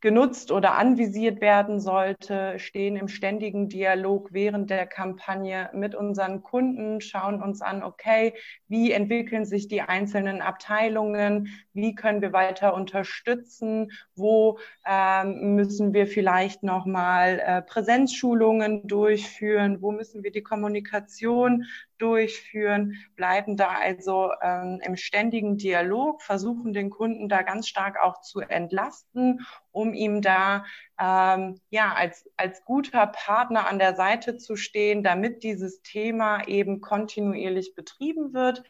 genutzt 0.00 0.50
oder 0.50 0.78
anvisiert 0.78 1.40
werden 1.40 1.78
sollte, 1.80 2.58
stehen 2.58 2.96
im 2.96 3.08
ständigen 3.08 3.68
Dialog 3.68 4.32
während 4.32 4.70
der 4.70 4.86
Kampagne 4.86 5.70
mit 5.74 5.94
unseren 5.94 6.42
Kunden, 6.42 7.00
schauen 7.00 7.42
uns 7.42 7.60
an, 7.60 7.82
okay, 7.82 8.34
wie 8.68 8.92
entwickeln 8.92 9.44
sich 9.44 9.68
die 9.68 9.82
einzelnen 9.82 10.40
Abteilungen, 10.40 11.48
wie 11.72 11.94
können 11.94 12.22
wir 12.22 12.32
weiter 12.32 12.74
unterstützen, 12.74 13.92
wo 14.14 14.58
ähm, 14.86 15.54
müssen 15.54 15.92
wir 15.92 16.06
vielleicht 16.06 16.62
nochmal 16.62 17.38
äh, 17.38 17.62
Präsenzschulungen 17.62 18.86
durchführen, 18.86 19.82
wo 19.82 19.92
müssen 19.92 20.24
wir 20.24 20.30
die 20.30 20.42
Kommunikation 20.42 21.66
durchführen, 22.00 22.96
bleiben 23.16 23.56
da 23.56 23.68
also 23.68 24.32
ähm, 24.42 24.80
im 24.84 24.96
ständigen 24.96 25.56
Dialog, 25.56 26.22
versuchen 26.22 26.72
den 26.72 26.90
Kunden 26.90 27.28
da 27.28 27.42
ganz 27.42 27.68
stark 27.68 28.00
auch 28.00 28.20
zu 28.20 28.40
entlasten, 28.40 29.46
um 29.70 29.94
ihm 29.94 30.22
da 30.22 30.64
ähm, 30.98 31.60
ja 31.70 31.92
als, 31.94 32.28
als 32.36 32.64
guter 32.64 33.06
Partner 33.06 33.68
an 33.68 33.78
der 33.78 33.94
Seite 33.94 34.36
zu 34.36 34.56
stehen, 34.56 35.02
damit 35.02 35.42
dieses 35.42 35.82
Thema 35.82 36.46
eben 36.46 36.80
kontinuierlich 36.80 37.74
betrieben 37.74 38.32
wird. 38.32 38.62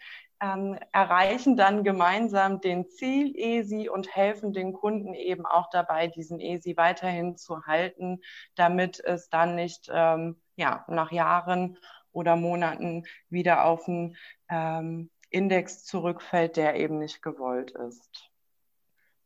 Ähm, 0.42 0.78
erreichen 0.92 1.54
dann 1.58 1.84
gemeinsam 1.84 2.62
den 2.62 2.88
Ziel 2.88 3.34
ESI 3.36 3.90
und 3.90 4.16
helfen 4.16 4.54
den 4.54 4.72
Kunden 4.72 5.12
eben 5.12 5.44
auch 5.44 5.68
dabei, 5.68 6.06
diesen 6.06 6.40
ESI 6.40 6.78
weiterhin 6.78 7.36
zu 7.36 7.66
halten, 7.66 8.22
damit 8.54 9.00
es 9.00 9.28
dann 9.28 9.54
nicht 9.54 9.90
ähm, 9.92 10.40
ja, 10.56 10.86
nach 10.88 11.12
Jahren 11.12 11.76
oder 12.12 12.36
Monaten 12.36 13.04
wieder 13.28 13.64
auf 13.64 13.88
einen 13.88 14.16
ähm, 14.48 15.10
Index 15.30 15.84
zurückfällt, 15.84 16.56
der 16.56 16.76
eben 16.76 16.98
nicht 16.98 17.22
gewollt 17.22 17.72
ist. 17.72 18.30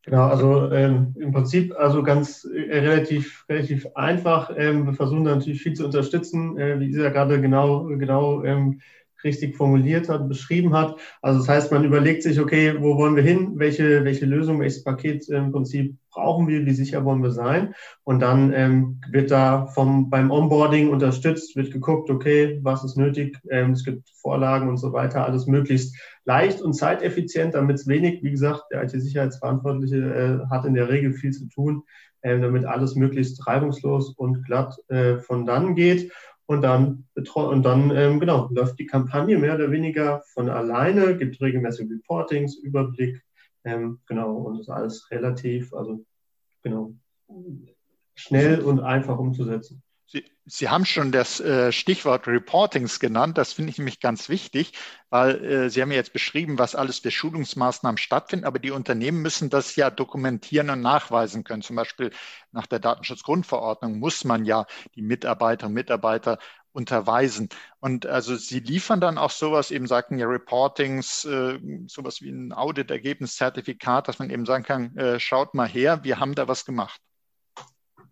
Genau, 0.02 0.26
also 0.26 0.70
ähm, 0.70 1.14
im 1.18 1.32
Prinzip 1.32 1.74
also 1.78 2.02
ganz 2.02 2.44
äh, 2.44 2.78
relativ 2.78 3.46
relativ 3.48 3.86
einfach. 3.94 4.52
Ähm, 4.54 4.84
wir 4.84 4.92
versuchen 4.92 5.22
natürlich 5.22 5.62
viel 5.62 5.72
zu 5.72 5.86
unterstützen, 5.86 6.58
äh, 6.58 6.78
wie 6.78 6.94
ja 6.94 7.08
gerade 7.08 7.40
genau 7.40 7.84
genau 7.84 8.44
ähm, 8.44 8.82
richtig 9.24 9.56
formuliert 9.56 10.08
hat, 10.08 10.28
beschrieben 10.28 10.74
hat. 10.74 10.96
Also 11.22 11.40
das 11.40 11.48
heißt, 11.48 11.72
man 11.72 11.84
überlegt 11.84 12.22
sich, 12.22 12.38
okay, 12.40 12.74
wo 12.78 12.96
wollen 12.96 13.16
wir 13.16 13.22
hin? 13.22 13.52
Welche, 13.56 14.04
welche 14.04 14.26
Lösung, 14.26 14.60
welches 14.60 14.84
Paket 14.84 15.28
im 15.28 15.50
Prinzip 15.50 15.96
brauchen 16.10 16.46
wir? 16.46 16.64
Wie 16.64 16.74
sicher 16.74 17.04
wollen 17.04 17.22
wir 17.22 17.32
sein? 17.32 17.74
Und 18.04 18.20
dann 18.20 18.52
ähm, 18.52 19.00
wird 19.10 19.30
da 19.30 19.66
vom, 19.66 20.10
beim 20.10 20.30
Onboarding 20.30 20.90
unterstützt, 20.90 21.56
wird 21.56 21.72
geguckt, 21.72 22.10
okay, 22.10 22.60
was 22.62 22.84
ist 22.84 22.96
nötig? 22.96 23.38
Ähm, 23.50 23.72
es 23.72 23.84
gibt 23.84 24.08
Vorlagen 24.20 24.68
und 24.68 24.76
so 24.76 24.92
weiter, 24.92 25.24
alles 25.24 25.46
möglichst 25.46 25.96
leicht 26.24 26.60
und 26.60 26.74
zeiteffizient, 26.74 27.54
damit 27.54 27.76
es 27.76 27.86
wenig, 27.86 28.22
wie 28.22 28.30
gesagt, 28.30 28.64
der 28.70 28.84
IT-Sicherheitsverantwortliche 28.84 29.96
äh, 30.44 30.50
hat 30.50 30.64
in 30.64 30.74
der 30.74 30.88
Regel 30.88 31.12
viel 31.12 31.32
zu 31.32 31.48
tun, 31.48 31.82
äh, 32.22 32.38
damit 32.40 32.64
alles 32.64 32.94
möglichst 32.94 33.46
reibungslos 33.46 34.10
und 34.10 34.44
glatt 34.44 34.76
äh, 34.88 35.18
von 35.18 35.44
dann 35.44 35.74
geht. 35.74 36.10
Und 36.46 36.62
dann, 36.62 37.06
und 37.14 37.62
dann 37.62 37.90
ähm, 37.96 38.20
genau, 38.20 38.48
läuft 38.50 38.78
die 38.78 38.86
Kampagne 38.86 39.38
mehr 39.38 39.54
oder 39.54 39.70
weniger 39.70 40.22
von 40.34 40.50
alleine, 40.50 41.16
gibt 41.16 41.40
regelmäßige 41.40 41.90
Reportings, 41.90 42.56
Überblick, 42.56 43.22
ähm, 43.64 44.00
genau, 44.06 44.36
und 44.36 44.60
ist 44.60 44.68
alles 44.68 45.10
relativ, 45.10 45.72
also 45.72 46.04
genau, 46.62 46.94
schnell 48.14 48.60
und 48.60 48.80
einfach 48.80 49.18
umzusetzen. 49.18 49.82
Sie, 50.14 50.24
Sie 50.46 50.68
haben 50.68 50.84
schon 50.84 51.10
das 51.10 51.40
äh, 51.40 51.72
Stichwort 51.72 52.28
Reportings 52.28 53.00
genannt. 53.00 53.36
Das 53.36 53.52
finde 53.52 53.70
ich 53.70 53.78
nämlich 53.78 53.98
ganz 54.00 54.28
wichtig, 54.28 54.72
weil 55.10 55.44
äh, 55.44 55.70
Sie 55.70 55.82
haben 55.82 55.90
ja 55.90 55.96
jetzt 55.96 56.12
beschrieben, 56.12 56.58
was 56.58 56.76
alles 56.76 57.00
für 57.00 57.10
Schulungsmaßnahmen 57.10 57.98
stattfinden, 57.98 58.44
aber 58.44 58.60
die 58.60 58.70
Unternehmen 58.70 59.22
müssen 59.22 59.50
das 59.50 59.74
ja 59.76 59.90
dokumentieren 59.90 60.70
und 60.70 60.80
nachweisen 60.82 61.42
können. 61.42 61.62
Zum 61.62 61.76
Beispiel 61.76 62.12
nach 62.52 62.66
der 62.66 62.78
Datenschutzgrundverordnung 62.78 63.98
muss 63.98 64.24
man 64.24 64.44
ja 64.44 64.66
die 64.94 65.02
Mitarbeiterinnen 65.02 65.72
und 65.72 65.74
Mitarbeiter 65.74 66.38
unterweisen. 66.72 67.48
Und 67.80 68.06
also 68.06 68.36
Sie 68.36 68.60
liefern 68.60 69.00
dann 69.00 69.18
auch 69.18 69.30
sowas, 69.30 69.70
eben 69.72 69.86
sagten 69.88 70.18
ja 70.18 70.26
Reportings, 70.28 71.24
äh, 71.24 71.58
sowas 71.88 72.20
wie 72.20 72.30
ein 72.30 72.52
Auditergebniszertifikat, 72.52 74.06
dass 74.08 74.18
man 74.20 74.30
eben 74.30 74.46
sagen 74.46 74.64
kann, 74.64 74.96
äh, 74.96 75.18
schaut 75.20 75.54
mal 75.54 75.68
her, 75.68 76.04
wir 76.04 76.20
haben 76.20 76.34
da 76.36 76.46
was 76.48 76.64
gemacht. 76.64 77.00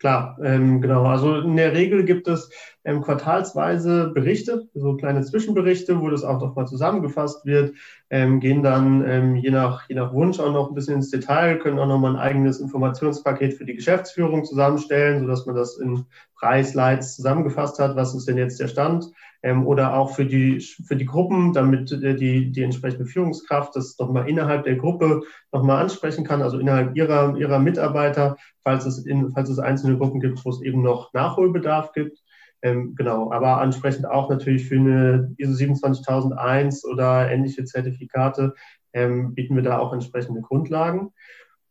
Klar, 0.03 0.37
ähm, 0.43 0.81
genau. 0.81 1.05
Also 1.05 1.37
in 1.43 1.55
der 1.57 1.75
Regel 1.75 2.05
gibt 2.05 2.27
es 2.27 2.51
ähm, 2.85 3.01
quartalsweise 3.01 4.09
Berichte, 4.09 4.69
so 4.75 4.97
kleine 4.97 5.23
Zwischenberichte, 5.23 6.01
wo 6.01 6.11
das 6.11 6.25
auch 6.25 6.41
noch 6.41 6.57
mal 6.57 6.67
zusammengefasst 6.67 7.47
wird, 7.47 7.75
ähm, 8.11 8.41
gehen 8.41 8.63
dann 8.63 9.05
ähm, 9.07 9.37
je, 9.37 9.51
nach, 9.51 9.89
je 9.89 9.95
nach 9.95 10.13
Wunsch 10.13 10.41
auch 10.41 10.53
noch 10.53 10.69
ein 10.69 10.75
bisschen 10.75 10.97
ins 10.97 11.11
Detail, 11.11 11.59
können 11.59 11.79
auch 11.79 11.87
noch 11.87 11.99
mal 11.99 12.15
ein 12.15 12.21
eigenes 12.21 12.61
Informationspaket 12.61 13.55
für 13.55 13.65
die 13.65 13.77
Geschäftsführung 13.77 14.45
zusammenstellen, 14.45 15.21
sodass 15.21 15.47
man 15.47 15.55
das 15.55 15.79
in 15.79 16.05
Preisleits 16.39 17.17
zusammengefasst 17.17 17.79
hat, 17.79 17.95
was 17.95 18.15
ist 18.15 18.27
denn 18.27 18.37
jetzt 18.37 18.59
der 18.59 18.69
Stand 18.69 19.13
ähm, 19.43 19.67
oder 19.67 19.95
auch 19.95 20.15
für 20.15 20.25
die, 20.25 20.61
für 20.61 20.97
die 20.97 21.05
Gruppen, 21.05 21.53
damit 21.53 21.93
äh, 21.93 22.15
die, 22.15 22.51
die 22.51 22.63
entsprechende 22.63 23.07
Führungskraft 23.07 23.77
das 23.77 23.99
nochmal 23.99 24.29
innerhalb 24.29 24.65
der 24.65 24.77
Gruppe 24.77 25.23
nochmal 25.53 25.83
ansprechen 25.83 26.25
kann, 26.25 26.43
also 26.43 26.59
innerhalb 26.59 26.97
ihrer, 26.97 27.37
ihrer 27.37 27.59
Mitarbeiter, 27.59 28.37
falls 28.63 28.87
es, 28.87 29.05
in, 29.05 29.31
falls 29.31 29.49
es 29.51 29.59
einzelne 29.59 29.99
Gruppen 29.99 30.21
gibt, 30.21 30.45
wo 30.45 30.51
es 30.51 30.63
eben 30.63 30.83
noch 30.83 31.13
Nachholbedarf 31.13 31.93
gibt. 31.93 32.22
Ähm, 32.63 32.95
genau, 32.95 33.33
aber 33.33 33.61
ansprechend 33.61 34.07
auch 34.07 34.31
natürlich 34.31 34.69
für 34.69 34.77
eine 34.77 35.35
ISO 35.37 35.53
27001 35.53 36.85
oder 36.85 37.31
ähnliche 37.31 37.65
Zertifikate 37.65 38.55
ähm, 38.93 39.35
bieten 39.35 39.57
wir 39.57 39.63
da 39.63 39.79
auch 39.79 39.93
entsprechende 39.93 40.41
Grundlagen. 40.41 41.13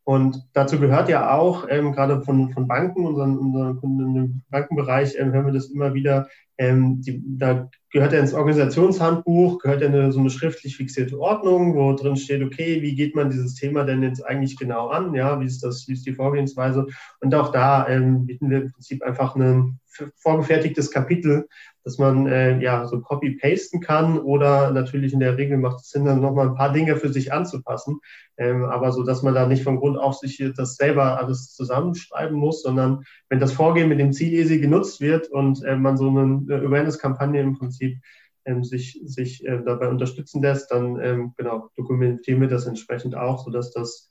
Und 0.04 0.44
dazu 0.54 0.80
gehört 0.80 1.10
ja 1.10 1.32
auch, 1.32 1.68
ähm, 1.70 1.94
gerade 1.94 2.22
von, 2.22 2.50
von 2.50 2.68
Banken, 2.68 3.06
unseren, 3.06 3.38
unseren 3.38 3.78
Kunden 3.78 4.16
im 4.16 4.42
Bankenbereich, 4.50 5.16
ähm, 5.18 5.32
hören 5.32 5.46
wir 5.46 5.54
das 5.54 5.68
immer 5.68 5.94
wieder, 5.94 6.28
ähm, 6.58 7.02
die, 7.02 7.22
da 7.26 7.70
gehört 7.92 8.12
ja 8.12 8.20
ins 8.20 8.34
Organisationshandbuch, 8.34 9.60
gehört 9.60 9.82
ja 9.82 9.88
eine, 9.88 10.12
so 10.12 10.20
eine 10.20 10.32
schriftlich 10.32 10.76
fixierte 10.76 11.20
Ordnung, 11.20 11.76
wo 11.76 11.94
drin 11.94 12.16
steht, 12.18 12.44
okay, 12.44 12.82
wie 12.82 12.96
geht 12.96 13.16
man 13.16 13.30
dieses 13.30 13.54
Thema 13.54 13.84
denn 13.84 14.02
jetzt 14.02 14.26
eigentlich 14.26 14.58
genau 14.58 14.88
an? 14.88 15.14
Ja, 15.14 15.40
wie 15.40 15.46
ist 15.46 15.64
das, 15.64 15.88
wie 15.88 15.94
ist 15.94 16.06
die 16.06 16.14
Vorgehensweise? 16.14 16.88
Und 17.20 17.36
auch 17.36 17.52
da 17.52 17.88
ähm, 17.88 18.26
bieten 18.26 18.50
wir 18.50 18.64
im 18.64 18.72
Prinzip 18.72 19.04
einfach 19.04 19.36
ein 19.36 19.80
vorgefertigtes 20.16 20.92
Kapitel, 20.92 21.48
dass 21.84 21.98
man 21.98 22.28
äh, 22.28 22.60
ja 22.60 22.86
so 22.88 23.02
copy-pasten 23.02 23.82
kann 23.82 24.20
oder 24.20 24.72
natürlich 24.72 25.14
in 25.14 25.20
der 25.20 25.38
Regel 25.38 25.58
macht 25.58 25.82
es 25.82 25.90
Sinn, 25.90 26.06
dann 26.06 26.22
nochmal 26.22 26.50
ein 26.50 26.56
paar 26.56 26.72
Dinge 26.72 26.96
für 26.96 27.10
sich 27.10 27.34
anzupassen, 27.34 28.00
ähm, 28.38 28.64
aber 28.66 28.92
so, 28.92 29.04
dass 29.04 29.24
man 29.24 29.34
da 29.34 29.48
nicht 29.48 29.64
von 29.64 29.78
Grund 29.78 29.98
auf 29.98 30.16
sich 30.16 30.44
das 30.56 30.76
selber 30.76 31.18
alles 31.20 31.54
zusammenschreiben 31.54 32.38
muss, 32.38 32.62
sondern 32.62 33.04
wenn 33.30 33.40
das 33.40 33.54
Vorgehen 33.54 33.90
mit 33.90 34.00
dem 34.00 34.14
Ziel 34.14 34.34
easy 34.34 34.60
genutzt 34.60 35.02
wird 35.02 35.28
und 35.30 35.64
äh, 35.64 35.76
man 35.76 35.98
so 35.98 36.10
eine 36.10 36.46
Awareness-Kampagne 36.50 37.42
im 37.42 37.58
Prinzip 37.58 37.98
ähm, 38.46 38.64
sich, 38.64 39.02
sich 39.04 39.46
äh, 39.46 39.62
dabei 39.66 39.90
unterstützen 39.90 40.42
lässt, 40.42 40.72
dann 40.72 41.00
ähm, 41.00 41.34
genau 41.38 41.70
dokumentieren 41.76 42.42
wir 42.42 42.48
das 42.48 42.68
entsprechend 42.68 43.16
auch, 43.16 43.44
sodass 43.44 43.72
das 43.72 44.11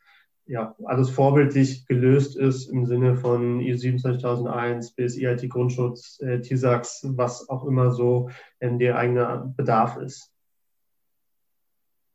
ja, 0.51 0.75
alles 0.85 1.11
vorbildlich 1.11 1.87
gelöst 1.87 2.37
ist 2.37 2.67
im 2.67 2.85
Sinne 2.85 3.17
von 3.17 3.61
ISO 3.61 3.83
27001 3.83 4.91
bis 4.93 5.17
IT 5.17 5.49
Grundschutz, 5.49 6.19
äh, 6.21 6.41
TISAX, 6.41 7.07
was 7.11 7.49
auch 7.49 7.65
immer 7.65 7.93
so 7.93 8.31
ähm, 8.61 8.81
der 8.81 8.99
eigene 8.99 9.55
Bedarf 9.57 9.97
ist. 9.99 10.33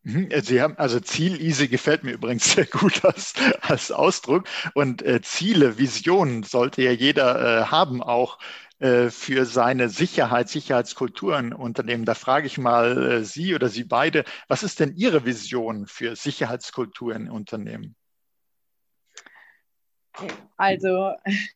Mhm, 0.03 0.29
Sie 0.41 0.61
haben, 0.61 0.77
also 0.77 0.99
Ziel 0.99 1.41
easy 1.41 1.69
gefällt 1.69 2.03
mir 2.03 2.11
übrigens 2.11 2.51
sehr 2.53 2.65
gut 2.65 3.05
als, 3.05 3.35
als 3.61 3.93
Ausdruck. 3.93 4.49
Und 4.73 5.01
äh, 5.01 5.21
Ziele, 5.21 5.77
Visionen 5.77 6.43
sollte 6.43 6.81
ja 6.81 6.91
jeder 6.91 7.61
äh, 7.61 7.65
haben, 7.67 8.03
auch 8.03 8.37
äh, 8.79 9.11
für 9.11 9.45
seine 9.45 9.87
Sicherheit, 9.87 10.49
Sicherheitskultur 10.49 11.39
in 11.39 11.53
Unternehmen. 11.53 12.03
Da 12.03 12.15
frage 12.15 12.47
ich 12.47 12.57
mal 12.57 13.11
äh, 13.11 13.23
Sie 13.23 13.55
oder 13.55 13.69
Sie 13.69 13.85
beide, 13.85 14.25
was 14.49 14.63
ist 14.63 14.81
denn 14.81 14.93
Ihre 14.97 15.23
Vision 15.23 15.87
für 15.87 16.17
Sicherheitskultur 16.17 17.15
in 17.15 17.29
Unternehmen? 17.29 17.95
Also, 20.57 21.11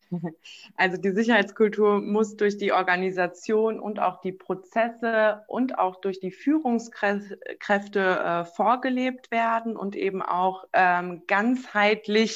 also 0.76 0.98
die 0.98 1.12
Sicherheitskultur 1.12 2.02
muss 2.02 2.36
durch 2.36 2.58
die 2.58 2.74
Organisation 2.74 3.80
und 3.80 4.00
auch 4.00 4.22
die 4.22 4.34
Prozesse 4.34 5.44
und 5.48 5.80
auch 5.80 6.02
durch 6.02 6.20
die 6.20 6.32
Führungskräfte 6.32 8.00
äh, 8.00 8.46
vorgelebt 8.46 9.32
werden 9.32 9.78
und 9.78 9.96
eben 9.96 10.22
auch 10.22 10.66
ähm, 10.74 11.24
ganzheitlich 11.28 12.36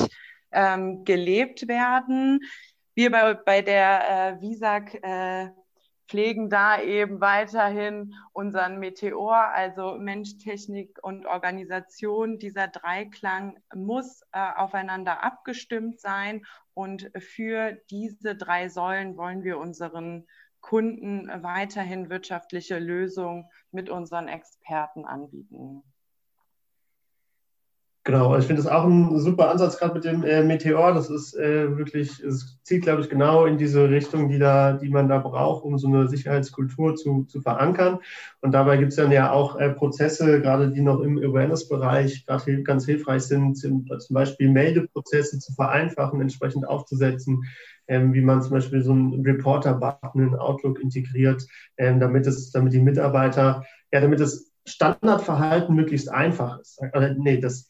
ähm, 0.51 1.03
gelebt 1.03 1.67
werden. 1.67 2.39
Wir 2.95 3.11
bei, 3.11 3.33
bei 3.33 3.61
der 3.61 4.37
äh, 4.37 4.41
VISAG 4.41 4.99
äh, 5.01 5.49
pflegen 6.07 6.49
da 6.49 6.81
eben 6.81 7.21
weiterhin 7.21 8.13
unseren 8.33 8.79
Meteor, 8.79 9.35
also 9.53 9.95
Mensch, 9.95 10.37
Technik 10.37 10.99
und 11.01 11.25
Organisation. 11.25 12.39
Dieser 12.39 12.67
Dreiklang 12.67 13.57
muss 13.73 14.21
äh, 14.31 14.39
aufeinander 14.55 15.23
abgestimmt 15.23 15.99
sein 15.99 16.45
und 16.73 17.11
für 17.17 17.73
diese 17.89 18.35
drei 18.35 18.69
Säulen 18.69 19.17
wollen 19.17 19.43
wir 19.43 19.57
unseren 19.57 20.27
Kunden 20.61 21.27
weiterhin 21.43 22.09
wirtschaftliche 22.09 22.79
Lösungen 22.79 23.45
mit 23.71 23.89
unseren 23.89 24.27
Experten 24.27 25.05
anbieten. 25.05 25.83
Genau, 28.05 28.37
ich 28.37 28.45
finde 28.47 28.61
das 28.61 28.69
auch 28.69 28.83
ein 28.83 29.17
super 29.17 29.49
Ansatz, 29.49 29.77
gerade 29.77 29.93
mit 29.93 30.03
dem 30.03 30.25
äh, 30.25 30.43
Meteor. 30.43 30.93
Das 30.93 31.09
ist 31.09 31.35
äh, 31.37 31.77
wirklich, 31.77 32.19
es 32.19 32.59
zieht, 32.63 32.81
glaube 32.83 33.01
ich, 33.01 33.09
genau 33.09 33.45
in 33.45 33.57
diese 33.57 33.89
Richtung, 33.89 34.27
die, 34.27 34.39
da, 34.39 34.73
die 34.73 34.89
man 34.89 35.07
da 35.07 35.19
braucht, 35.19 35.63
um 35.63 35.77
so 35.77 35.87
eine 35.87 36.09
Sicherheitskultur 36.09 36.97
zu, 36.97 37.23
zu 37.23 37.39
verankern. 37.39 37.99
Und 38.41 38.51
dabei 38.51 38.75
gibt 38.75 38.89
es 38.89 38.97
dann 38.97 39.13
ja 39.13 39.31
auch 39.31 39.57
äh, 39.57 39.69
Prozesse, 39.69 40.41
gerade 40.41 40.71
die 40.71 40.81
noch 40.81 40.99
im 40.99 41.17
Awareness-Bereich 41.17 42.25
gerade 42.25 42.63
ganz 42.63 42.85
hilfreich 42.85 43.21
sind, 43.23 43.55
zum, 43.55 43.87
zum 43.87 44.13
Beispiel 44.13 44.49
Meldeprozesse 44.49 45.39
zu 45.39 45.53
vereinfachen, 45.53 46.19
entsprechend 46.19 46.67
aufzusetzen. 46.67 47.43
Ähm, 47.87 48.13
wie 48.13 48.21
man 48.21 48.41
zum 48.41 48.51
Beispiel 48.51 48.81
so 48.81 48.91
einen 48.91 49.21
Reporter-Button 49.25 50.21
in 50.21 50.35
Outlook 50.35 50.81
integriert, 50.81 51.45
ähm, 51.77 52.01
damit 52.01 52.27
es, 52.27 52.51
damit 52.51 52.73
die 52.73 52.79
Mitarbeiter, 52.79 53.63
ja, 53.93 54.01
damit 54.01 54.19
das 54.19 54.51
Standardverhalten 54.65 55.73
möglichst 55.73 56.09
einfach 56.09 56.59
ist. 56.59 56.81
Oder, 56.81 57.13
nee, 57.13 57.37
das, 57.39 57.67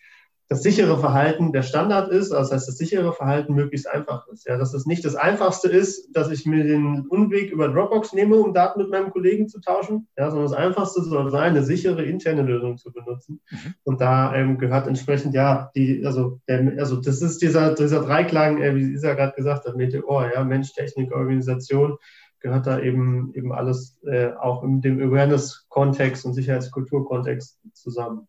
das 0.50 0.62
sichere 0.62 0.98
Verhalten 1.00 1.52
der 1.52 1.64
Standard 1.64 2.12
ist, 2.12 2.32
also 2.32 2.50
das 2.50 2.52
heißt, 2.52 2.68
das 2.68 2.78
sichere 2.78 3.14
Verhalten 3.14 3.54
möglichst 3.54 3.90
einfach 3.90 4.28
ist. 4.28 4.48
Ja, 4.48 4.58
dass 4.58 4.74
es 4.74 4.86
nicht 4.86 5.06
das 5.06 5.16
Einfachste 5.16 5.70
ist, 5.70 6.16
dass 6.16 6.30
ich 6.30 6.46
mir 6.46 6.64
den 6.64 7.08
Unweg 7.08 7.52
über 7.52 7.70
Dropbox 7.70 8.14
nehme, 8.14 8.36
um 8.36 8.54
Daten 8.54 8.82
mit 8.82 8.90
meinem 8.90 9.10
Kollegen 9.12 9.48
zu 9.48 9.62
tauschen, 9.62 10.08
ja, 10.18 10.30
sondern 10.30 10.52
das 10.52 10.58
Einfachste 10.58 11.02
soll 11.04 11.32
sein, 11.32 11.52
eine 11.52 11.64
sichere 11.64 12.04
interne 12.04 12.44
Lösung 12.44 12.78
zu 12.78 12.92
benutzen. 12.92 13.42
Mhm. 13.50 13.74
Und 13.84 14.02
da 14.02 14.36
ähm, 14.36 14.58
gehört 14.58 14.88
entsprechend, 14.88 15.34
ja, 15.34 15.72
die, 15.76 16.06
also, 16.06 16.40
der, 16.48 16.74
also 16.78 16.98
das 16.98 17.22
ist 17.22 17.42
dieser, 17.42 17.74
dieser 17.74 18.02
Dreiklang, 18.02 18.62
äh, 18.62 18.76
wie 18.76 18.92
Isa 18.92 19.14
gerade 19.14 19.36
gesagt 19.36 19.66
hat, 19.66 19.76
Meteor, 19.76 20.34
ja, 20.34 20.44
Mensch, 20.44 20.74
Technik, 20.74 21.14
Organisation, 21.14 21.98
gehört 22.44 22.68
da 22.68 22.80
eben, 22.80 23.34
eben 23.34 23.54
alles 23.54 23.98
äh, 24.06 24.34
auch 24.34 24.64
in 24.64 24.82
dem 24.82 25.02
Awareness-Kontext 25.02 26.26
und 26.26 26.34
Sicherheitskultur-Kontext 26.34 27.60
zusammen. 27.74 28.28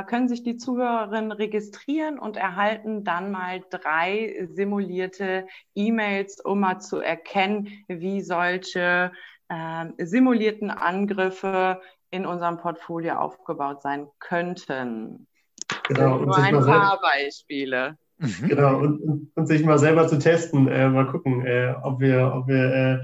können 0.04 0.28
sich 0.28 0.44
die 0.44 0.58
Zuhörerinnen 0.58 1.32
registrieren 1.32 2.20
und 2.20 2.38
erhalten 2.38 3.04
dann 3.04 3.32
mal 3.32 3.62
drei 3.72 4.48
simulierte 4.52 5.48
E-Mails, 5.74 6.40
um 6.40 6.60
mal 6.60 6.80
zu 6.80 7.00
erkennen, 7.00 7.84
wie 7.88 8.22
solche 8.22 9.12
äh, 9.50 9.86
simulierten 9.98 10.70
Angriffe 10.70 11.82
in 12.12 12.28
unserem 12.28 12.58
Portfolio 12.58 13.16
aufgebaut 13.16 13.82
sein 13.82 14.08
könnten. 14.20 15.26
Genau, 15.88 16.20
Nur 16.20 16.38
ein 16.38 16.54
paar 16.54 17.02
Beispiele. 17.02 17.98
Mhm. 18.18 18.48
Genau, 18.48 18.80
und, 18.80 19.32
und, 19.36 19.48
sich 19.48 19.64
mal 19.64 19.78
selber 19.78 20.08
zu 20.08 20.18
testen. 20.18 20.68
Äh, 20.68 20.90
mal 20.90 21.08
gucken, 21.08 21.46
äh, 21.46 21.74
ob 21.84 22.00
wir, 22.00 22.34
ob 22.34 22.48
wir 22.48 23.02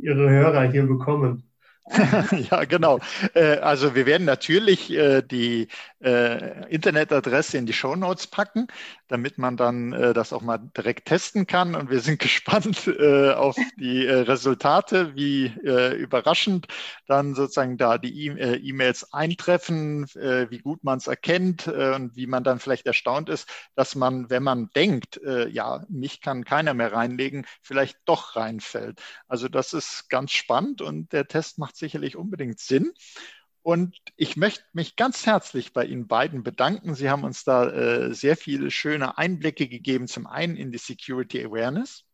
Ihre 0.00 0.30
Hörer 0.30 0.70
hier 0.70 0.86
bekommen. 0.86 1.44
ja, 2.50 2.64
genau. 2.64 2.98
Äh, 3.34 3.58
also 3.58 3.94
wir 3.94 4.06
werden 4.06 4.24
natürlich 4.24 4.90
äh, 4.90 5.22
die 5.22 5.68
äh, 6.00 6.68
Internetadresse 6.68 7.58
in 7.58 7.66
die 7.66 7.72
Show 7.72 7.96
Notes 7.96 8.26
packen, 8.26 8.66
damit 9.08 9.38
man 9.38 9.56
dann 9.56 9.90
das 10.14 10.32
auch 10.32 10.40
mal 10.40 10.58
direkt 10.76 11.06
testen 11.06 11.46
kann. 11.46 11.74
Und 11.74 11.90
wir 11.90 12.00
sind 12.00 12.18
gespannt 12.18 12.88
auf 12.88 13.56
die 13.78 14.06
Resultate, 14.06 15.14
wie 15.14 15.46
überraschend 15.48 16.66
dann 17.06 17.34
sozusagen 17.34 17.76
da 17.76 17.98
die 17.98 18.26
E-Mails 18.26 19.12
eintreffen, 19.12 20.06
wie 20.06 20.58
gut 20.58 20.82
man 20.82 20.96
es 20.96 21.08
erkennt 21.08 21.68
und 21.68 22.16
wie 22.16 22.26
man 22.26 22.42
dann 22.42 22.58
vielleicht 22.58 22.86
erstaunt 22.86 23.28
ist, 23.28 23.48
dass 23.74 23.94
man, 23.94 24.30
wenn 24.30 24.42
man 24.42 24.70
denkt, 24.74 25.20
ja, 25.50 25.84
mich 25.90 26.22
kann 26.22 26.44
keiner 26.44 26.72
mehr 26.72 26.92
reinlegen, 26.94 27.44
vielleicht 27.60 27.98
doch 28.06 28.34
reinfällt. 28.34 29.02
Also 29.28 29.48
das 29.48 29.74
ist 29.74 30.08
ganz 30.08 30.32
spannend 30.32 30.80
und 30.80 31.12
der 31.12 31.28
Test 31.28 31.58
macht 31.58 31.76
sicherlich 31.82 32.16
unbedingt 32.16 32.60
Sinn. 32.60 32.92
Und 33.62 33.96
ich 34.16 34.36
möchte 34.36 34.64
mich 34.72 34.96
ganz 34.96 35.26
herzlich 35.26 35.72
bei 35.72 35.84
Ihnen 35.84 36.06
beiden 36.06 36.42
bedanken. 36.42 36.94
Sie 36.94 37.10
haben 37.10 37.24
uns 37.24 37.44
da 37.44 37.70
äh, 37.70 38.14
sehr 38.14 38.36
viele 38.36 38.70
schöne 38.70 39.18
Einblicke 39.18 39.68
gegeben. 39.68 40.08
Zum 40.08 40.26
einen 40.26 40.56
in 40.56 40.72
die 40.72 40.78
Security 40.78 41.44
Awareness, 41.44 42.04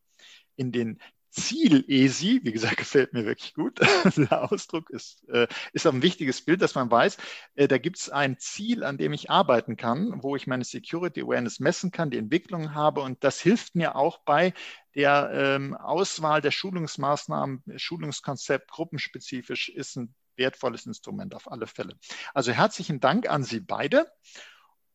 in 0.56 0.72
den 0.72 0.98
Ziel-ESI, 1.30 2.40
wie 2.42 2.52
gesagt, 2.52 2.76
gefällt 2.78 3.12
mir 3.12 3.24
wirklich 3.24 3.54
gut. 3.54 3.80
Der 4.16 4.50
Ausdruck 4.50 4.90
ist, 4.90 5.26
äh, 5.28 5.46
ist 5.72 5.86
ein 5.86 6.02
wichtiges 6.02 6.42
Bild, 6.42 6.60
dass 6.62 6.74
man 6.74 6.90
weiß, 6.90 7.16
äh, 7.54 7.68
da 7.68 7.78
gibt 7.78 7.98
es 7.98 8.10
ein 8.10 8.38
Ziel, 8.38 8.84
an 8.84 8.98
dem 8.98 9.12
ich 9.12 9.30
arbeiten 9.30 9.76
kann, 9.76 10.22
wo 10.22 10.36
ich 10.36 10.46
meine 10.46 10.64
Security 10.64 11.22
Awareness 11.22 11.60
messen 11.60 11.90
kann, 11.90 12.10
die 12.10 12.18
Entwicklung 12.18 12.74
habe. 12.74 13.00
Und 13.00 13.24
das 13.24 13.40
hilft 13.40 13.74
mir 13.74 13.96
auch 13.96 14.18
bei 14.18 14.52
der 14.98 15.30
ähm, 15.32 15.76
Auswahl 15.76 16.40
der 16.40 16.50
Schulungsmaßnahmen, 16.50 17.62
Schulungskonzept, 17.76 18.68
gruppenspezifisch 18.68 19.68
ist 19.68 19.94
ein 19.94 20.12
wertvolles 20.34 20.86
Instrument 20.86 21.36
auf 21.36 21.48
alle 21.48 21.68
Fälle. 21.68 21.96
Also 22.34 22.50
herzlichen 22.50 22.98
Dank 22.98 23.30
an 23.30 23.44
Sie 23.44 23.60
beide. 23.60 24.10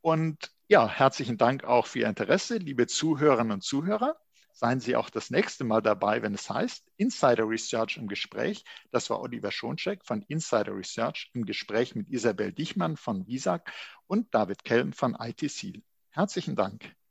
Und 0.02 0.52
ja, 0.68 0.90
herzlichen 0.90 1.38
Dank 1.38 1.64
auch 1.64 1.88
für 1.88 2.00
Ihr 2.00 2.10
Interesse, 2.10 2.58
liebe 2.58 2.86
Zuhörerinnen 2.86 3.54
und 3.54 3.64
Zuhörer. 3.64 4.18
Seien 4.52 4.82
Sie 4.82 4.98
auch 4.98 5.10
das 5.10 5.30
nächste 5.30 5.64
Mal 5.64 5.82
dabei, 5.82 6.22
wenn 6.22 6.34
es 6.34 6.50
heißt 6.50 6.84
Insider 6.98 7.48
Research 7.48 7.96
im 7.96 8.10
Gespräch. 8.10 8.66
Das 8.92 9.10
war 9.10 9.22
Oliver 9.22 9.52
Schoncheck 9.52 10.04
von 10.04 10.22
Insider 10.24 10.76
Research 10.76 11.32
im 11.34 11.46
Gespräch 11.46 11.96
mit 11.96 12.10
Isabel 12.10 12.52
Dichmann 12.52 12.98
von 12.98 13.26
Visag 13.26 13.72
und 14.08 14.36
David 14.36 14.66
Kelm 14.66 14.92
von 14.92 15.16
ITC. 15.16 15.82
Herzlichen 16.10 16.58
Dank. 16.58 16.94